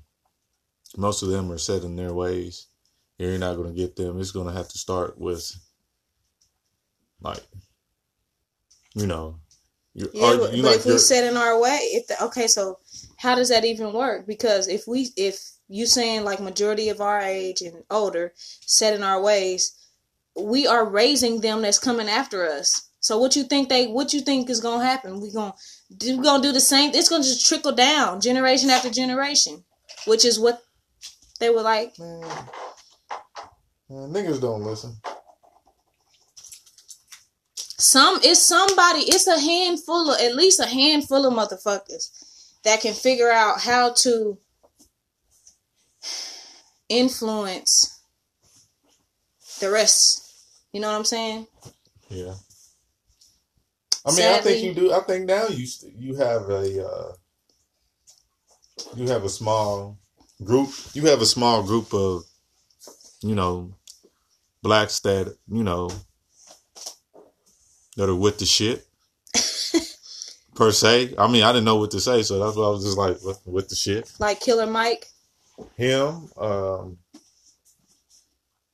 most 0.97 1.23
of 1.23 1.29
them 1.29 1.51
are 1.51 1.57
set 1.57 1.83
in 1.83 1.95
their 1.95 2.13
ways. 2.13 2.67
You're 3.17 3.37
not 3.37 3.55
gonna 3.55 3.73
get 3.73 3.95
them. 3.95 4.19
It's 4.19 4.31
gonna 4.31 4.53
have 4.53 4.67
to 4.69 4.77
start 4.77 5.17
with 5.17 5.51
like 7.21 7.43
you 8.95 9.07
know 9.07 9.39
you 9.93 10.09
Yeah, 10.13 10.37
but, 10.37 10.53
you 10.53 10.63
but 10.63 10.71
like 10.71 10.79
if 10.79 10.85
we 10.85 10.97
set 10.97 11.23
in 11.23 11.37
our 11.37 11.59
way, 11.59 11.77
if 11.93 12.07
the, 12.07 12.23
okay, 12.25 12.47
so 12.47 12.79
how 13.17 13.35
does 13.35 13.49
that 13.49 13.65
even 13.65 13.93
work? 13.93 14.25
Because 14.25 14.67
if 14.67 14.87
we, 14.87 15.09
if 15.17 15.39
you 15.67 15.85
saying 15.85 16.23
like 16.23 16.39
majority 16.39 16.89
of 16.89 17.01
our 17.01 17.19
age 17.19 17.61
and 17.61 17.83
older 17.89 18.33
set 18.35 18.93
in 18.93 19.03
our 19.03 19.21
ways, 19.21 19.73
we 20.35 20.67
are 20.67 20.87
raising 20.87 21.41
them 21.41 21.61
that's 21.61 21.79
coming 21.79 22.07
after 22.07 22.47
us. 22.47 22.89
So 22.99 23.17
what 23.17 23.35
you 23.35 23.43
think 23.43 23.69
they, 23.69 23.87
what 23.87 24.13
you 24.13 24.21
think 24.21 24.49
is 24.49 24.61
gonna 24.61 24.85
happen? 24.85 25.19
We 25.21 25.31
gonna, 25.31 25.53
we 26.01 26.17
gonna 26.17 26.43
do 26.43 26.51
the 26.51 26.59
same. 26.59 26.91
It's 26.93 27.09
gonna 27.09 27.23
just 27.23 27.47
trickle 27.47 27.71
down 27.71 28.21
generation 28.21 28.69
after 28.69 28.89
generation, 28.89 29.63
which 30.05 30.23
is 30.23 30.39
what 30.39 30.61
they 31.39 31.49
were 31.49 31.63
like. 31.63 31.97
Man, 31.97 32.21
man, 33.89 34.13
niggas 34.13 34.39
don't 34.39 34.63
listen. 34.63 34.95
Some 37.55 38.19
it's 38.21 38.45
somebody, 38.45 38.99
it's 38.99 39.25
a 39.25 39.39
handful 39.39 40.11
of 40.11 40.21
at 40.21 40.35
least 40.35 40.59
a 40.59 40.67
handful 40.67 41.25
of 41.25 41.33
motherfuckers 41.33 42.51
that 42.63 42.81
can 42.81 42.93
figure 42.93 43.31
out 43.31 43.61
how 43.61 43.93
to 44.03 44.37
influence 46.87 48.00
the 49.61 49.71
rest. 49.71 50.27
You 50.73 50.81
know 50.81 50.89
what 50.91 50.97
I'm 50.97 51.05
saying? 51.05 51.47
Yeah. 52.09 52.33
I 54.05 54.11
mean, 54.15 54.27
I 54.27 54.39
think 54.39 54.63
you 54.63 54.73
do. 54.73 54.91
I 54.91 54.99
think 55.01 55.25
now 55.25 55.47
you 55.47 55.65
st- 55.65 55.95
you 55.95 56.15
have 56.15 56.49
a 56.49 56.87
uh, 56.87 57.11
you 58.95 59.07
have 59.07 59.23
a 59.23 59.29
small 59.29 59.97
group. 60.43 60.69
You 60.93 61.05
have 61.05 61.21
a 61.21 61.25
small 61.25 61.61
group 61.63 61.93
of, 61.93 62.23
you 63.21 63.35
know, 63.35 63.75
blacks 64.63 64.99
that 65.01 65.35
you 65.47 65.63
know 65.63 65.89
that 67.95 68.09
are 68.09 68.15
with 68.15 68.39
the 68.39 68.45
shit. 68.45 68.87
per 70.55 70.71
se, 70.71 71.13
I 71.17 71.27
mean, 71.27 71.43
I 71.43 71.51
didn't 71.51 71.65
know 71.65 71.77
what 71.77 71.91
to 71.91 71.99
say, 71.99 72.23
so 72.23 72.43
that's 72.43 72.57
why 72.57 72.65
I 72.65 72.69
was 72.69 72.83
just 72.83 72.97
like 72.97 73.21
with, 73.23 73.39
with 73.45 73.69
the 73.69 73.75
shit. 73.75 74.11
Like 74.19 74.39
Killer 74.39 74.67
Mike, 74.67 75.07
Him, 75.77 76.29
um, 76.37 76.97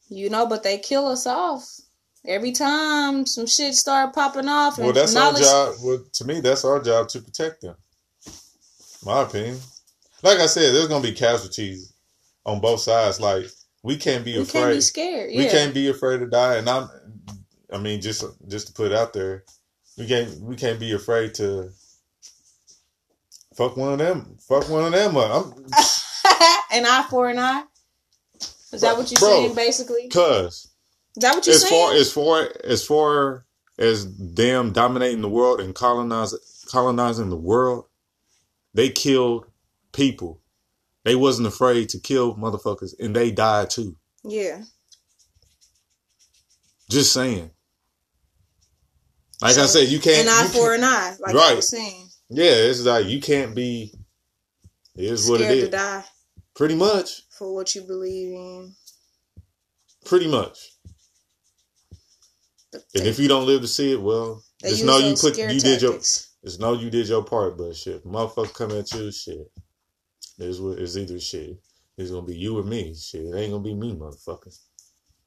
you 0.10 0.30
know, 0.30 0.48
but 0.48 0.64
they 0.64 0.78
kill 0.78 1.08
us 1.08 1.28
off 1.28 1.82
every 2.26 2.52
time 2.52 3.26
some 3.26 3.48
shit 3.48 3.74
start 3.76 4.14
popping 4.14 4.48
off. 4.48 4.78
well, 4.78 4.94
that's 4.94 5.16
our 5.16 5.34
job. 5.34 5.76
Well, 5.84 6.04
to 6.14 6.26
me, 6.26 6.42
that's 6.42 6.66
our 6.66 6.82
job 6.82 7.08
to 7.10 7.22
protect 7.22 7.62
them. 7.62 7.76
My 9.06 9.24
opinion. 9.24 9.60
Like 10.24 10.40
I 10.40 10.48
said, 10.48 10.74
there's 10.74 10.88
gonna 10.88 11.04
be 11.04 11.14
casualties 11.14 11.94
on 12.46 12.60
both 12.60 12.82
sides. 12.82 13.22
Like 13.22 13.46
we 13.84 13.96
can't 13.96 14.26
be 14.26 14.36
afraid. 14.38 14.42
We 14.42 14.44
afraid. 14.44 14.62
can't 14.62 14.76
be 14.76 14.82
scared. 14.82 15.32
Yeah. 15.32 15.40
We 15.40 15.50
can't 15.50 15.74
be 15.74 15.90
afraid 15.90 16.20
to 16.20 16.28
die, 16.28 16.56
and 16.56 16.70
I'm. 16.70 16.90
I 17.72 17.78
mean, 17.78 18.02
just 18.02 18.24
just 18.48 18.68
to 18.68 18.74
put 18.74 18.92
it 18.92 18.98
out 18.98 19.14
there, 19.14 19.44
we 19.98 20.08
can't 20.08 20.40
we 20.42 20.56
can't 20.56 20.80
be 20.80 20.94
afraid 20.94 21.34
to 21.36 21.70
fuck 23.56 23.78
one 23.78 23.94
of 23.94 24.00
them. 24.00 24.38
Fuck 24.40 24.70
one 24.70 24.86
of 24.86 24.92
them 24.92 25.18
up. 25.18 25.58
An 26.72 26.86
eye 26.86 27.06
for 27.10 27.30
an 27.30 27.40
eye. 27.40 27.64
Is 28.78 28.82
that 28.84 28.98
what 28.98 29.12
you're 29.12 29.20
Bro. 29.20 29.30
saying, 29.30 29.56
basically? 29.56 30.08
Cause 30.10 30.72
Is 31.18 31.22
that 31.22 31.36
what 31.36 31.46
you're 31.48 31.56
as 31.56 31.68
far 31.68 31.90
saying? 31.90 32.02
as 32.02 32.12
far 32.14 32.52
as 32.64 32.86
far 32.86 33.46
as 33.80 34.18
them 34.36 34.72
dominating 34.72 35.22
the 35.22 35.30
world 35.30 35.60
and 35.60 35.74
colonize 35.74 36.34
colonizing 36.70 37.30
the 37.30 37.36
world, 37.38 37.86
they 38.74 38.90
killed 38.90 39.46
people. 39.94 40.42
They 41.06 41.16
wasn't 41.16 41.48
afraid 41.48 41.90
to 41.90 42.00
kill 42.00 42.36
motherfuckers, 42.36 42.94
and 43.00 43.16
they 43.16 43.32
died 43.32 43.70
too. 43.72 43.96
yeah. 44.24 44.62
Just 46.90 47.12
saying. 47.14 47.52
Like 49.42 49.58
I 49.58 49.66
said, 49.66 49.88
you 49.90 50.00
can't. 50.00 50.28
An 50.28 50.34
eye 50.34 50.48
for 50.48 50.74
an 50.74 50.84
eye, 50.84 51.16
like 51.20 51.36
I 51.36 51.38
Right. 51.38 51.56
was 51.58 51.70
saying. 51.70 52.08
Yeah, 52.30 52.52
it's 52.52 52.82
like 52.84 53.08
you 53.08 53.20
can't 53.22 53.54
be. 53.56 53.94
It 54.96 55.06
is 55.06 55.30
what 55.30 55.42
it 55.42 55.52
is. 55.52 55.64
To 55.66 55.70
die 55.72 56.04
Pretty 56.58 56.76
much. 56.76 57.22
for 57.30 57.54
what 57.54 57.76
you 57.76 57.84
believe 57.84 58.34
in. 58.34 58.74
Pretty 60.06 60.28
much. 60.28 60.58
And 62.74 63.06
if 63.06 63.20
you 63.20 63.28
don't 63.28 63.46
live 63.46 63.62
to 63.62 63.68
see 63.68 63.94
it, 63.94 64.02
well, 64.02 64.44
just 64.62 64.84
know 64.84 64.98
you 64.98 65.16
put 65.16 65.38
you 65.38 65.60
did 65.60 65.82
your 65.84 66.00
just 66.00 66.60
know 66.60 66.74
you 66.74 66.90
did 66.90 67.08
your 67.08 67.24
part. 67.24 67.58
But 67.58 67.76
shit, 67.76 68.04
motherfucker 68.06 68.54
come 68.54 68.72
at 68.72 68.92
you, 68.94 69.12
shit. 69.12 69.52
It's 70.40 70.60
what 70.60 70.80
it's 70.80 70.98
either 70.98 71.20
shit. 71.20 71.58
It's 71.98 72.10
gonna 72.12 72.26
be 72.26 72.36
you 72.36 72.58
or 72.58 72.64
me. 72.64 72.96
Shit, 72.96 73.26
it 73.26 73.36
ain't 73.36 73.52
gonna 73.52 73.64
be 73.64 73.74
me, 73.76 73.94
motherfucker. 73.96 74.58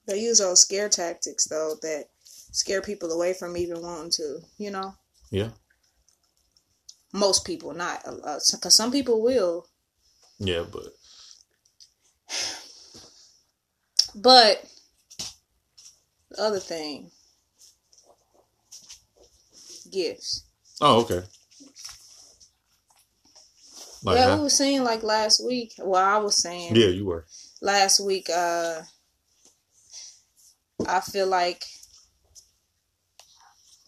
They 0.06 0.20
use 0.20 0.38
those 0.38 0.62
scare 0.62 0.88
tactics 0.88 1.46
though 1.46 1.76
that 1.82 2.06
scare 2.24 2.82
people 2.82 3.10
away 3.12 3.34
from 3.34 3.56
even 3.56 3.80
wanting 3.82 4.10
to. 4.12 4.40
You 4.58 4.72
know, 4.72 4.94
Yeah, 5.30 5.50
most 7.12 7.44
people 7.44 7.72
not, 7.72 8.04
because 8.04 8.74
some 8.74 8.90
people 8.90 9.22
will. 9.22 9.66
yeah, 10.38 10.64
but 10.70 10.86
But 14.14 14.64
the 16.30 16.42
other 16.42 16.58
thing, 16.58 17.10
gifts. 19.90 20.44
oh, 20.80 21.00
okay. 21.02 21.22
Like 24.02 24.16
yeah, 24.16 24.28
that? 24.28 24.36
we 24.36 24.42
were 24.44 24.50
saying 24.50 24.82
like 24.82 25.02
last 25.02 25.44
week. 25.44 25.74
Well, 25.78 26.02
I 26.02 26.16
was 26.18 26.36
saying 26.36 26.74
yeah, 26.74 26.86
you 26.86 27.04
were. 27.04 27.26
last 27.60 28.00
week. 28.00 28.28
Uh, 28.34 28.82
I 30.88 31.00
feel 31.00 31.26
like 31.26 31.64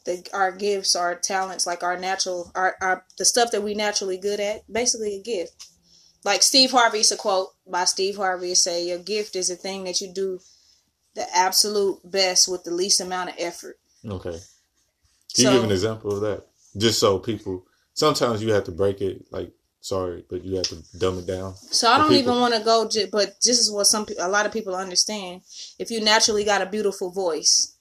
the 0.05 0.27
our 0.33 0.53
gifts, 0.53 0.95
our 0.97 1.15
talents, 1.15 1.67
like 1.67 1.83
our 1.83 1.97
natural, 1.97 2.51
our, 2.55 2.77
our 2.81 3.07
the 3.19 3.25
stuff 3.25 3.51
that 3.53 3.63
we 3.63 3.75
naturally 3.75 4.19
good 4.19 4.41
at, 4.41 4.71
basically 4.71 5.17
a 5.17 5.23
gift. 5.23 5.69
Like 6.25 6.43
Steve 6.43 6.71
Harvey, 6.71 6.99
it's 7.01 7.11
a 7.11 7.17
quote 7.17 7.49
by 7.67 7.85
Steve 7.85 8.17
Harvey. 8.17 8.53
It 8.53 8.57
say, 8.57 8.85
"Your 8.87 8.99
gift 8.99 9.35
is 9.37 9.51
a 9.51 9.57
thing 9.57 9.85
that 9.85 10.01
you 10.01 10.09
do 10.13 10.41
the 11.15 11.27
absolute 11.37 11.99
best 12.05 12.49
with 12.49 12.65
the 12.65 12.71
least 12.71 13.01
amount 13.01 13.31
of 13.31 13.37
effort." 13.39 13.79
Okay. 14.09 14.31
Can 14.31 14.41
So- 15.35 15.43
you 15.43 15.51
give 15.57 15.65
an 15.65 15.73
example 15.73 16.13
of 16.15 16.21
that? 16.23 16.47
Just 16.77 16.99
so 17.01 17.19
people. 17.19 17.65
Sometimes 17.95 18.43
you 18.43 18.53
have 18.53 18.65
to 18.65 18.71
break 18.71 19.01
it. 19.01 19.27
Like, 19.31 19.53
sorry, 19.81 20.25
but 20.31 20.45
you 20.45 20.57
have 20.57 20.69
to 20.69 20.77
dumb 20.99 21.19
it 21.19 21.27
down. 21.27 21.55
So 21.71 21.91
I 21.91 21.99
don't 21.99 22.09
people. 22.09 22.31
even 22.33 22.41
want 22.41 22.55
to 22.55 22.61
go, 22.61 22.89
j- 22.89 23.07
but 23.07 23.37
this 23.45 23.59
is 23.59 23.71
what 23.71 23.87
some 23.87 24.07
a 24.19 24.29
lot 24.29 24.47
of 24.47 24.53
people 24.53 24.75
understand. 24.75 25.43
If 25.79 25.91
you 25.91 26.01
naturally 26.01 26.45
got 26.45 26.63
a 26.63 26.67
beautiful 26.67 27.11
voice, 27.11 27.73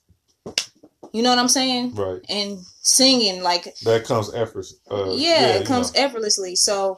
you 1.14 1.22
know 1.22 1.30
what 1.30 1.40
I'm 1.40 1.48
saying, 1.48 1.94
Right. 1.96 2.22
and 2.28 2.60
singing 2.82 3.44
like 3.44 3.76
That 3.84 4.04
comes 4.06 4.34
effort. 4.34 4.66
Uh, 4.90 5.12
yeah, 5.12 5.56
you 5.56 5.62
it 5.62 5.68
comes 5.68 5.94
know. 5.94 6.00
effortlessly. 6.02 6.56
So 6.56 6.98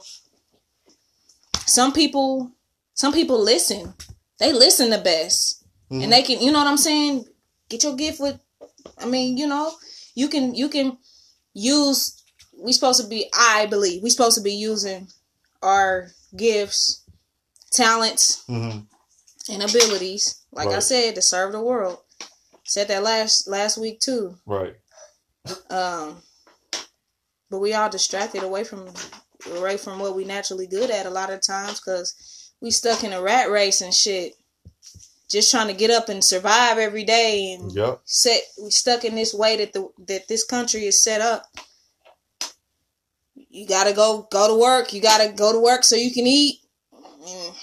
some 1.66 1.92
people, 1.92 2.50
some 2.94 3.12
people 3.12 3.38
listen. 3.42 3.94
They 4.38 4.52
listen 4.52 4.90
the 4.90 4.98
best, 4.98 5.64
Mhm. 5.90 6.04
and 6.04 6.12
they 6.12 6.22
can. 6.22 6.40
You 6.40 6.52
know 6.52 6.58
what 6.58 6.68
I'm 6.68 6.76
saying? 6.76 7.26
Get 7.68 7.82
your 7.84 7.94
gift 7.94 8.20
with. 8.20 8.38
I 8.98 9.06
mean, 9.06 9.36
you 9.36 9.46
know, 9.46 9.74
you 10.14 10.28
can 10.28 10.54
you 10.54 10.68
can 10.68 10.98
use. 11.54 12.20
We 12.56 12.72
supposed 12.72 13.00
to 13.02 13.06
be. 13.08 13.30
I 13.34 13.66
believe 13.66 14.02
we 14.02 14.10
supposed 14.10 14.36
to 14.36 14.42
be 14.42 14.54
using 14.54 15.08
our 15.62 16.12
gifts, 16.36 17.02
talents, 17.70 18.42
Mhm. 18.48 18.86
and 19.48 19.62
abilities. 19.62 20.36
Like 20.52 20.68
I 20.68 20.78
said, 20.80 21.14
to 21.16 21.22
serve 21.22 21.52
the 21.52 21.60
world. 21.60 21.98
Said 22.64 22.88
that 22.88 23.02
last 23.02 23.46
last 23.48 23.76
week 23.78 24.00
too. 24.00 24.38
Right. 24.46 24.76
Um, 25.70 26.22
but 27.50 27.58
we 27.58 27.74
all 27.74 27.90
distracted 27.90 28.42
away 28.42 28.64
from 28.64 28.92
away 29.52 29.76
from 29.76 29.98
what 29.98 30.16
we 30.16 30.24
naturally 30.24 30.66
good 30.66 30.90
at 30.90 31.06
a 31.06 31.10
lot 31.10 31.32
of 31.32 31.40
times 31.40 31.80
because 31.80 32.52
we 32.60 32.70
stuck 32.70 33.04
in 33.04 33.12
a 33.12 33.22
rat 33.22 33.50
race 33.50 33.80
and 33.80 33.92
shit, 33.92 34.34
just 35.28 35.50
trying 35.50 35.68
to 35.68 35.74
get 35.74 35.90
up 35.90 36.08
and 36.08 36.24
survive 36.24 36.78
every 36.78 37.04
day 37.04 37.52
and 37.52 37.72
Yep. 37.72 38.00
set. 38.04 38.42
We 38.62 38.70
stuck 38.70 39.04
in 39.04 39.14
this 39.14 39.34
way 39.34 39.56
that 39.56 39.72
the 39.72 39.88
that 40.06 40.28
this 40.28 40.44
country 40.44 40.86
is 40.86 41.02
set 41.02 41.20
up. 41.20 41.46
You 43.34 43.66
gotta 43.66 43.92
go 43.92 44.28
go 44.30 44.48
to 44.48 44.60
work. 44.60 44.92
You 44.92 45.00
gotta 45.00 45.32
go 45.32 45.52
to 45.52 45.60
work 45.60 45.84
so 45.84 45.96
you 45.96 46.12
can 46.12 46.26
eat, 46.26 46.60
and 47.26 47.54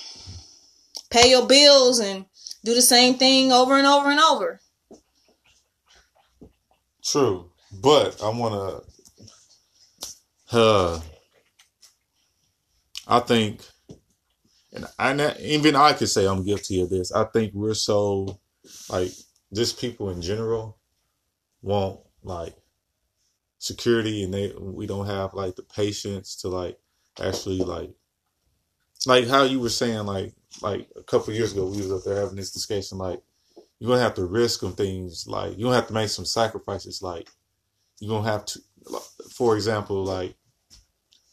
pay 1.10 1.30
your 1.30 1.48
bills, 1.48 2.00
and 2.00 2.26
do 2.64 2.74
the 2.74 2.82
same 2.82 3.16
thing 3.16 3.52
over 3.52 3.78
and 3.78 3.88
over 3.88 4.10
and 4.10 4.20
over. 4.20 4.60
True, 7.04 7.50
but 7.72 8.22
I 8.22 8.30
want 8.30 8.54
to. 8.54 8.92
Uh, 10.54 11.00
I 13.12 13.20
think, 13.20 13.62
and 14.74 14.88
I 14.97 15.14
ne- 15.14 15.38
even 15.41 15.76
I 15.76 15.93
could 15.93 16.09
say 16.09 16.26
I'm 16.28 16.45
guilty 16.45 16.82
of 16.82 16.89
this. 16.89 17.12
I 17.12 17.26
think 17.26 17.53
we're 17.53 17.74
so 17.76 18.39
like 18.89 19.12
just 19.53 19.80
people 19.80 20.09
in 20.12 20.22
general 20.22 20.78
want 21.62 21.99
like 22.24 22.55
security, 23.59 24.24
and 24.24 24.34
they 24.34 24.53
we 24.57 24.88
don't 24.88 25.07
have 25.07 25.34
like 25.34 25.57
the 25.57 25.64
patience 25.64 26.38
to 26.38 26.49
like 26.49 26.80
actually 27.22 27.59
like 27.59 27.91
like 29.05 29.28
how 29.28 29.43
you 29.43 29.59
were 29.59 29.70
saying 29.70 30.05
like 30.05 30.34
like 30.62 30.88
a 30.95 31.03
couple 31.03 31.34
years 31.34 31.53
ago 31.53 31.66
we 31.66 31.78
was 31.78 31.91
up 31.91 32.03
there 32.05 32.22
having 32.22 32.38
this 32.38 32.51
discussion 32.51 32.97
like 32.97 33.22
you're 33.80 33.89
gonna 33.89 34.01
have 34.01 34.14
to 34.14 34.26
risk 34.26 34.62
some 34.62 34.74
things 34.74 35.28
like 35.28 35.57
you're 35.57 35.68
gonna 35.68 35.76
have 35.76 35.88
to 35.88 35.93
make 35.93 36.09
some 36.09 36.26
sacrifices 36.26 37.01
like 37.01 37.30
you're 37.99 38.09
gonna 38.16 38.30
have 38.30 38.45
to 38.45 38.62
for 39.32 39.55
example 39.55 40.03
like 40.03 40.36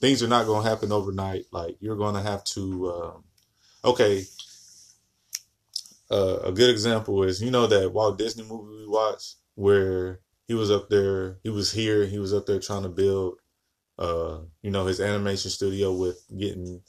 things 0.01 0.23
are 0.23 0.29
not 0.29 0.47
gonna 0.47 0.69
happen 0.69 0.93
overnight 0.93 1.45
like 1.53 1.77
you're 1.81 1.97
gonna 1.97 2.23
have 2.23 2.45
to 2.45 2.91
um, 2.91 3.25
okay 3.85 4.25
uh, 6.11 6.39
a 6.45 6.53
good 6.53 6.71
example 6.71 7.23
is 7.23 7.43
you 7.43 7.51
know 7.51 7.67
that 7.67 7.93
Walt 7.93 8.19
Disney 8.19 8.45
movie 8.45 8.85
we 8.85 8.87
watched 8.89 9.37
where 9.55 10.21
he 10.47 10.55
was 10.55 10.71
up 10.71 10.89
there 10.89 11.39
he 11.43 11.51
was 11.51 11.73
here 11.73 12.07
he 12.07 12.19
was 12.19 12.33
up 12.33 12.47
there 12.47 12.61
trying 12.61 12.83
to 12.85 12.89
build 12.89 13.39
uh 13.99 14.39
you 14.63 14.71
know 14.71 14.87
his 14.87 15.01
animation 15.01 15.51
studio 15.51 15.93
with 15.93 16.23
getting 16.39 16.81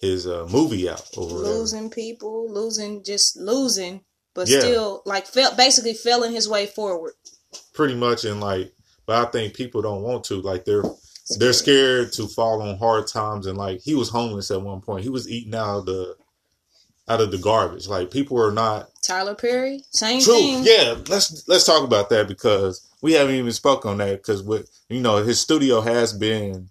his 0.00 0.26
uh, 0.26 0.46
movie 0.50 0.88
out 0.88 1.06
or 1.16 1.26
whatever. 1.26 1.54
losing 1.54 1.88
people, 1.88 2.52
losing 2.52 3.02
just 3.04 3.36
losing, 3.38 4.02
but 4.34 4.48
Yeah. 4.48 4.58
still 4.60 5.02
like 5.06 5.26
felt 5.26 5.56
basically 5.56 5.94
feeling 5.94 6.32
his 6.32 6.48
way 6.48 6.66
forward. 6.66 7.14
pretty 7.72 7.94
much 7.94 8.24
and 8.24 8.40
like 8.40 8.72
but 9.06 9.24
i 9.26 9.30
think 9.30 9.54
people 9.54 9.80
don't 9.82 10.02
want 10.02 10.24
to 10.24 10.40
like 10.40 10.64
they're 10.64 10.82
they're 11.38 11.52
scared 11.52 12.12
to 12.12 12.26
fall 12.28 12.60
on 12.62 12.76
hard 12.78 13.06
times 13.06 13.46
and 13.46 13.56
like 13.58 13.80
he 13.80 13.94
was 13.94 14.10
homeless 14.10 14.50
at 14.50 14.60
one 14.60 14.80
point 14.80 15.02
he 15.02 15.08
was 15.10 15.28
eating 15.30 15.54
out 15.54 15.78
of 15.78 15.86
the 15.86 16.16
out 17.08 17.20
of 17.20 17.30
the 17.30 17.38
garbage 17.38 17.86
like 17.88 18.10
people 18.10 18.40
are 18.42 18.52
not 18.52 18.88
Tyler 19.02 19.34
Perry, 19.34 19.82
same 19.90 20.20
true 20.22 20.34
thing. 20.34 20.64
yeah 20.64 20.94
let's 21.08 21.46
let's 21.48 21.64
talk 21.64 21.84
about 21.84 22.08
that 22.10 22.26
because 22.28 22.86
we 23.02 23.12
haven't 23.12 23.34
even 23.34 23.52
spoke 23.52 23.84
on 23.84 23.98
that 23.98 24.18
because 24.22 24.42
with 24.42 24.70
you 24.88 25.00
know 25.00 25.16
his 25.18 25.40
studio 25.40 25.80
has 25.82 26.12
been 26.12 26.68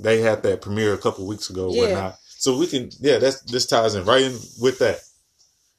they 0.00 0.20
had 0.20 0.42
that 0.42 0.62
premiere 0.62 0.94
a 0.94 0.98
couple 0.98 1.26
weeks 1.26 1.50
ago 1.50 1.68
or 1.68 1.74
Yeah. 1.74 1.80
whatnot 1.82 2.18
So 2.38 2.58
we 2.58 2.66
can, 2.66 2.90
yeah, 3.00 3.18
that's 3.18 3.40
this 3.42 3.64
ties 3.66 3.94
in 3.94 4.04
right 4.04 4.20
in 4.22 4.32
with 4.60 4.78
that. 4.80 5.00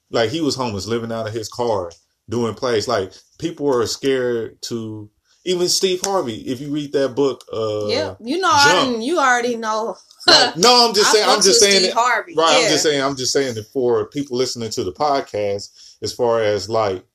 Like 0.09 0.29
he 0.31 0.41
was 0.41 0.55
homeless, 0.55 0.87
living 0.87 1.11
out 1.11 1.27
of 1.27 1.33
his 1.33 1.47
car, 1.49 1.91
doing 2.29 2.55
plays. 2.55 2.87
Like 2.87 3.13
people 3.37 3.67
are 3.71 3.85
scared 3.85 4.59
to. 4.63 5.09
Even 5.45 5.69
Steve 5.69 6.01
Harvey, 6.03 6.41
if 6.47 6.59
you 6.59 6.71
read 6.71 6.91
that 6.93 7.15
book, 7.15 7.45
uh, 7.53 7.85
yeah, 7.87 8.15
you 8.19 8.39
know, 8.39 8.49
I 8.51 8.85
Jump. 8.85 9.03
you 9.03 9.19
already 9.19 9.55
know. 9.55 9.95
like, 10.27 10.57
no, 10.57 10.87
I'm 10.87 10.95
just 10.95 11.11
saying, 11.11 11.29
I'm 11.29 11.41
just 11.41 11.59
saying 11.59 11.79
Steve 11.79 11.89
it, 11.89 11.93
Harvey. 11.93 12.33
right. 12.35 12.51
Yeah. 12.57 12.65
I'm 12.65 12.71
just 12.71 12.83
saying, 12.83 13.01
I'm 13.01 13.15
just 13.15 13.31
saying 13.31 13.53
that 13.55 13.67
for 13.67 14.07
people 14.07 14.37
listening 14.37 14.71
to 14.71 14.83
the 14.83 14.91
podcast, 14.91 15.97
as 16.01 16.11
far 16.11 16.41
as 16.41 16.67
like 16.67 17.05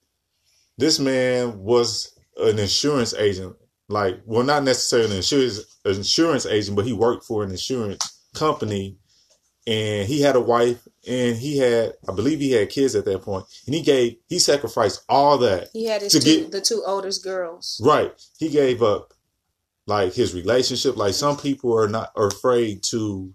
this 0.78 1.00
man 1.00 1.58
was 1.58 2.16
an 2.36 2.58
insurance 2.58 3.12
agent, 3.14 3.56
like, 3.88 4.20
well, 4.24 4.44
not 4.44 4.62
necessarily 4.62 5.10
an 5.10 5.16
insurance 5.16 5.60
insurance 5.84 6.46
agent, 6.46 6.76
but 6.76 6.86
he 6.86 6.92
worked 6.92 7.24
for 7.24 7.42
an 7.42 7.50
insurance 7.50 7.98
company, 8.34 8.96
and 9.66 10.06
he 10.08 10.20
had 10.20 10.36
a 10.36 10.40
wife, 10.40 10.86
and 11.08 11.36
he 11.36 11.56
had, 11.58 11.94
I 12.08 12.12
believe, 12.14 12.40
he 12.40 12.52
had 12.52 12.68
kids 12.70 12.94
at 12.94 13.04
that 13.06 13.22
point, 13.22 13.46
and 13.66 13.74
he 13.74 13.82
gave, 13.82 14.16
he 14.28 14.38
sacrificed 14.38 15.02
all 15.08 15.38
that 15.38 15.68
He 15.72 15.86
had 15.86 16.02
his 16.02 16.12
To 16.12 16.20
two, 16.20 16.40
get- 16.42 16.52
the 16.52 16.60
two 16.60 16.82
oldest 16.86 17.24
girls. 17.24 17.80
Right. 17.84 18.12
He 18.38 18.48
gave 18.50 18.82
up 18.82 19.14
like 19.86 20.12
his 20.12 20.34
relationship. 20.34 20.96
Like 20.96 21.14
some 21.14 21.36
people 21.36 21.76
are 21.76 21.88
not 21.88 22.12
are 22.16 22.26
afraid 22.28 22.82
to 22.84 23.32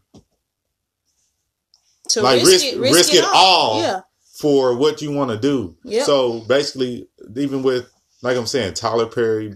To 2.10 2.22
Like, 2.22 2.42
risk, 2.44 2.52
risk- 2.52 2.66
it, 2.66 2.80
risk, 2.80 2.96
risk 2.96 3.14
it, 3.14 3.18
it 3.24 3.30
all. 3.34 3.82
Yeah, 3.82 4.02
for 4.40 4.76
what 4.76 5.02
you 5.02 5.12
want 5.12 5.32
to 5.32 5.38
do. 5.38 5.76
Yep. 5.86 6.06
So 6.06 6.42
basically, 6.42 7.08
even 7.36 7.64
with 7.64 7.90
like 8.22 8.38
I'm 8.38 8.46
saying, 8.46 8.76
Tyler 8.76 9.08
Perry, 9.08 9.56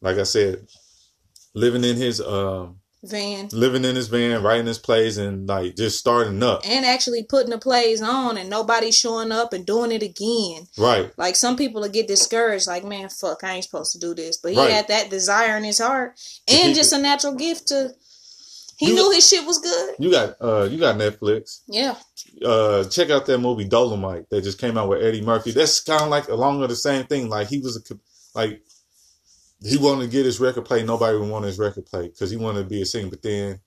like 0.00 0.16
I 0.18 0.22
said, 0.22 0.66
living 1.54 1.84
in 1.84 1.96
his 1.96 2.20
um 2.20 2.80
van. 3.04 3.48
living 3.52 3.84
in 3.84 3.94
his 3.96 4.08
van, 4.08 4.42
writing 4.42 4.66
his 4.66 4.78
plays 4.78 5.18
and 5.18 5.46
like 5.48 5.76
just 5.76 5.98
starting 5.98 6.42
up. 6.42 6.62
And 6.66 6.84
actually 6.84 7.22
putting 7.24 7.50
the 7.50 7.58
plays 7.58 8.02
on 8.02 8.36
and 8.38 8.48
nobody 8.50 8.90
showing 8.90 9.32
up 9.32 9.52
and 9.52 9.64
doing 9.66 9.92
it 9.92 10.02
again. 10.02 10.66
Right. 10.78 11.12
Like 11.16 11.36
some 11.36 11.56
people 11.56 11.80
will 11.82 11.88
get 11.88 12.08
discouraged, 12.08 12.66
like, 12.66 12.84
man, 12.84 13.08
fuck, 13.08 13.44
I 13.44 13.52
ain't 13.54 13.64
supposed 13.64 13.92
to 13.92 13.98
do 13.98 14.14
this. 14.14 14.36
But 14.38 14.52
he 14.52 14.58
Right. 14.58 14.70
had 14.70 14.88
that 14.88 15.10
desire 15.10 15.56
in 15.56 15.64
his 15.64 15.78
heart 15.78 16.18
and 16.48 16.74
just 16.74 16.92
a 16.92 16.98
natural 16.98 17.34
gift 17.34 17.68
to 17.68 17.92
he 18.76 18.88
You- 18.88 18.94
knew 18.94 19.10
his 19.12 19.28
shit 19.28 19.46
was 19.46 19.58
good. 19.58 19.94
You 20.00 20.10
got 20.10 20.34
uh 20.40 20.64
you 20.70 20.78
got 20.78 20.96
Netflix. 20.96 21.60
Yeah. 21.68 21.94
Uh 22.44 22.82
check 22.84 23.08
out 23.10 23.24
that 23.26 23.38
movie 23.38 23.68
Dolemite 23.68 24.28
that 24.30 24.42
just 24.42 24.58
came 24.58 24.76
out 24.76 24.88
with 24.88 25.00
Eddie 25.02 25.20
Murphy. 25.20 25.52
That's 25.52 25.80
kind 25.80 26.02
of 26.02 26.08
like 26.08 26.28
along 26.28 26.58
with 26.60 26.70
the 26.70 26.76
same 26.76 27.06
thing. 27.06 27.28
Like 27.28 27.46
he 27.48 27.60
was 27.60 27.76
a 27.76 27.80
like 28.36 28.60
he 29.64 29.78
wanted 29.78 30.02
to 30.02 30.10
get 30.10 30.26
his 30.26 30.40
record 30.40 30.66
played. 30.66 30.86
Nobody 30.86 31.16
would 31.16 31.28
want 31.28 31.46
his 31.46 31.58
record 31.58 31.86
played 31.86 32.12
because 32.12 32.30
he 32.30 32.36
wanted 32.36 32.64
to 32.64 32.68
be 32.68 32.82
a 32.82 32.86
singer. 32.86 33.08
But 33.08 33.22
then, 33.22 33.60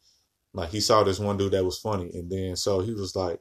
like, 0.54 0.70
he 0.70 0.80
saw 0.80 1.04
this 1.04 1.20
one 1.20 1.38
dude 1.38 1.54
that 1.54 1.66
was 1.66 1.80
funny, 1.80 2.12
and 2.14 2.30
then 2.30 2.56
so 2.56 2.82
he 2.82 2.94
was 2.94 3.16
like, 3.16 3.40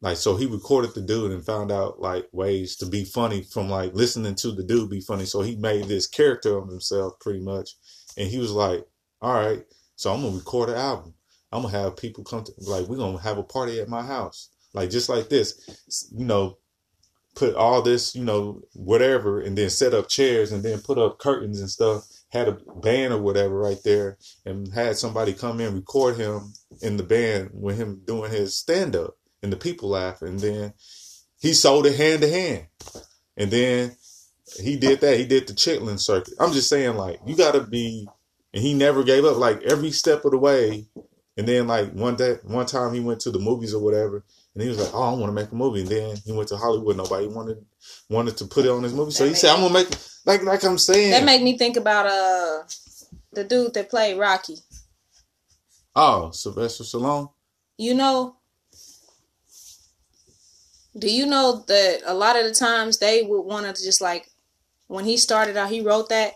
like, 0.00 0.16
so 0.16 0.36
he 0.36 0.46
recorded 0.46 0.94
the 0.94 1.02
dude 1.02 1.32
and 1.32 1.44
found 1.44 1.70
out 1.70 2.00
like 2.00 2.26
ways 2.32 2.76
to 2.76 2.86
be 2.86 3.04
funny 3.04 3.42
from 3.42 3.68
like 3.68 3.94
listening 3.94 4.34
to 4.36 4.52
the 4.52 4.62
dude 4.62 4.90
be 4.90 5.00
funny. 5.00 5.26
So 5.26 5.42
he 5.42 5.56
made 5.56 5.84
this 5.84 6.06
character 6.06 6.56
of 6.56 6.68
himself 6.68 7.14
pretty 7.20 7.40
much, 7.40 7.76
and 8.16 8.28
he 8.28 8.38
was 8.38 8.52
like, 8.52 8.84
all 9.20 9.34
right, 9.34 9.62
so 9.96 10.12
I'm 10.12 10.22
gonna 10.22 10.36
record 10.36 10.70
an 10.70 10.76
album. 10.76 11.14
I'm 11.52 11.62
gonna 11.62 11.78
have 11.78 11.96
people 11.96 12.24
come 12.24 12.44
to 12.44 12.52
like 12.66 12.86
we're 12.86 12.96
gonna 12.96 13.20
have 13.20 13.38
a 13.38 13.42
party 13.42 13.80
at 13.80 13.88
my 13.88 14.02
house, 14.02 14.50
like 14.72 14.90
just 14.90 15.08
like 15.08 15.28
this, 15.28 16.10
you 16.12 16.24
know 16.24 16.58
put 17.34 17.54
all 17.54 17.82
this, 17.82 18.14
you 18.14 18.24
know, 18.24 18.62
whatever, 18.74 19.40
and 19.40 19.58
then 19.58 19.70
set 19.70 19.94
up 19.94 20.08
chairs 20.08 20.52
and 20.52 20.62
then 20.62 20.80
put 20.80 20.98
up 20.98 21.18
curtains 21.18 21.60
and 21.60 21.70
stuff. 21.70 22.06
Had 22.30 22.48
a 22.48 22.58
band 22.82 23.12
or 23.12 23.22
whatever 23.22 23.56
right 23.56 23.78
there, 23.84 24.18
and 24.44 24.72
had 24.72 24.96
somebody 24.96 25.32
come 25.32 25.60
in 25.60 25.74
record 25.74 26.16
him 26.16 26.54
in 26.82 26.96
the 26.96 27.04
band 27.04 27.50
with 27.52 27.76
him 27.78 28.02
doing 28.04 28.32
his 28.32 28.56
stand 28.56 28.96
up, 28.96 29.16
and 29.40 29.52
the 29.52 29.56
people 29.56 29.90
laugh, 29.90 30.20
and 30.20 30.40
then 30.40 30.74
he 31.38 31.52
sold 31.54 31.86
it 31.86 31.96
hand 31.96 32.22
to 32.22 32.28
hand, 32.28 32.66
and 33.36 33.52
then 33.52 33.96
he 34.60 34.76
did 34.76 35.00
that. 35.00 35.16
He 35.16 35.26
did 35.26 35.46
the 35.46 35.52
Chitlin 35.52 36.00
circuit. 36.00 36.34
I'm 36.40 36.52
just 36.52 36.68
saying, 36.68 36.96
like, 36.96 37.20
you 37.24 37.36
got 37.36 37.52
to 37.52 37.60
be, 37.60 38.08
and 38.52 38.62
he 38.62 38.74
never 38.74 39.04
gave 39.04 39.24
up, 39.24 39.36
like 39.36 39.62
every 39.62 39.92
step 39.92 40.24
of 40.24 40.32
the 40.32 40.38
way. 40.38 40.86
And 41.36 41.46
then, 41.48 41.66
like 41.66 41.92
one 41.92 42.16
day, 42.16 42.38
one 42.44 42.66
time 42.66 42.94
he 42.94 43.00
went 43.00 43.20
to 43.20 43.30
the 43.30 43.38
movies 43.38 43.74
or 43.74 43.82
whatever, 43.82 44.24
and 44.54 44.62
he 44.62 44.68
was 44.68 44.78
like, 44.78 44.94
"Oh, 44.94 45.02
I 45.02 45.12
want 45.12 45.26
to 45.26 45.32
make 45.32 45.50
a 45.50 45.54
movie." 45.54 45.80
And 45.80 45.88
then 45.88 46.16
he 46.24 46.32
went 46.32 46.48
to 46.50 46.56
Hollywood. 46.56 46.96
Nobody 46.96 47.26
wanted 47.26 47.64
wanted 48.08 48.36
to 48.38 48.46
put 48.46 48.64
it 48.64 48.70
on 48.70 48.82
his 48.82 48.94
movie, 48.94 49.10
so 49.10 49.24
That 49.24 49.30
he 49.30 49.34
said, 49.34 49.50
"I'm 49.54 49.60
gonna 49.60 49.74
make 49.74 49.88
like 50.24 50.42
like 50.42 50.64
I'm 50.64 50.78
saying." 50.78 51.10
That 51.10 51.24
make 51.24 51.42
me 51.42 51.58
think 51.58 51.76
about 51.76 52.06
uh 52.06 52.62
the 53.32 53.44
dude 53.44 53.74
that 53.74 53.90
played 53.90 54.18
Rocky. 54.18 54.58
oh, 55.96 56.30
Sylvester 56.30 56.84
Stallone. 56.84 57.30
You 57.76 57.94
know, 57.94 58.36
do 60.96 61.12
you 61.12 61.26
know 61.26 61.64
that 61.66 62.02
a 62.06 62.14
lot 62.14 62.36
of 62.38 62.44
the 62.44 62.54
times 62.54 62.98
they 62.98 63.22
would 63.22 63.42
want 63.42 63.74
to 63.74 63.84
just 63.84 64.00
like 64.00 64.30
when 64.86 65.04
he 65.04 65.16
started 65.16 65.56
out, 65.56 65.70
he 65.70 65.80
wrote 65.80 66.08
that. 66.10 66.34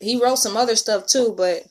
He 0.00 0.20
wrote 0.20 0.38
some 0.38 0.56
other 0.56 0.76
stuff 0.76 1.06
too, 1.06 1.34
but 1.36 1.64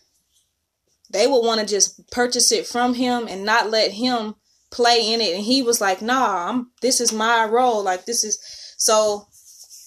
they 1.09 1.27
would 1.27 1.45
want 1.45 1.59
to 1.61 1.65
just 1.65 2.09
purchase 2.11 2.51
it 2.51 2.65
from 2.67 2.93
him 2.93 3.27
and 3.27 3.43
not 3.43 3.69
let 3.69 3.91
him 3.91 4.35
play 4.73 5.13
in 5.13 5.21
it. 5.21 5.35
And 5.35 5.43
he 5.43 5.61
was 5.61 5.79
like, 5.79 6.01
"Nah, 6.01 6.49
I'm. 6.49 6.71
This 6.81 6.99
is 6.99 7.13
my 7.13 7.45
role. 7.45 7.83
Like 7.83 8.05
this 8.05 8.23
is." 8.23 8.37
So 8.77 9.27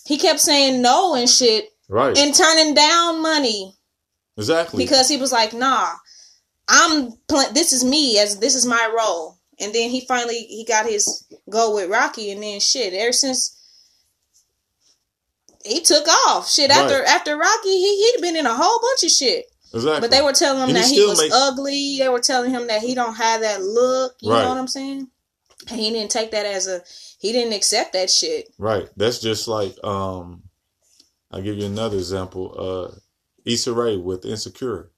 he 0.06 0.16
kept 0.16 0.40
saying 0.40 0.80
no 0.80 1.14
and 1.14 1.28
shit 1.28 1.68
Right. 1.88 2.16
and 2.16 2.34
turning 2.34 2.72
down 2.74 3.20
money 3.20 3.74
exactly. 4.38 4.84
because 4.84 5.08
he 5.08 5.16
was 5.16 5.32
like, 5.32 5.52
"Nah, 5.52 5.92
I'm 6.68 7.12
pl- 7.28 7.52
this 7.52 7.72
is 7.72 7.84
me 7.84 8.18
as 8.18 8.38
this 8.38 8.54
is 8.54 8.64
my 8.64 8.90
role." 8.96 9.38
And 9.58 9.74
then 9.74 9.90
he 9.90 10.00
finally 10.06 10.38
he 10.48 10.64
got 10.64 10.86
his 10.86 11.24
go 11.50 11.74
with 11.74 11.90
Rocky, 11.90 12.30
and 12.30 12.42
then 12.42 12.60
shit. 12.60 12.92
Ever 12.94 13.12
since 13.12 13.52
he 15.64 15.80
took 15.80 16.06
off, 16.26 16.48
shit 16.50 16.70
after 16.70 16.98
Right. 17.00 17.08
after 17.08 17.36
Rocky, 17.36 17.70
he 17.78 17.96
he'd 18.12 18.20
been 18.20 18.36
in 18.36 18.46
a 18.46 18.54
whole 18.54 18.78
bunch 18.80 19.02
of 19.04 19.10
shit. 19.10 19.46
Exactly. 19.76 20.00
But 20.00 20.10
they 20.10 20.22
were 20.22 20.32
telling 20.32 20.62
him 20.62 20.68
And 20.70 20.76
that 20.76 20.86
he 20.86 20.94
still 20.96 21.10
was 21.10 21.20
make- 21.20 21.32
ugly. 21.32 21.98
They 21.98 22.08
were 22.08 22.20
telling 22.20 22.50
him 22.50 22.66
that 22.66 22.82
he 22.82 22.94
don't 22.94 23.14
have 23.14 23.40
that 23.42 23.62
look. 23.62 24.16
You 24.20 24.32
Right. 24.32 24.42
know 24.42 24.48
what 24.50 24.58
I'm 24.58 24.68
saying? 24.68 25.08
And 25.70 25.80
he 25.80 25.90
didn't 25.90 26.10
take 26.10 26.30
that 26.32 26.46
as 26.46 26.66
a. 26.66 26.82
He 27.18 27.32
didn't 27.32 27.54
accept 27.54 27.92
that 27.94 28.10
shit. 28.10 28.52
Right. 28.58 28.88
That's 28.96 29.18
just 29.20 29.48
like 29.48 29.74
um 29.84 30.42
I'll 31.30 31.42
give 31.42 31.56
you 31.56 31.66
another 31.66 31.96
example. 31.96 32.54
Uh 32.94 32.98
Issa 33.44 33.72
Rae 33.72 33.96
with 33.96 34.24
Insecure. 34.26 34.90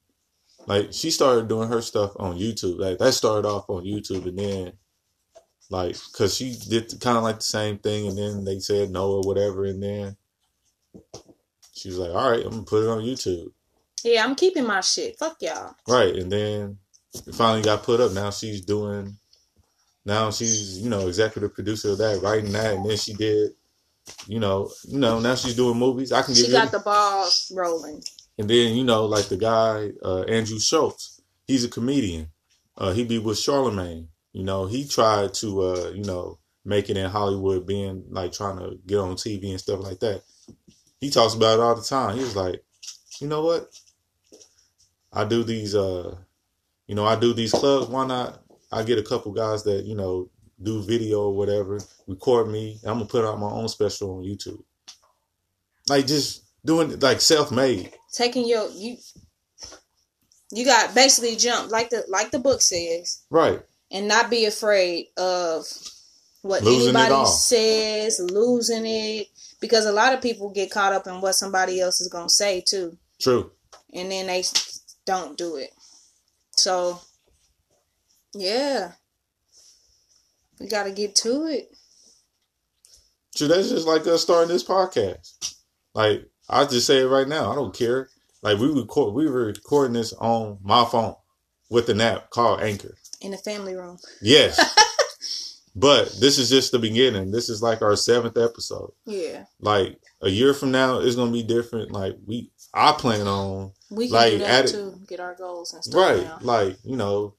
Like 0.67 0.89
she 0.93 1.11
started 1.11 1.49
doing 1.49 1.69
her 1.69 1.81
stuff 1.81 2.13
on 2.19 2.39
YouTube. 2.39 2.79
Like 2.79 2.99
that 2.99 3.13
started 3.15 3.49
off 3.49 3.71
on 3.71 3.85
YouTube 3.85 4.27
and 4.27 4.39
then 4.39 4.73
like 5.71 5.97
cuz 6.13 6.35
she 6.37 6.57
did 6.69 7.01
kind 7.01 7.17
of 7.17 7.23
like 7.23 7.37
the 7.37 7.43
same 7.45 7.79
thing 7.79 8.09
and 8.09 8.19
then 8.19 8.45
they 8.45 8.59
said 8.59 8.91
no 8.91 9.11
or 9.13 9.23
whatever 9.23 9.65
and 9.65 9.83
then 9.83 10.17
she 11.75 11.89
was 11.89 11.99
like, 11.99 12.11
"All 12.11 12.31
right, 12.31 12.45
I'm 12.45 12.51
going 12.51 12.65
to 12.65 12.69
put 12.71 12.83
it 12.85 12.89
on 12.89 13.03
YouTube." 13.03 13.53
Yeah, 14.05 14.25
I'm 14.25 14.35
keeping 14.35 14.67
my 14.67 14.81
shit. 14.81 15.19
Fuck 15.19 15.39
y'all. 15.41 15.75
Right. 15.87 16.15
And 16.15 16.31
then 16.31 16.79
it 17.15 17.35
finally 17.35 17.63
got 17.63 17.83
put 17.83 18.01
up. 18.01 18.13
Now 18.13 18.31
she's 18.31 18.63
doing 18.63 19.17
now 20.05 20.31
she's, 20.31 20.79
you 20.79 20.89
know, 20.89 21.09
executive 21.09 21.55
producer 21.55 21.91
of 21.91 21.99
that, 21.99 22.21
writing 22.23 22.53
that 22.53 22.75
and 22.77 22.89
then 22.89 22.97
she 22.97 23.15
did 23.15 23.53
you 24.27 24.41
know, 24.41 24.71
you 24.85 24.99
know, 24.99 25.21
now 25.21 25.35
she's 25.35 25.57
doing 25.57 25.79
movies. 25.79 26.13
I 26.13 26.23
can 26.23 26.35
give 26.35 26.47
She 26.47 26.53
got 26.53 26.73
the 26.73 26.79
balls 26.79 27.53
rolling. 27.55 28.03
And 28.39 28.49
then 28.49 28.77
you 28.77 28.85
know, 28.85 29.07
like 29.07 29.27
the 29.27 29.37
guy 29.37 29.91
uh, 30.03 30.23
Andrew 30.23 30.59
Schulz, 30.59 31.21
he's 31.47 31.65
a 31.65 31.69
comedian. 31.69 32.29
Uh, 32.77 32.93
he 32.93 33.05
be 33.05 33.19
with 33.19 33.39
Charlemagne. 33.39 34.09
You 34.33 34.45
know, 34.45 34.67
he 34.67 34.87
tried 34.87 35.35
to 35.35 35.63
uh, 35.63 35.91
you 35.91 36.05
know 36.05 36.39
make 36.65 36.91
it 36.91 36.97
in 36.97 37.11
Hollywood, 37.11 37.67
being 37.67 38.05
like 38.11 38.33
trying 38.33 38.59
to 38.59 38.79
get 38.87 38.99
on 38.99 39.17
TV 39.17 39.51
and 39.51 39.61
stuff 39.61 39.81
like 39.81 40.01
that. 40.01 40.23
He 41.01 41.11
talks 41.11 41.35
about 41.35 41.59
it 41.59 41.63
all 41.63 41.75
the 41.75 41.83
time. 41.83 42.17
He 42.17 42.23
was 42.23 42.37
like, 42.37 42.63
you 43.21 43.29
know 43.29 43.45
what? 43.45 43.69
I 45.13 45.25
do 45.25 45.43
these, 45.45 45.75
uh, 45.75 46.15
you 46.87 46.95
know, 46.95 47.05
I 47.05 47.17
do 47.19 47.33
these 47.33 47.53
clubs. 47.53 47.89
Why 47.89 48.07
not? 48.07 48.41
I 48.71 48.83
get 48.83 48.99
a 48.99 49.03
couple 49.03 49.33
guys 49.33 49.63
that 49.65 49.85
you 49.85 49.95
know 49.95 50.29
do 50.63 50.83
video 50.83 51.23
or 51.29 51.37
whatever, 51.37 51.81
record 52.07 52.49
me. 52.49 52.79
I'm 52.85 52.95
gonna 52.95 53.07
put 53.07 53.25
out 53.25 53.39
my 53.39 53.51
own 53.51 53.69
special 53.69 54.19
on 54.19 54.25
YouTube. 54.25 54.63
Like 55.89 56.07
just 56.07 56.45
doing 56.65 56.91
it 56.93 57.03
like 57.03 57.21
self 57.21 57.51
made. 57.51 57.93
taking 58.13 58.47
your 58.47 58.69
you 58.71 58.97
you 60.51 60.65
got 60.65 60.95
basically 60.95 61.37
jump 61.37 61.71
like 61.71 61.91
the 61.91 62.05
like 62.09 62.31
the 62.31 62.39
book 62.39 62.61
says 62.61 63.23
Right. 63.31 63.61
and 63.91 64.09
not 64.09 64.31
be 64.31 64.45
afraid 64.47 65.07
of 65.17 65.65
what 66.43 66.63
Losing 66.63 66.95
anybody 66.97 67.27
says 67.27 68.21
losing 68.21 68.87
it 68.87 69.29
because 69.61 69.85
a 69.87 69.93
lot 69.93 70.15
of 70.15 70.23
people 70.23 70.51
get 70.51 70.71
caught 70.71 70.93
up 70.93 71.07
in 71.07 71.21
what 71.21 71.35
somebody 71.35 71.81
else 71.81 72.01
is 72.01 72.09
going 72.09 72.27
to 72.29 72.33
say 72.33 72.63
too 72.67 72.97
True. 73.21 73.51
and 73.93 74.11
then 74.11 74.27
they 74.27 74.43
don't 75.09 75.39
do 75.39 75.57
it 75.57 75.71
so 76.53 77.01
yeah 78.35 78.93
we 80.61 80.69
got 80.69 80.85
to 80.85 80.93
get 80.93 81.15
to 81.15 81.47
it 81.47 81.71
True. 83.39 83.47
That's 83.47 83.69
just 83.69 83.87
like 83.87 84.05
us 84.09 84.23
starting 84.23 84.49
this 84.49 84.65
podcast. 84.65 85.55
Like 85.95 86.29
I 86.49 86.65
just 86.65 86.89
say 86.89 87.03
it 87.03 87.07
right 87.07 87.29
now. 87.29 87.53
I 87.53 87.55
don't 87.55 87.73
care. 87.73 88.09
Like 88.43 88.59
we 88.59 88.67
record, 88.67 89.15
we 89.15 89.31
were 89.31 89.47
recording 89.47 89.93
this 89.93 90.13
on 90.15 90.59
my 90.61 90.85
phone 90.85 91.15
with 91.71 91.89
an 91.89 92.01
app 92.01 92.31
called 92.31 92.61
Anchor. 92.63 92.97
in 93.21 93.31
the 93.31 93.37
family 93.37 93.77
room. 93.77 93.99
Yes. 94.21 94.59
but 95.77 96.17
this 96.21 96.39
is 96.39 96.51
just 96.51 96.73
the 96.73 96.81
beginning. 96.81 97.31
This 97.31 97.49
is 97.49 97.63
like 97.63 97.81
our 97.81 97.95
seventh 97.95 98.37
episode. 98.37 98.91
Yeah, 99.07 99.45
Like 99.61 100.01
a 100.21 100.29
year 100.29 100.53
from 100.53 100.73
now, 100.73 100.99
it's 100.99 101.15
gonna 101.15 101.31
be 101.31 101.45
different. 101.45 101.93
Like 101.93 102.17
we, 102.27 102.51
I 102.75 102.91
plan 102.91 103.29
on 103.29 103.71
we 103.91 104.07
can 104.07 104.15
Like, 104.15 104.33
do 104.33 104.39
that 104.39 104.49
add 104.51 104.65
it- 104.67 104.71
too. 104.73 105.01
Get 105.09 105.21
our 105.21 105.35
goals 105.35 105.73
and 105.73 105.83
stuff. 105.85 106.01
right, 106.01 106.23
now. 106.25 106.39
like 106.43 106.77
you 106.85 106.97
know, 106.97 107.35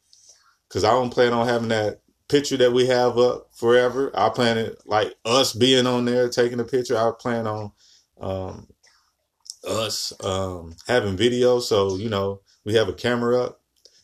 because 0.68 0.84
I 0.84 0.92
don't 0.92 1.10
plan 1.12 1.34
on 1.34 1.48
having 1.48 1.70
that 1.70 2.02
picture 2.28 2.58
that 2.58 2.72
we 2.74 2.86
have 2.88 3.18
up 3.18 3.48
forever. 3.54 4.12
I 4.14 4.30
plan 4.30 4.58
it 4.58 4.78
like 4.86 5.14
us 5.26 5.54
being 5.54 5.88
on 5.88 6.06
there 6.06 6.30
taking 6.30 6.60
a 6.60 6.64
picture. 6.64 6.98
I 6.98 7.12
plan 7.20 7.48
on 7.48 7.72
um, 8.20 8.68
us 9.68 10.14
um, 10.24 10.76
having 10.88 11.18
video, 11.18 11.60
so 11.60 11.96
you 11.98 12.10
know 12.10 12.42
we 12.66 12.74
have 12.76 12.90
a 12.90 12.94
camera 12.94 13.44
up. 13.44 13.56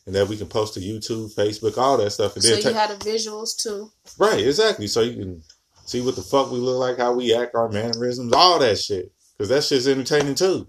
And 0.06 0.14
that 0.14 0.28
we 0.28 0.36
can 0.36 0.46
post 0.46 0.74
to 0.74 0.80
YouTube, 0.80 1.34
Facebook, 1.34 1.76
all 1.76 1.96
that 1.96 2.12
stuff, 2.12 2.36
and 2.36 2.42
So 2.44 2.50
then 2.50 2.58
you 2.58 2.62
take 2.62 2.76
had 2.76 2.90
the 2.96 3.04
visuals 3.04 3.56
too. 3.60 3.90
Right, 4.16 4.38
exactly. 4.38 4.86
So 4.86 5.00
you 5.00 5.16
can 5.16 5.42
see 5.84 6.00
what 6.00 6.14
the 6.14 6.22
fuck 6.22 6.52
we 6.52 6.58
look 6.58 6.78
like, 6.78 6.98
how 6.98 7.12
we 7.12 7.34
act, 7.34 7.56
our 7.56 7.68
mannerisms, 7.68 8.32
all 8.32 8.60
that 8.60 8.78
shit. 8.78 9.10
Because 9.36 9.48
that 9.48 9.64
shit's 9.64 9.88
entertaining 9.88 10.36
too. 10.36 10.68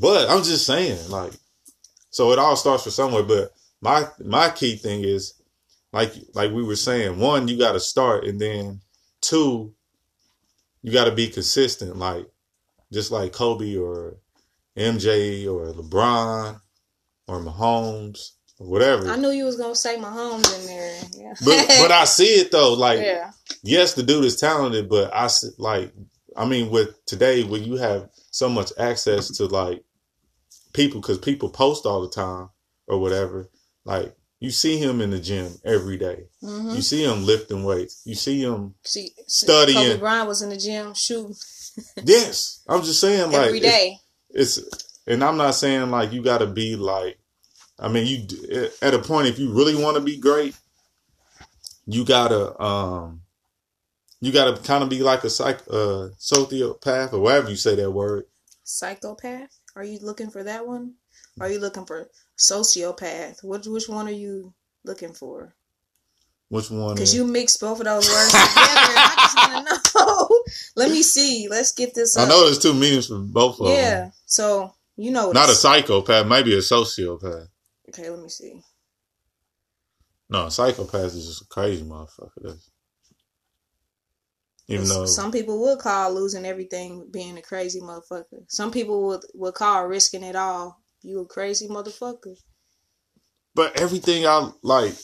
But 0.00 0.30
I'm 0.30 0.42
just 0.42 0.66
saying, 0.66 1.10
like, 1.10 1.32
so 2.10 2.32
it 2.32 2.38
all 2.38 2.56
starts 2.56 2.84
from 2.84 2.92
somewhere. 2.92 3.22
But 3.22 3.52
my 3.80 4.06
my 4.24 4.50
key 4.50 4.76
thing 4.76 5.02
is, 5.04 5.34
like 5.92 6.12
like 6.34 6.52
we 6.52 6.62
were 6.62 6.76
saying, 6.76 7.18
one, 7.18 7.48
you 7.48 7.58
got 7.58 7.72
to 7.72 7.80
start, 7.80 8.24
and 8.24 8.40
then 8.40 8.80
two, 9.20 9.74
you 10.82 10.92
got 10.92 11.04
to 11.04 11.12
be 11.12 11.28
consistent. 11.28 11.96
Like 11.96 12.26
just 12.92 13.10
like 13.10 13.32
Kobe 13.32 13.76
or 13.76 14.16
MJ 14.76 15.46
or 15.46 15.72
LeBron 15.72 16.60
or 17.26 17.40
Mahomes 17.40 18.32
or 18.58 18.68
whatever. 18.68 19.08
I 19.08 19.16
knew 19.16 19.30
you 19.30 19.44
was 19.44 19.56
gonna 19.56 19.74
say 19.74 19.96
Mahomes 19.96 20.58
in 20.60 20.66
there. 20.66 21.00
Yeah. 21.16 21.34
But 21.44 21.66
but 21.80 21.90
I 21.90 22.04
see 22.04 22.40
it 22.40 22.50
though, 22.50 22.72
like 22.78 23.00
yeah. 23.00 23.32
yes, 23.62 23.94
the 23.94 24.02
dude 24.02 24.24
is 24.24 24.36
talented, 24.36 24.88
but 24.88 25.12
I 25.12 25.28
like, 25.58 25.92
I 26.36 26.46
mean, 26.46 26.70
with 26.70 27.04
today, 27.06 27.42
when 27.44 27.64
you 27.64 27.76
have 27.76 28.08
so 28.30 28.48
much 28.48 28.72
access 28.78 29.36
to 29.36 29.46
like 29.46 29.82
people, 30.78 31.00
because 31.00 31.18
people 31.18 31.50
post 31.50 31.86
all 31.86 32.02
the 32.02 32.08
time 32.08 32.50
or 32.86 32.98
whatever, 32.98 33.50
like 33.84 34.14
you 34.40 34.50
see 34.50 34.78
him 34.78 35.00
in 35.00 35.10
the 35.10 35.18
gym 35.18 35.52
every 35.64 35.96
day. 35.96 36.28
hmm 36.40 36.70
You 36.70 36.82
see 36.82 37.04
him 37.04 37.24
lifting 37.24 37.64
weights. 37.64 38.02
You 38.04 38.14
see 38.14 38.40
him. 38.40 38.74
See, 38.84 39.10
Studying. 39.26 39.76
Kobe 39.76 39.98
Bryant 39.98 40.28
was 40.28 40.42
in 40.42 40.50
the 40.50 40.56
gym 40.56 40.94
shooting 40.94 41.34
Yes, 42.04 42.62
I'm 42.68 42.82
just 42.82 43.00
saying, 43.00 43.32
like 43.32 43.46
every 43.46 43.60
day. 43.60 43.98
It's, 44.30 44.58
it's, 44.58 45.00
and 45.06 45.24
I'm 45.24 45.36
not 45.36 45.54
saying 45.54 45.90
like 45.90 46.12
you 46.12 46.22
got 46.22 46.38
to 46.38 46.46
be 46.46 46.76
like. 46.76 47.18
I 47.80 47.88
mean, 47.88 48.06
you 48.06 48.70
at 48.82 48.94
a 48.94 48.98
point 48.98 49.28
if 49.28 49.38
you 49.38 49.52
really 49.52 49.80
want 49.80 49.96
to 49.96 50.02
be 50.02 50.16
great, 50.16 50.56
you 51.86 52.04
gotta 52.04 52.60
um, 52.60 53.22
you 54.20 54.32
gotta 54.32 54.60
kind 54.62 54.82
of 54.82 54.90
be 54.90 55.00
like 55.00 55.22
a 55.22 55.30
psych, 55.30 55.60
uh, 55.70 56.10
sociopath 56.18 57.12
or 57.12 57.20
whatever 57.20 57.50
you 57.50 57.56
say 57.56 57.76
that 57.76 57.90
word. 57.90 58.24
Psychopath? 58.64 59.48
Are 59.78 59.84
you 59.84 60.00
looking 60.02 60.28
for 60.28 60.42
that 60.42 60.66
one? 60.66 60.94
Are 61.40 61.48
you 61.48 61.60
looking 61.60 61.86
for 61.86 62.10
sociopath? 62.36 63.44
Which 63.44 63.66
which 63.68 63.88
one 63.88 64.08
are 64.08 64.10
you 64.10 64.52
looking 64.84 65.12
for? 65.12 65.54
Which 66.48 66.68
one? 66.68 66.96
Because 66.96 67.14
you 67.14 67.24
mix 67.24 67.56
both 67.58 67.78
of 67.78 67.84
those 67.84 68.08
words 68.08 68.32
together. 68.32 68.48
I 68.56 69.14
just 69.22 69.36
want 69.36 69.68
to 69.68 69.98
know. 69.98 70.42
Let 70.74 70.90
me 70.90 71.04
see. 71.04 71.46
Let's 71.48 71.70
get 71.70 71.94
this 71.94 72.18
I 72.18 72.26
know 72.26 72.44
there's 72.44 72.58
two 72.58 72.74
meanings 72.74 73.06
for 73.06 73.18
both 73.18 73.60
of 73.60 73.66
them. 73.68 73.76
Yeah. 73.76 74.10
So 74.26 74.74
you 74.96 75.12
know. 75.12 75.30
Not 75.30 75.48
a 75.48 75.54
psychopath, 75.54 76.26
maybe 76.26 76.54
a 76.54 76.58
sociopath. 76.58 77.46
Okay, 77.90 78.10
let 78.10 78.20
me 78.20 78.28
see. 78.28 78.60
No, 80.28 80.46
a 80.46 80.50
psychopath 80.50 81.14
is 81.14 81.24
just 81.24 81.42
a 81.42 81.46
crazy 81.46 81.84
motherfucker. 81.84 82.30
That's, 82.42 82.68
even 84.68 84.88
though, 84.88 85.06
Some 85.06 85.32
people 85.32 85.60
would 85.62 85.78
call 85.78 86.14
losing 86.14 86.44
everything 86.46 87.08
being 87.10 87.38
a 87.38 87.42
crazy 87.42 87.80
motherfucker. 87.80 88.44
Some 88.48 88.70
people 88.70 89.06
would 89.08 89.24
would 89.34 89.54
call 89.54 89.86
risking 89.86 90.22
it 90.24 90.36
all. 90.36 90.82
You 91.02 91.20
a 91.20 91.26
crazy 91.26 91.68
motherfucker. 91.68 92.36
but 93.54 93.80
everything 93.80 94.26
I 94.26 94.50
like, 94.62 94.94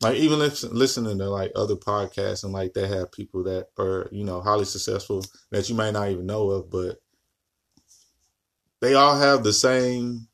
like 0.00 0.16
even 0.16 0.38
listen, 0.38 0.74
listening 0.74 1.18
to 1.18 1.28
like 1.30 1.52
other 1.56 1.76
podcasts 1.76 2.44
and 2.44 2.52
like 2.52 2.74
they 2.74 2.88
have 2.88 3.12
people 3.12 3.44
that 3.44 3.68
are 3.78 4.08
you 4.12 4.24
know 4.24 4.40
highly 4.40 4.64
successful 4.64 5.24
that 5.50 5.68
you 5.68 5.74
may 5.74 5.92
not 5.92 6.10
even 6.10 6.26
know 6.26 6.50
of, 6.50 6.70
but 6.70 6.98
they 8.80 8.94
all 8.94 9.18
have 9.18 9.44
the 9.44 9.52
same, 9.52 10.28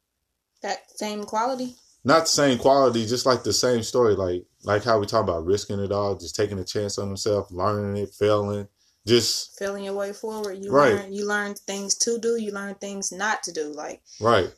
That 0.63 0.79
same 0.97 1.25
quality. 1.25 1.77
Not 2.07 2.21
the 2.21 2.27
same 2.29 2.57
quality, 2.57 3.05
just 3.05 3.27
like 3.27 3.43
the 3.43 3.53
same 3.53 3.83
story. 3.83 4.15
Like 4.15 4.45
like 4.63 4.85
how 4.85 5.01
we 5.01 5.07
talk 5.07 5.25
about 5.25 5.45
risking 5.45 5.81
it 5.81 5.91
all, 5.91 6.17
just 6.17 6.37
taking 6.37 6.59
a 6.61 6.65
chance 6.65 6.99
on 6.99 7.09
himself, 7.09 7.51
learning 7.51 8.01
it, 8.01 8.15
failing, 8.15 8.69
just 9.05 9.59
Feeling 9.59 9.83
your 9.85 9.95
way 9.95 10.13
forward. 10.13 10.57
You 10.63 10.71
Right. 10.71 10.95
learn 10.95 11.13
you 11.13 11.27
learn 11.27 11.55
things 11.55 11.97
to 11.99 12.19
do, 12.19 12.37
you 12.41 12.53
learn 12.53 12.77
things 12.77 13.11
not 13.11 13.43
to 13.43 13.53
do. 13.53 13.73
Like 13.73 14.03
right. 14.21 14.49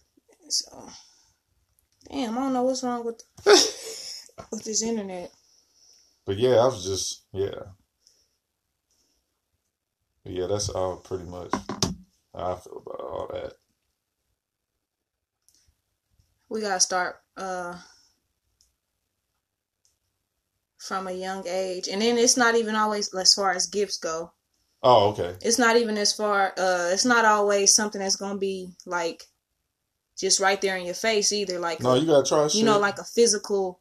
so 0.51 0.91
Damn, 2.11 2.37
I 2.37 2.41
don't 2.43 2.53
know 2.53 2.63
what's 2.65 2.83
wrong 2.83 3.05
with 3.05 3.23
with 3.47 4.65
this 4.65 4.83
internet. 4.83 5.33
But 6.27 6.37
yeah, 6.37 6.57
I 6.57 6.67
was 6.67 6.85
just 6.85 7.25
yeah. 7.33 7.73
But 10.23 10.33
yeah, 10.35 10.47
that's 10.47 10.69
all 10.69 10.97
pretty 10.99 11.25
much 11.25 11.51
how 12.35 12.53
I 12.53 12.57
feel 12.57 12.83
about 12.85 13.01
all 13.01 13.31
that. 13.33 13.55
We 16.51 16.61
gotta 16.61 16.81
start 16.81 17.17
uh 17.39 17.77
from 20.79 21.07
a 21.07 21.13
young 21.13 21.47
age. 21.47 21.89
And 21.89 22.01
then 22.03 22.17
it's 22.19 22.37
not 22.37 22.55
even 22.55 22.75
always 22.75 23.13
as 23.15 23.35
far 23.35 23.53
as 23.53 23.67
gifts 23.67 23.99
go. 23.99 24.33
Oh, 24.83 25.09
okay. 25.11 25.35
it's 25.43 25.59
not 25.59 25.77
even 25.77 25.99
as 25.99 26.13
far 26.13 26.53
uh 26.57 26.91
it's 26.93 27.05
not 27.05 27.25
always 27.25 27.75
something 27.75 28.01
that's 28.01 28.15
gonna 28.15 28.39
be 28.39 28.69
like 28.87 29.25
just 30.17 30.39
right 30.39 30.61
there 30.61 30.77
in 30.77 30.85
your 30.85 30.95
face 30.95 31.33
either 31.33 31.59
like 31.59 31.81
No, 31.83 31.95
you 31.95 32.07
gotta 32.07 32.29
try 32.29 32.47
shit. 32.47 32.61
you 32.61 32.65
know 32.65 32.79
like 32.79 32.99
a 32.99 33.05
physical 33.05 33.81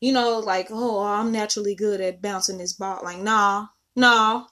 you 0.00 0.12
know 0.12 0.40
like 0.40 0.68
oh 0.70 1.02
i'm 1.02 1.32
naturally 1.32 1.74
good 1.74 2.02
at 2.02 2.20
bouncing 2.20 2.58
this 2.58 2.74
ball 2.74 3.00
like 3.02 3.18
nah 3.18 3.68
nah 3.96 4.44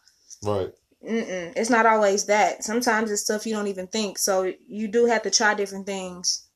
right. 0.43 0.71
mm-mm. 1.07 1.53
it's 1.57 1.69
not 1.69 1.85
always 1.85 2.25
that 2.25 2.65
sometimes 2.65 3.11
it's 3.11 3.21
stuff 3.23 3.47
you 3.47 3.53
don't 3.55 3.67
even 3.69 3.87
think 3.87 4.17
so 4.19 4.51
you 4.67 4.89
do 4.89 5.05
have 5.05 5.23
to 5.23 5.31
try 5.31 5.53
different 5.53 5.85
things 5.85 6.49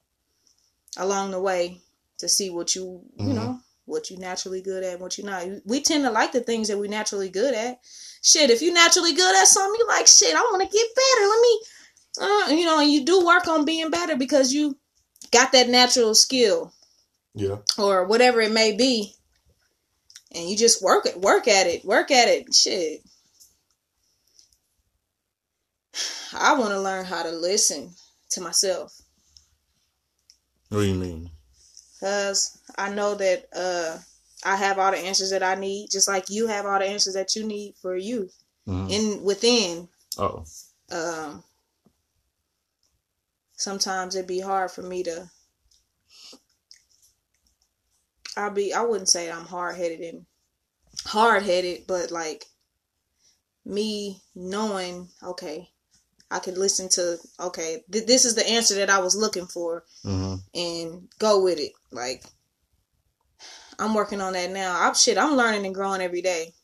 along 0.97 1.31
the 1.31 1.41
way 1.41 1.79
to 2.19 2.29
see 2.29 2.51
what 2.51 2.75
you 2.75 3.03
you 3.19 3.27
Mhm. 3.27 3.35
know 3.35 3.61
what 3.85 4.11
you 4.11 4.17
naturally 4.17 4.61
good 4.61 4.83
at 4.83 4.95
and 4.95 5.01
what 5.01 5.17
you're 5.17 5.27
not. 5.27 5.47
We 5.65 5.81
tend 5.81 6.05
to 6.05 6.11
like 6.11 6.33
the 6.33 6.41
things 6.41 6.67
that 6.69 6.79
we 6.79 6.89
naturally 6.89 7.29
good 7.29 7.55
at. 7.55 7.79
Shit 8.23 8.51
if 8.51 8.61
you 8.63 8.73
naturally 8.73 9.13
good 9.13 9.37
at 9.37 9.47
something 9.47 9.79
you 9.79 9.87
like 9.87 10.07
shit 10.09 10.35
i 10.35 10.41
want 10.41 10.63
to 10.63 10.77
get 10.77 10.95
better. 10.95 11.27
Let 11.29 11.41
me 11.41 11.61
uh, 12.19 12.51
you 12.61 12.65
know 12.65 12.81
you 12.81 13.05
do 13.05 13.25
work 13.25 13.47
on 13.47 13.65
being 13.65 13.91
better 13.91 14.17
because 14.17 14.53
you 14.53 14.77
got 15.31 15.53
that 15.53 15.69
natural 15.69 16.15
skill. 16.15 16.73
Yeah. 17.35 17.59
or 17.77 18.05
whatever 18.07 18.41
it 18.41 18.51
may 18.53 18.73
be. 18.73 19.15
And 20.33 20.49
you 20.49 20.57
just 20.57 20.83
work 20.83 21.05
it 21.07 21.21
work 21.21 21.47
at 21.49 21.67
it 21.67 21.85
work 21.85 22.11
at 22.11 22.29
it. 22.29 22.55
Shit. 22.55 23.03
I 26.33 26.55
want 26.55 26.71
to 26.71 26.81
learn 26.81 27.05
how 27.05 27.23
to 27.23 27.31
listen 27.31 27.95
to 28.31 28.41
myself. 28.41 29.01
What 30.71 30.81
do 30.81 30.87
you 30.87 30.95
mean? 30.95 31.31
Because 31.99 32.59
i 32.77 32.89
know 32.91 33.15
that 33.15 33.47
uh 33.55 33.99
i 34.45 34.57
have 34.57 34.79
all 34.79 34.91
the 34.91 34.99
answers 34.99 35.31
that 35.31 35.43
i 35.43 35.55
need 35.55 35.89
just 35.91 36.09
like 36.09 36.29
you 36.31 36.47
have 36.47 36.67
all 36.67 36.79
the 36.79 36.85
answers 36.87 37.15
that 37.15 37.35
you 37.37 37.45
need 37.45 37.75
for 37.81 37.97
you 37.97 38.29
Mhm. 38.69 38.91
in 38.91 39.23
within 39.23 39.89
Oh. 40.19 40.45
um 40.91 41.43
sometimes 43.57 44.15
it'd 44.15 44.27
be 44.27 44.41
hard 44.41 44.71
for 44.71 44.83
me 44.83 45.03
to 45.05 45.31
I'll 48.37 48.51
be 48.51 48.75
I 48.75 48.83
wouldn't 48.83 49.09
say 49.09 49.31
I'm 49.31 49.47
hard 49.47 49.77
headed 49.77 50.01
and 50.01 50.27
hard 51.07 51.43
headed, 51.43 51.87
but 51.87 52.11
like 52.11 52.45
me 53.65 54.21
knowing, 54.35 55.09
okay, 55.23 55.71
I 56.31 56.39
could 56.41 56.59
listen 56.59 56.89
to 56.91 57.17
okay, 57.41 57.83
th- 57.91 58.07
this 58.07 58.25
is 58.27 58.35
the 58.35 58.47
answer 58.47 58.75
that 58.75 58.91
I 58.91 58.99
was 58.99 59.17
looking 59.17 59.47
for 59.47 59.85
hmm 60.03 60.35
and 60.55 61.09
go 61.19 61.43
with 61.43 61.59
it. 61.59 61.73
Like 61.97 62.23
I'm 63.79 63.95
working 63.95 64.21
on 64.21 64.33
that 64.35 64.51
now. 64.51 64.81
I'm 64.81 64.95
shit, 64.95 65.19
I'm 65.19 65.37
learning 65.37 65.67
and 65.67 65.75
growing 65.75 66.01
every 66.01 66.23
day. 66.23 66.55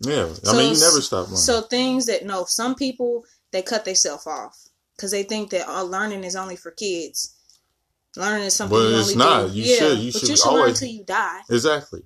Yeah. 0.00 0.26
I 0.30 0.34
So- 0.50 0.52
mean, 0.56 0.74
you 0.74 0.80
never 0.80 1.00
stop 1.00 1.26
learning. 1.26 1.36
So 1.38 1.62
things 1.62 2.06
that 2.06 2.24
no, 2.26 2.44
some 2.46 2.74
people 2.74 3.24
they 3.52 3.62
cut 3.62 3.84
themselves 3.84 4.26
off 4.26 4.56
because 4.96 5.10
they 5.10 5.22
think 5.22 5.50
that 5.50 5.68
uh, 5.68 5.82
learning 5.82 6.24
is 6.24 6.36
only 6.36 6.56
for 6.56 6.70
kids. 6.70 7.34
Learning 8.16 8.44
is 8.44 8.54
something 8.54 8.76
Well, 8.76 8.90
you 8.90 8.98
it's 9.00 9.14
not. 9.14 9.48
do. 9.48 9.52
You 9.54 9.64
yeah, 9.64 9.76
should- 9.78 9.98
you 9.98 10.12
but 10.12 10.20
should 10.20 10.28
you 10.28 10.36
should 10.36 10.46
learn 10.50 10.60
always- 10.60 10.78
till 10.78 10.88
you 10.88 11.04
die. 11.04 11.40
exactly. 11.50 12.02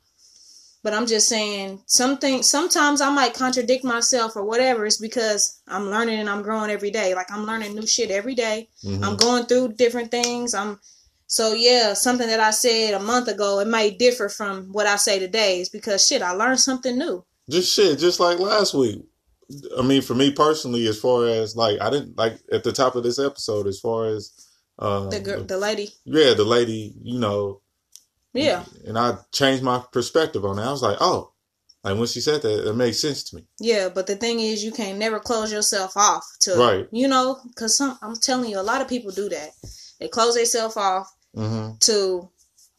But 0.83 0.95
I'm 0.95 1.07
just 1.07 1.29
saying 1.29 1.83
something. 1.87 2.45
Sometimes 2.45 3.01
I 3.01 3.11
might 3.11 3.35
contradict 3.35 3.83
myself 3.83 4.37
or 4.37 4.45
whatever. 4.45 4.87
It's 4.87 4.99
because 4.99 5.59
I'm 5.67 5.91
learning 5.91 6.21
and 6.21 6.31
I'm 6.31 6.43
growing 6.43 6.71
every 6.71 6.93
day. 6.93 7.13
Like 7.13 7.27
I'm 7.33 7.45
learning 7.45 7.75
new 7.75 7.87
shit 7.89 8.13
every 8.13 8.37
day. 8.37 8.69
Mhm. 8.85 9.03
I'm 9.05 9.17
going 9.17 9.47
through 9.47 9.73
different 9.73 10.13
things. 10.13 10.55
I'm 10.55 10.79
So 11.29 11.53
yeah, 11.55 11.93
something 11.95 12.27
that 12.29 12.41
I 12.41 12.51
said 12.51 12.95
a 12.95 13.01
month 13.01 13.29
ago, 13.29 13.59
it 13.61 13.67
may 13.69 13.91
differ 13.91 14.29
from 14.29 14.69
what 14.73 14.87
I 14.87 14.97
say 14.97 15.19
today. 15.19 15.61
Is 15.61 15.69
because 15.69 16.07
shit, 16.07 16.23
I 16.23 16.33
learned 16.33 16.61
something 16.61 16.97
new. 16.97 17.25
Just 17.51 17.73
shit, 17.75 17.99
just 17.99 18.21
like 18.21 18.39
last 18.39 18.75
week. 18.75 19.05
I 19.79 19.83
mean, 19.83 20.03
for 20.03 20.15
me 20.15 20.33
personally, 20.33 20.87
as 20.89 20.99
far 21.01 21.27
as 21.27 21.55
like 21.57 21.81
I 21.81 21.91
didn't 21.91 22.17
like 22.19 22.39
at 22.53 22.65
the 22.65 22.73
top 22.73 22.97
of 22.97 23.03
this 23.05 23.19
episode, 23.19 23.67
as 23.67 23.79
far 23.81 24.07
as 24.07 24.33
um, 24.79 25.11
The 25.11 25.21
girl, 25.21 25.43
the 25.45 25.57
lady, 25.59 25.91
yeah, 26.05 26.35
the 26.35 26.45
lady, 26.45 26.95
you 27.03 27.19
know, 27.19 27.61
yeah, 28.33 28.65
and 28.85 28.99
I 28.99 29.17
changed 29.33 29.63
my 29.63 29.83
perspective 29.93 30.45
on 30.45 30.59
it. 30.59 30.63
I 30.63 30.71
was 30.71 30.83
like, 30.83 30.99
oh, 31.01 31.33
like 31.85 31.97
when 31.97 32.07
she 32.09 32.21
said 32.21 32.43
that, 32.43 32.69
it 32.69 32.75
made 32.75 32.93
sense 32.95 33.23
to 33.25 33.37
me. 33.37 33.47
yeah. 33.61 33.89
But 33.89 34.07
the 34.09 34.17
thing 34.17 34.41
is, 34.41 34.65
you 34.65 34.73
can't 34.73 34.99
never 34.99 35.19
close 35.21 35.53
yourself 35.53 35.97
off 35.97 36.25
to, 36.41 36.55
Right. 36.57 36.89
you 36.93 37.07
know, 37.09 37.39
because 37.49 37.81
I'm 37.81 38.17
telling 38.17 38.51
you, 38.51 38.59
a 38.61 38.63
lot 38.63 38.81
of 38.81 38.89
people 38.89 39.13
do 39.13 39.29
that. 39.29 39.51
They 40.01 40.09
close 40.09 40.35
themselves 40.35 40.77
off 40.77 41.11
Mm-hmm. 41.37 41.77
to 41.81 42.31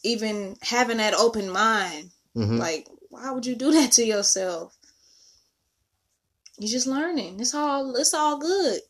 even 0.03 0.57
having 0.63 0.97
that 0.97 1.13
open 1.13 1.49
mind. 1.49 2.09
Mm-hmm. 2.35 2.57
Like, 2.57 2.87
why 3.09 3.31
would 3.31 3.45
you 3.45 3.55
do 3.55 3.71
that 3.71 3.91
to 3.93 4.05
yourself? 4.05 4.75
You're 6.57 6.71
just 6.71 6.87
learning. 6.87 7.39
It's 7.39 7.53
all 7.53 7.95
it's 7.95 8.15
all 8.15 8.39
good. 8.39 8.81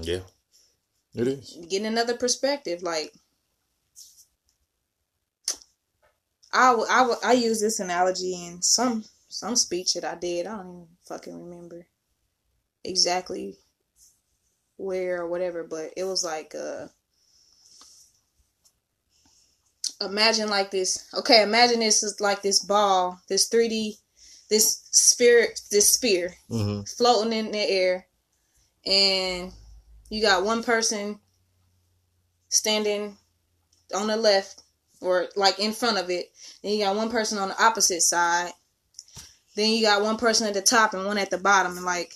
yeah, 0.00 0.20
it 1.14 1.28
is. 1.28 1.58
Getting 1.68 1.86
another 1.86 2.16
perspective. 2.16 2.82
Like, 2.82 3.12
I, 6.52 6.72
I, 6.72 7.14
I 7.24 7.32
use 7.32 7.60
this 7.60 7.80
analogy 7.80 8.46
in 8.46 8.62
some 8.62 9.04
some 9.28 9.56
speech 9.56 9.94
that 9.94 10.04
I 10.04 10.14
did. 10.14 10.46
I 10.46 10.56
don't 10.56 10.66
even 10.66 10.86
fucking 11.06 11.50
remember 11.50 11.86
exactly 12.84 13.56
where 14.76 15.22
or 15.22 15.28
whatever, 15.28 15.64
but 15.64 15.90
it 15.96 16.04
was 16.04 16.24
like 16.24 16.54
uh 16.54 16.86
imagine 20.04 20.48
like 20.48 20.70
this. 20.70 21.08
Okay, 21.14 21.42
imagine 21.42 21.80
this 21.80 22.02
is 22.02 22.20
like 22.20 22.42
this 22.42 22.60
ball, 22.64 23.20
this 23.28 23.48
3D 23.48 23.96
this 24.50 24.86
spirit 24.90 25.60
this 25.70 25.92
spear 25.92 26.34
Mm-hmm. 26.50 26.82
floating 26.82 27.32
in 27.32 27.50
the 27.50 27.58
air 27.58 28.06
and 28.86 29.52
you 30.10 30.22
got 30.22 30.44
one 30.44 30.62
person 30.62 31.18
standing 32.48 33.16
on 33.94 34.06
the 34.06 34.16
left 34.16 34.62
or 35.00 35.26
like 35.34 35.58
in 35.58 35.72
front 35.72 35.98
of 35.98 36.10
it 36.10 36.30
then 36.62 36.72
you 36.72 36.84
got 36.84 36.96
one 36.96 37.10
person 37.10 37.38
on 37.38 37.48
the 37.48 37.62
opposite 37.62 38.02
side 38.02 38.52
then 39.56 39.70
you 39.70 39.82
got 39.82 40.02
one 40.02 40.16
person 40.16 40.46
at 40.46 40.54
the 40.54 40.62
top 40.62 40.94
and 40.94 41.06
one 41.06 41.18
at 41.18 41.30
the 41.30 41.38
bottom 41.38 41.76
and 41.76 41.86
like 41.86 42.14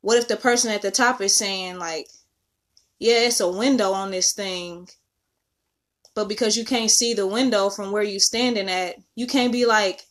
what 0.00 0.18
if 0.18 0.28
the 0.28 0.36
person 0.36 0.70
at 0.70 0.82
the 0.82 0.90
top 0.90 1.20
is 1.20 1.34
saying 1.34 1.78
like 1.78 2.08
yeah 2.98 3.26
it's 3.26 3.40
a 3.40 3.50
window 3.50 3.92
on 3.92 4.10
this 4.10 4.32
thing 4.32 4.88
but 6.16 6.26
because 6.28 6.56
you 6.56 6.64
can't 6.64 6.90
see 6.90 7.14
the 7.14 7.26
window 7.26 7.70
from 7.70 7.92
where 7.92 8.02
you 8.02 8.18
standing 8.18 8.68
at 8.68 8.96
you 9.14 9.28
can't 9.28 9.52
be 9.52 9.66
like 9.66 10.02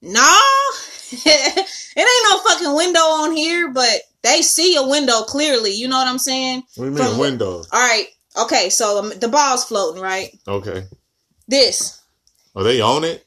no 0.00 0.38
it 1.12 1.66
ain't 1.98 2.30
no 2.30 2.38
fucking 2.48 2.74
window 2.74 3.00
on 3.00 3.36
here 3.36 3.70
but 3.70 4.00
they 4.22 4.42
see 4.42 4.76
a 4.76 4.82
window 4.86 5.22
clearly. 5.22 5.72
You 5.72 5.88
know 5.88 5.96
what 5.96 6.08
i'm 6.08 6.18
saying? 6.18 6.62
What 6.76 6.84
do 6.86 6.90
you 6.90 6.96
mean 6.96 7.06
From- 7.08 7.18
window? 7.18 7.58
all 7.72 7.88
right. 7.88 8.06
Okay. 8.40 8.68
So 8.70 8.98
um, 8.98 9.12
the 9.18 9.28
ball's 9.28 9.64
floating 9.64 10.02
right? 10.02 10.30
Okay. 10.46 10.84
this. 11.46 12.00
Are 12.56 12.62
they 12.64 12.80
on 12.80 13.04
it? 13.04 13.24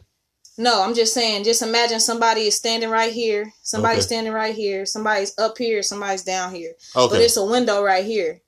no 0.58 0.84
i'm 0.84 0.94
just 0.94 1.14
saying 1.14 1.46
just 1.46 1.62
imagine 1.62 2.00
somebody 2.00 2.42
is 2.42 2.56
standing 2.56 2.90
right 2.90 3.14
here. 3.14 3.52
Somebody's 3.64 4.00
Okay. 4.00 4.08
standing 4.08 4.34
right 4.34 4.54
here. 4.54 4.86
Somebody's 4.86 5.34
up 5.40 5.58
here. 5.58 5.82
Somebody's 5.82 6.24
down 6.24 6.54
here. 6.54 6.74
Okay. 6.96 7.16
but 7.16 7.22
it's 7.22 7.38
a 7.38 7.46
window 7.46 7.82
right 7.84 8.06
here 8.06 8.42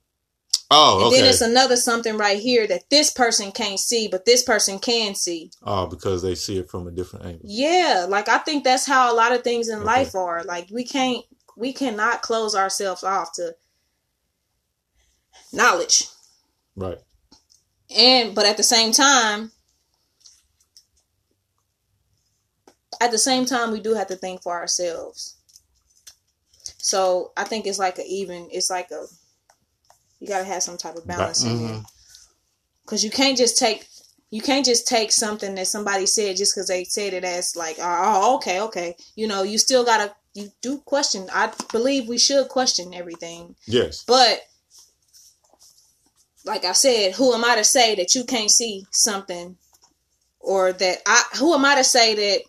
Oh, 0.72 0.97
and 0.97 1.07
okay. 1.07 1.22
then 1.22 1.30
it's 1.30 1.41
another 1.41 1.76
something 1.76 2.18
right 2.18 2.39
here 2.39 2.66
that 2.68 2.89
this 2.89 3.11
person 3.11 3.51
can't 3.51 3.80
see 3.80 4.07
but 4.07 4.26
this 4.26 4.43
person 4.43 4.80
can 4.80 5.14
see 5.14 5.51
oh, 5.64 5.86
because 5.88 6.22
they 6.22 6.36
see 6.36 6.57
it 6.57 6.70
from 6.70 6.88
a 6.88 6.91
different 6.91 7.26
angle. 7.26 7.41
Yeah, 7.43 8.05
like 8.09 8.28
I 8.28 8.39
think 8.39 8.64
that's 8.64 8.86
how 8.86 9.11
a 9.11 9.16
lot 9.16 9.34
of 9.34 9.43
things 9.43 9.70
in 9.70 9.80
Okay. 9.80 9.86
life 9.86 10.16
are. 10.16 10.43
Like 10.43 10.70
we 10.72 10.84
can't 10.84 11.24
we 11.55 11.74
cannot 11.74 12.22
close 12.22 12.55
ourselves 12.55 13.03
off 13.03 13.34
to 13.34 13.55
knowledge. 15.51 16.07
Right. 16.76 16.97
And 17.95 18.34
but 18.34 18.45
at 18.45 18.57
the 18.57 18.64
same 18.64 18.91
time 18.91 19.51
at 22.99 23.11
the 23.11 23.18
same 23.18 23.45
time 23.45 23.72
we 23.72 23.82
do 23.82 23.93
have 23.93 24.07
to 24.07 24.16
think 24.16 24.41
for 24.41 24.53
ourselves. 24.53 25.36
So 26.78 27.32
I 27.38 27.43
think 27.43 27.68
it's 27.68 27.80
like 27.80 27.99
a 27.99 28.05
even 28.05 28.47
it's 28.51 28.70
like 28.70 28.91
a 28.91 29.05
you 30.24 30.30
gotta 30.30 30.45
have 30.45 30.63
some 30.63 30.78
type 30.78 30.95
of 30.95 31.05
balance 31.05 31.43
in 31.43 31.57
there. 31.67 31.76
Mhm. 31.76 31.86
Cause 32.86 33.03
you 33.03 33.09
can't 33.11 33.38
just 33.38 33.57
take 33.57 33.88
you 34.30 34.41
can't 34.41 34.65
just 34.65 34.88
take 34.88 35.11
something 35.11 35.53
that 35.55 35.67
somebody 35.67 36.05
said 36.05 36.38
just 36.38 36.55
because 36.55 36.67
they 36.69 36.86
said 36.86 37.13
it 37.13 37.26
as 37.26 37.55
like 37.57 37.76
oh 37.80 38.36
okay 38.36 38.61
okay 38.61 38.95
you 39.15 39.28
know 39.28 39.43
you 39.43 39.57
still 39.57 39.84
gotta 39.84 40.15
you 40.34 40.49
do 40.61 40.78
question 40.80 41.30
I 41.34 41.51
believe 41.74 42.07
we 42.07 42.17
should 42.17 42.47
question 42.47 42.93
everything 42.93 43.55
Yes. 43.67 44.03
but 44.05 44.39
like 46.45 46.63
I 46.65 46.71
said 46.71 47.13
who 47.15 47.34
am 47.34 47.43
I 47.43 47.55
to 47.57 47.63
say 47.65 47.95
that 47.95 48.15
you 48.15 48.24
can't 48.24 48.49
see 48.51 48.86
something 48.91 49.57
or 50.39 50.71
that 50.71 50.97
I 51.05 51.21
who 51.38 51.53
am 51.53 51.65
I 51.65 51.76
to 51.76 51.84
say 51.84 52.15
that 52.15 52.41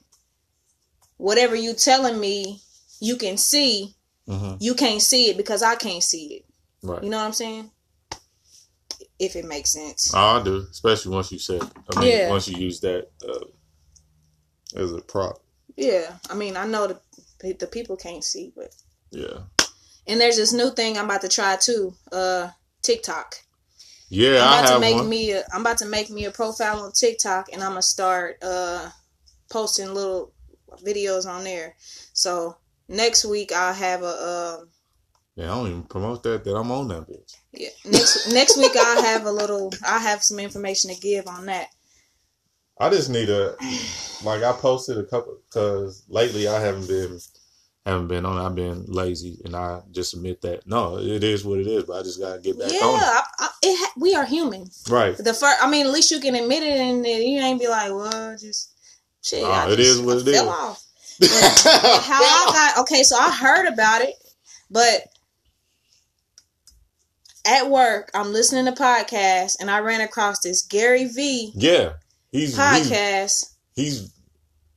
whatever 1.17 1.55
you 1.57 1.75
telling 1.75 2.21
me 2.21 2.61
you 3.01 3.17
can 3.17 3.37
see 3.37 3.95
Mm-hmm. 4.27 4.55
you 4.59 4.75
can't 4.75 5.03
see 5.03 5.29
it 5.29 5.37
because 5.37 5.63
I 5.63 5.75
can't 5.77 6.03
see 6.03 6.27
it 6.37 6.44
Right. 6.85 7.03
you 7.03 7.09
know 7.11 7.17
what 7.19 7.25
I'm 7.25 7.33
saying 7.33 7.71
if 9.19 9.37
it 9.37 9.45
makes 9.45 9.71
sense 9.71 10.13
Oh, 10.15 10.41
I 10.41 10.43
do, 10.43 10.67
especially 10.71 11.15
once 11.15 11.33
you 11.33 11.39
said. 11.39 11.63
I 11.63 11.99
mean, 12.01 12.11
Yeah. 12.11 12.29
once 12.31 12.47
you 12.49 12.57
use 12.59 12.81
that 12.81 13.09
uh, 13.27 13.47
as 14.77 14.93
a 14.93 15.01
prop. 15.01 15.41
Yeah, 15.77 16.17
I 16.31 16.35
mean, 16.35 16.57
I 16.57 16.67
know 16.67 16.87
the 16.87 17.01
the 17.59 17.67
people 17.67 17.97
can't 17.97 18.23
see, 18.25 18.53
but 18.55 18.75
Yeah. 19.11 19.39
and 20.07 20.21
there's 20.21 20.37
this 20.37 20.53
new 20.53 20.71
thing 20.73 20.97
I'm 20.99 21.07
about 21.07 21.21
to 21.23 21.29
try 21.29 21.57
too. 21.57 21.95
Uh, 22.13 22.51
TikTok. 22.83 23.37
Yeah, 24.11 24.43
I'm 24.43 24.49
I 24.49 24.59
about 24.59 24.67
to 24.67 24.73
have 24.73 24.81
make 24.81 24.97
one. 24.97 25.09
me. 25.09 25.33
A, 25.33 25.45
I'm 25.53 25.61
about 25.63 25.79
to 25.79 25.87
make 25.87 26.11
me 26.11 26.25
a 26.27 26.31
profile 26.31 26.81
on 26.81 26.93
TikTok, 26.93 27.49
and 27.53 27.63
I'm 27.63 27.71
gonna 27.71 27.83
start 27.83 28.39
uh 28.43 28.91
posting 29.51 29.95
little 29.95 30.33
videos 30.85 31.27
on 31.27 31.45
there. 31.45 31.75
So 32.13 32.57
next 32.89 33.25
week 33.25 33.53
I'll 33.53 33.75
have 33.75 34.03
a 34.03 34.59
um 34.61 34.69
yeah, 35.37 35.45
I 35.53 35.55
don't 35.57 35.69
even 35.69 35.83
promote 35.85 36.23
that. 36.25 36.45
That 36.45 36.57
I'm 36.57 36.71
on 36.71 36.89
that 36.89 37.07
bitch. 37.09 37.35
yeah 37.53 37.69
next 37.85 38.33
next 38.33 38.57
week 38.57 38.73
I'll 38.77 39.03
have 39.03 39.27
a 39.27 39.33
little. 39.33 39.73
I'll 39.85 40.01
have 40.01 40.23
some 40.23 40.39
information 40.39 40.95
to 40.95 41.01
give 41.01 41.27
on 41.27 41.47
that. 41.47 41.69
I 42.79 42.91
just 42.91 43.09
need 43.11 43.31
a 43.31 43.55
like 44.25 44.43
I 44.43 44.53
posted 44.53 44.99
a 44.99 45.05
couple 45.05 45.39
because 45.49 46.05
lately 46.09 46.49
I 46.49 46.61
haven't 46.61 46.89
been 46.89 47.19
haven't 47.87 48.09
been 48.09 48.25
on. 48.27 48.39
I've 48.39 48.55
been 48.55 48.85
lazy, 48.87 49.39
and 49.45 49.55
I 49.55 49.83
just 49.93 50.15
admit 50.15 50.41
that. 50.43 50.67
No, 50.67 50.99
it 50.99 51.23
is 51.23 51.45
what 51.45 51.59
it 51.61 51.67
is. 51.67 51.85
But 51.85 52.01
I 52.01 52.03
just 52.03 52.19
gotta 52.19 52.41
get 52.41 52.59
back 52.59 52.73
Yeah, 52.73 52.81
on 52.87 52.95
it. 52.95 53.03
I, 53.03 53.23
I, 53.39 53.49
it 53.63 53.77
ha- 53.79 53.93
we 53.99 54.15
are 54.15 54.25
human. 54.25 54.71
Right. 54.89 55.17
The 55.17 55.35
first, 55.35 55.63
I 55.63 55.69
mean, 55.71 55.87
at 55.87 55.93
least 55.93 56.11
you 56.11 56.19
can 56.21 56.35
admit 56.35 56.63
it, 56.63 56.79
and 56.81 57.05
then 57.05 57.23
you 57.23 57.41
ain't 57.41 57.61
be 57.61 57.69
like, 57.69 57.93
well, 57.93 58.37
just 58.39 58.73
shit. 59.23 59.45
I 59.45 59.71
it 59.71 59.77
just- 59.77 59.91
is 59.91 60.01
what 60.01 60.17
I 60.17 60.21
it 60.21 60.35
fell 60.35 60.45
is. 60.45 60.49
off. 60.51 60.85
How 61.21 62.21
I 62.23 62.51
got 62.75 62.83
okay, 62.83 63.03
so 63.05 63.17
I 63.17 63.31
heard 63.31 63.73
about 63.73 64.01
it, 64.03 64.15
but 64.71 65.03
at 67.47 67.71
work, 67.71 68.11
I'm 68.15 68.33
listening 68.33 68.65
to 68.67 68.73
podcasts, 68.81 69.57
and 69.61 69.71
I 69.71 69.79
ran 69.81 70.01
across 70.01 70.41
this 70.41 70.63
Gary 70.63 71.07
V 71.07 71.53
yeah, 71.55 71.95
he's 72.33 72.51
he's, 72.51 72.59
podcast. 72.59 73.55
he's 73.75 74.13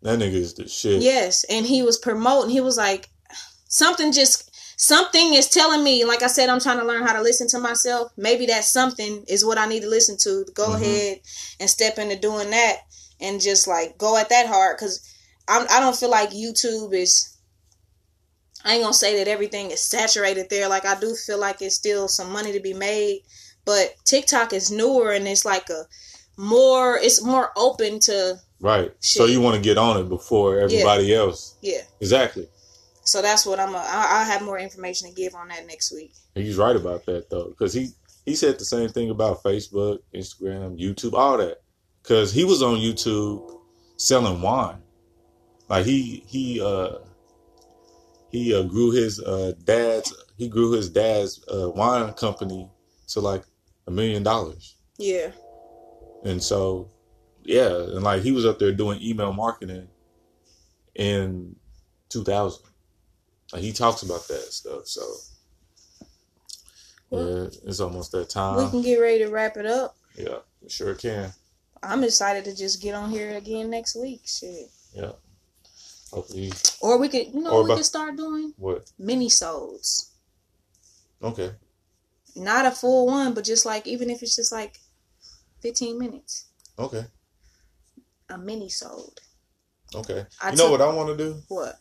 that 0.01 0.20
nigga 0.20 0.34
is 0.34 0.53
the 0.53 0.68
shit. 0.68 1.01
Yes, 1.01 1.43
and 1.49 1.65
he 1.65 1.82
was 1.82 1.97
promoting. 1.97 2.51
He 2.51 2.61
was 2.61 2.78
like, 2.78 3.09
something 3.68 4.11
just 4.11 4.49
something 4.80 5.34
is 5.34 5.49
telling 5.49 5.84
me. 5.84 6.05
Like 6.05 6.22
I 6.22 6.28
said, 6.28 6.49
I'm 6.49 6.59
trying 6.59 6.80
to 6.80 6.86
learn 6.86 7.05
how 7.05 7.13
to 7.13 7.22
listen 7.22 7.47
to 7.49 7.59
myself. 7.59 8.11
Maybe 8.18 8.45
that 8.47 8.63
something 8.63 9.24
is 9.28 9.43
what 9.43 9.57
I 9.57 9.65
need 9.68 9.82
to 9.82 9.89
listen 9.89 10.18
to. 10.18 10.45
to 10.45 10.51
go 10.53 10.70
Mhm. 10.70 10.76
ahead 10.76 11.20
and 11.59 11.70
step 11.70 11.97
into 11.97 12.15
doing 12.15 12.51
that, 12.51 12.78
and 13.20 13.41
just 13.41 13.68
like 13.68 13.97
go 13.97 14.18
at 14.18 14.30
that 14.30 14.47
hard 14.47 14.78
because 14.78 15.01
I 15.47 15.80
don't 15.80 15.95
feel 15.97 16.09
like 16.11 16.32
YouTube 16.32 16.93
is. 16.93 17.30
I 18.68 18.74
ain't 18.74 18.84
gonna 18.84 18.93
say 18.93 19.18
that 19.18 19.28
everything 19.30 19.72
is 19.72 19.82
saturated 19.82 20.49
there. 20.49 20.68
Like 20.68 20.86
I 20.86 20.99
do 20.99 21.15
feel 21.15 21.39
like 21.39 21.61
it's 21.61 21.76
still 21.76 22.07
some 22.07 22.32
money 22.32 22.51
to 22.51 22.59
be 22.59 22.74
made, 22.74 23.22
but 23.65 23.95
TikTok 24.03 24.51
is 24.53 24.70
newer 24.72 25.11
and 25.13 25.28
it's 25.28 25.45
like 25.45 25.70
a 25.70 25.86
more. 26.38 26.97
It's 26.97 27.24
more 27.24 27.51
open 27.55 27.99
to 28.01 28.39
Right. 28.59 28.91
So 28.99 29.26
you 29.26 29.39
want 29.39 29.55
to 29.55 29.61
get 29.61 29.78
on 29.78 29.97
it 29.99 30.09
before 30.09 30.59
everybody 30.59 31.13
else. 31.13 31.55
yeah. 31.61 31.82
Exactly. 32.01 32.47
So 33.03 33.22
that's 33.22 33.45
what 33.45 33.59
I'm. 33.59 33.74
A, 33.74 33.78
I- 33.78 34.07
I'll 34.20 34.26
have 34.26 34.41
more 34.41 34.59
information 34.59 35.07
to 35.09 35.15
give 35.15 35.34
on 35.36 35.47
that 35.47 35.65
next 35.68 35.93
week. 35.93 36.13
He's 36.36 36.57
right 36.57 36.76
about 36.76 37.05
that 37.05 37.30
though, 37.30 37.49
because 37.49 37.74
he 37.74 37.89
he 38.26 38.36
said 38.36 38.59
the 38.59 38.65
same 38.65 38.89
thing 38.89 39.09
about 39.11 39.43
Facebook, 39.43 39.99
Instagram, 40.13 40.78
YouTube, 40.78 41.13
all 41.13 41.38
that. 41.38 41.61
Because 42.03 42.34
he 42.34 42.43
was 42.43 42.61
on 42.61 42.78
YouTube 42.78 43.59
selling 43.97 44.41
wine, 44.41 44.82
like 45.70 45.86
he 45.86 46.24
he 46.28 46.59
uh 46.61 46.97
he 48.30 48.54
uh, 48.54 48.64
grew 48.64 48.92
his 48.92 49.22
uh 49.22 49.54
dad's 49.64 50.14
he 50.38 50.48
grew 50.48 50.72
his 50.72 50.90
dad's 50.90 51.44
uh, 51.48 51.70
wine 51.70 52.14
company 52.14 52.70
to 53.08 53.20
like 53.20 53.44
a 53.88 53.92
million 53.92 54.24
dollars. 54.24 54.76
Yeah. 54.98 55.32
And 56.24 56.42
so, 56.44 56.90
yeah, 57.44 57.70
and 57.70 58.04
like 58.04 58.22
he 58.22 58.32
was 58.32 58.46
up 58.46 58.60
there 58.60 58.72
doing 58.74 59.02
email 59.02 59.34
marketing 59.34 59.88
in 60.96 61.56
2000. 62.10 62.64
Like 63.54 63.62
he 63.62 63.72
talks 63.72 64.02
about 64.04 64.28
that 64.28 64.52
stuff. 64.52 64.88
So, 64.88 65.02
Well, 67.10 67.44
yeah, 67.44 67.50
it's 67.66 67.80
almost 67.80 68.12
that 68.12 68.30
time. 68.30 68.58
we 68.58 68.70
can 68.70 68.82
get 68.82 68.98
ready 68.98 69.20
to 69.20 69.30
wrap 69.30 69.58
it 69.58 69.66
up. 69.66 69.96
Yeah, 70.16 70.40
sure 70.68 70.96
can. 70.96 71.32
I'm 71.82 72.04
excited 72.04 72.44
to 72.46 72.56
just 72.56 72.82
get 72.82 72.94
on 72.96 73.10
here 73.10 73.38
again 73.38 73.70
next 73.70 73.96
week. 73.96 74.22
Shit. 74.26 74.70
Yeah. 74.94 75.12
Hopefully, 76.12 76.51
Or 76.82 76.97
we 76.97 77.10
could, 77.10 77.28
you 77.34 77.41
know, 77.41 77.51
Or 77.51 77.64
we 77.64 77.70
bu- 77.70 77.76
could 77.78 77.86
start 77.86 78.16
doing 78.16 78.53
what? 78.58 78.89
mini 78.97 79.30
sodes. 79.30 80.12
Okay. 81.22 81.51
Not 82.36 82.66
a 82.66 82.72
full 82.72 83.08
one, 83.08 83.34
but 83.34 83.43
just 83.43 83.66
like 83.66 83.86
even 83.88 84.10
if 84.10 84.22
it's 84.24 84.36
just 84.36 84.51
like 84.51 84.80
15 85.62 85.97
minutes, 85.99 86.45
Okay. 86.80 87.05
a 88.30 88.38
mini 88.38 88.70
sode. 88.70 89.20
Okay. 89.95 90.26
I 90.41 90.51
you 90.51 90.58
know 90.58 90.70
what 90.72 90.82
I 90.82 90.93
want 90.93 91.10
to 91.10 91.18
do? 91.18 91.41
What? 91.47 91.76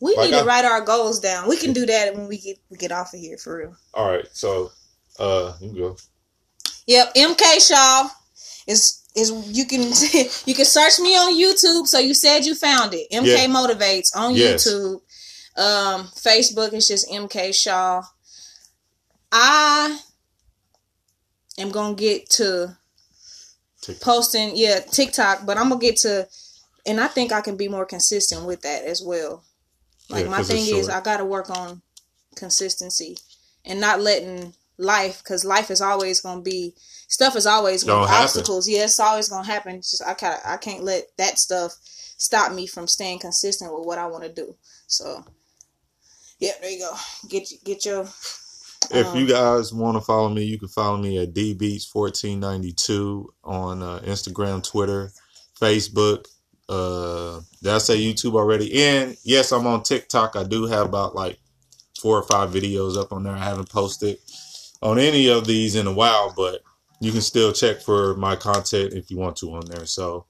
We 0.00 0.14
Like 0.16 0.26
need 0.30 0.36
to 0.36 0.42
I- 0.42 0.44
write 0.46 0.64
our 0.64 0.80
goals 0.82 1.20
down. 1.20 1.48
We 1.48 1.56
can 1.56 1.72
do 1.72 1.86
that 1.86 2.14
when 2.14 2.28
we 2.28 2.38
get 2.38 2.58
we 2.70 2.76
get 2.76 2.92
off 2.92 3.14
of 3.14 3.20
here 3.20 3.38
for 3.38 3.56
real. 3.58 3.76
All 3.94 4.10
right. 4.10 4.26
So, 4.32 4.70
uh, 5.18 5.54
you 5.60 5.72
go. 5.74 5.96
Yep, 6.86 7.14
MK 7.14 7.66
Shaw 7.66 8.10
is 8.66 9.00
is 9.14 9.30
you 9.56 9.64
can 9.66 9.80
you 10.46 10.54
can 10.54 10.64
search 10.64 10.98
me 11.00 11.16
on 11.16 11.34
YouTube. 11.34 11.86
So 11.86 11.98
you 11.98 12.14
said 12.14 12.44
you 12.44 12.54
found 12.54 12.94
it. 12.94 13.10
MK 13.12 13.26
Yeah. 13.26 13.46
motivates 13.46 14.14
on 14.14 14.34
Yes. 14.34 14.66
YouTube. 14.66 15.00
Um, 15.56 16.08
Facebook 16.16 16.72
is 16.72 16.88
just 16.88 17.08
MK 17.08 17.52
Shaw. 17.54 18.02
I 19.30 19.98
am 21.58 21.70
gonna 21.70 21.94
get 21.94 22.28
to 22.30 22.76
Take 23.82 24.00
posting, 24.00 24.56
yeah, 24.56 24.80
TikTok, 24.80 25.44
but 25.44 25.58
I'm 25.58 25.68
gonna 25.68 25.80
get 25.80 25.98
to, 25.98 26.26
and 26.86 26.98
I 27.00 27.06
think 27.06 27.32
I 27.32 27.40
can 27.42 27.56
be 27.56 27.68
more 27.68 27.84
consistent 27.84 28.46
with 28.46 28.62
that 28.62 28.84
as 28.84 29.02
well. 29.02 29.44
Like 30.08 30.24
Yeah, 30.24 30.30
my 30.30 30.42
thing 30.42 30.66
is. 30.74 30.88
I 30.88 31.00
gotta 31.00 31.24
work 31.24 31.50
on 31.50 31.82
consistency 32.34 33.18
and 33.64 33.80
not 33.80 34.00
letting 34.00 34.54
life, 34.78 35.22
because 35.22 35.44
life 35.44 35.70
is 35.70 35.80
always 35.80 36.20
gonna 36.20 36.42
be 36.42 36.74
stuff 37.08 37.36
is 37.36 37.46
always 37.46 37.84
gonna 37.84 38.00
Gonna 38.00 38.06
be 38.06 38.10
happen. 38.12 38.24
obstacles. 38.24 38.68
Yeah, 38.68 38.84
it's 38.84 39.00
always 39.00 39.28
gonna 39.28 39.46
happen. 39.46 39.76
It's 39.76 39.92
just 39.92 40.02
I 40.04 40.14
kind 40.14 40.40
I 40.44 40.56
can't 40.58 40.84
let 40.84 41.04
that 41.18 41.38
stuff 41.38 41.74
stop 42.18 42.52
me 42.52 42.66
from 42.66 42.86
staying 42.88 43.20
consistent 43.20 43.72
with 43.74 43.86
what 43.86 43.98
I 43.98 44.06
want 44.06 44.24
to 44.24 44.32
do. 44.32 44.56
So, 44.86 45.24
yeah, 46.40 46.52
there 46.60 46.70
you 46.70 46.80
go. 46.80 46.94
Get 47.28 47.48
get 47.64 47.84
your 47.86 48.06
If 48.90 49.06
Um, 49.08 49.16
you 49.18 49.26
guys 49.28 49.72
want 49.72 49.96
to 49.96 50.00
follow 50.00 50.28
me, 50.30 50.44
you 50.44 50.58
can 50.58 50.68
follow 50.68 50.98
me 50.98 51.18
at 51.18 51.34
dbeats1492 51.34 53.26
on 53.44 53.82
uh, 53.82 54.00
Instagram, 54.04 54.62
Twitter, 54.62 55.12
Facebook. 55.60 56.26
Uh, 56.68 57.40
did 57.62 57.72
I 57.74 57.78
say 57.78 57.98
YouTube 57.98 58.34
already? 58.34 58.74
And 58.82 59.16
yes, 59.24 59.52
I'm 59.52 59.66
on 59.66 59.82
TikTok. 59.82 60.36
I 60.36 60.44
do 60.44 60.66
have 60.66 60.86
about 60.86 61.14
like 61.14 61.38
four 62.00 62.18
or 62.18 62.22
five 62.24 62.50
videos 62.50 62.96
up 62.98 63.12
on 63.12 63.22
there. 63.24 63.34
I 63.34 63.38
haven't 63.44 63.70
posted 63.70 64.18
on 64.84 64.98
any 64.98 65.28
of 65.28 65.46
these 65.46 65.74
in 65.74 65.86
a 65.86 65.92
while, 65.92 66.32
but 66.36 66.60
you 67.00 67.10
can 67.10 67.22
still 67.22 67.52
check 67.52 67.80
for 67.80 68.14
my 68.16 68.36
content 68.36 68.92
if 68.92 69.10
you 69.10 69.16
want 69.16 69.36
to 69.36 69.52
on 69.54 69.64
there. 69.66 69.86
So 69.86 70.26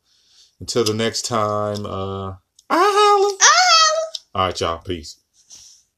until 0.60 0.84
the 0.84 0.94
next 0.94 1.22
time, 1.22 1.84
uh, 1.84 2.30
I 2.30 2.36
holla. 2.70 3.38
All 4.34 4.46
right, 4.46 4.60
y'all. 4.60 4.78
Peace. 4.78 5.20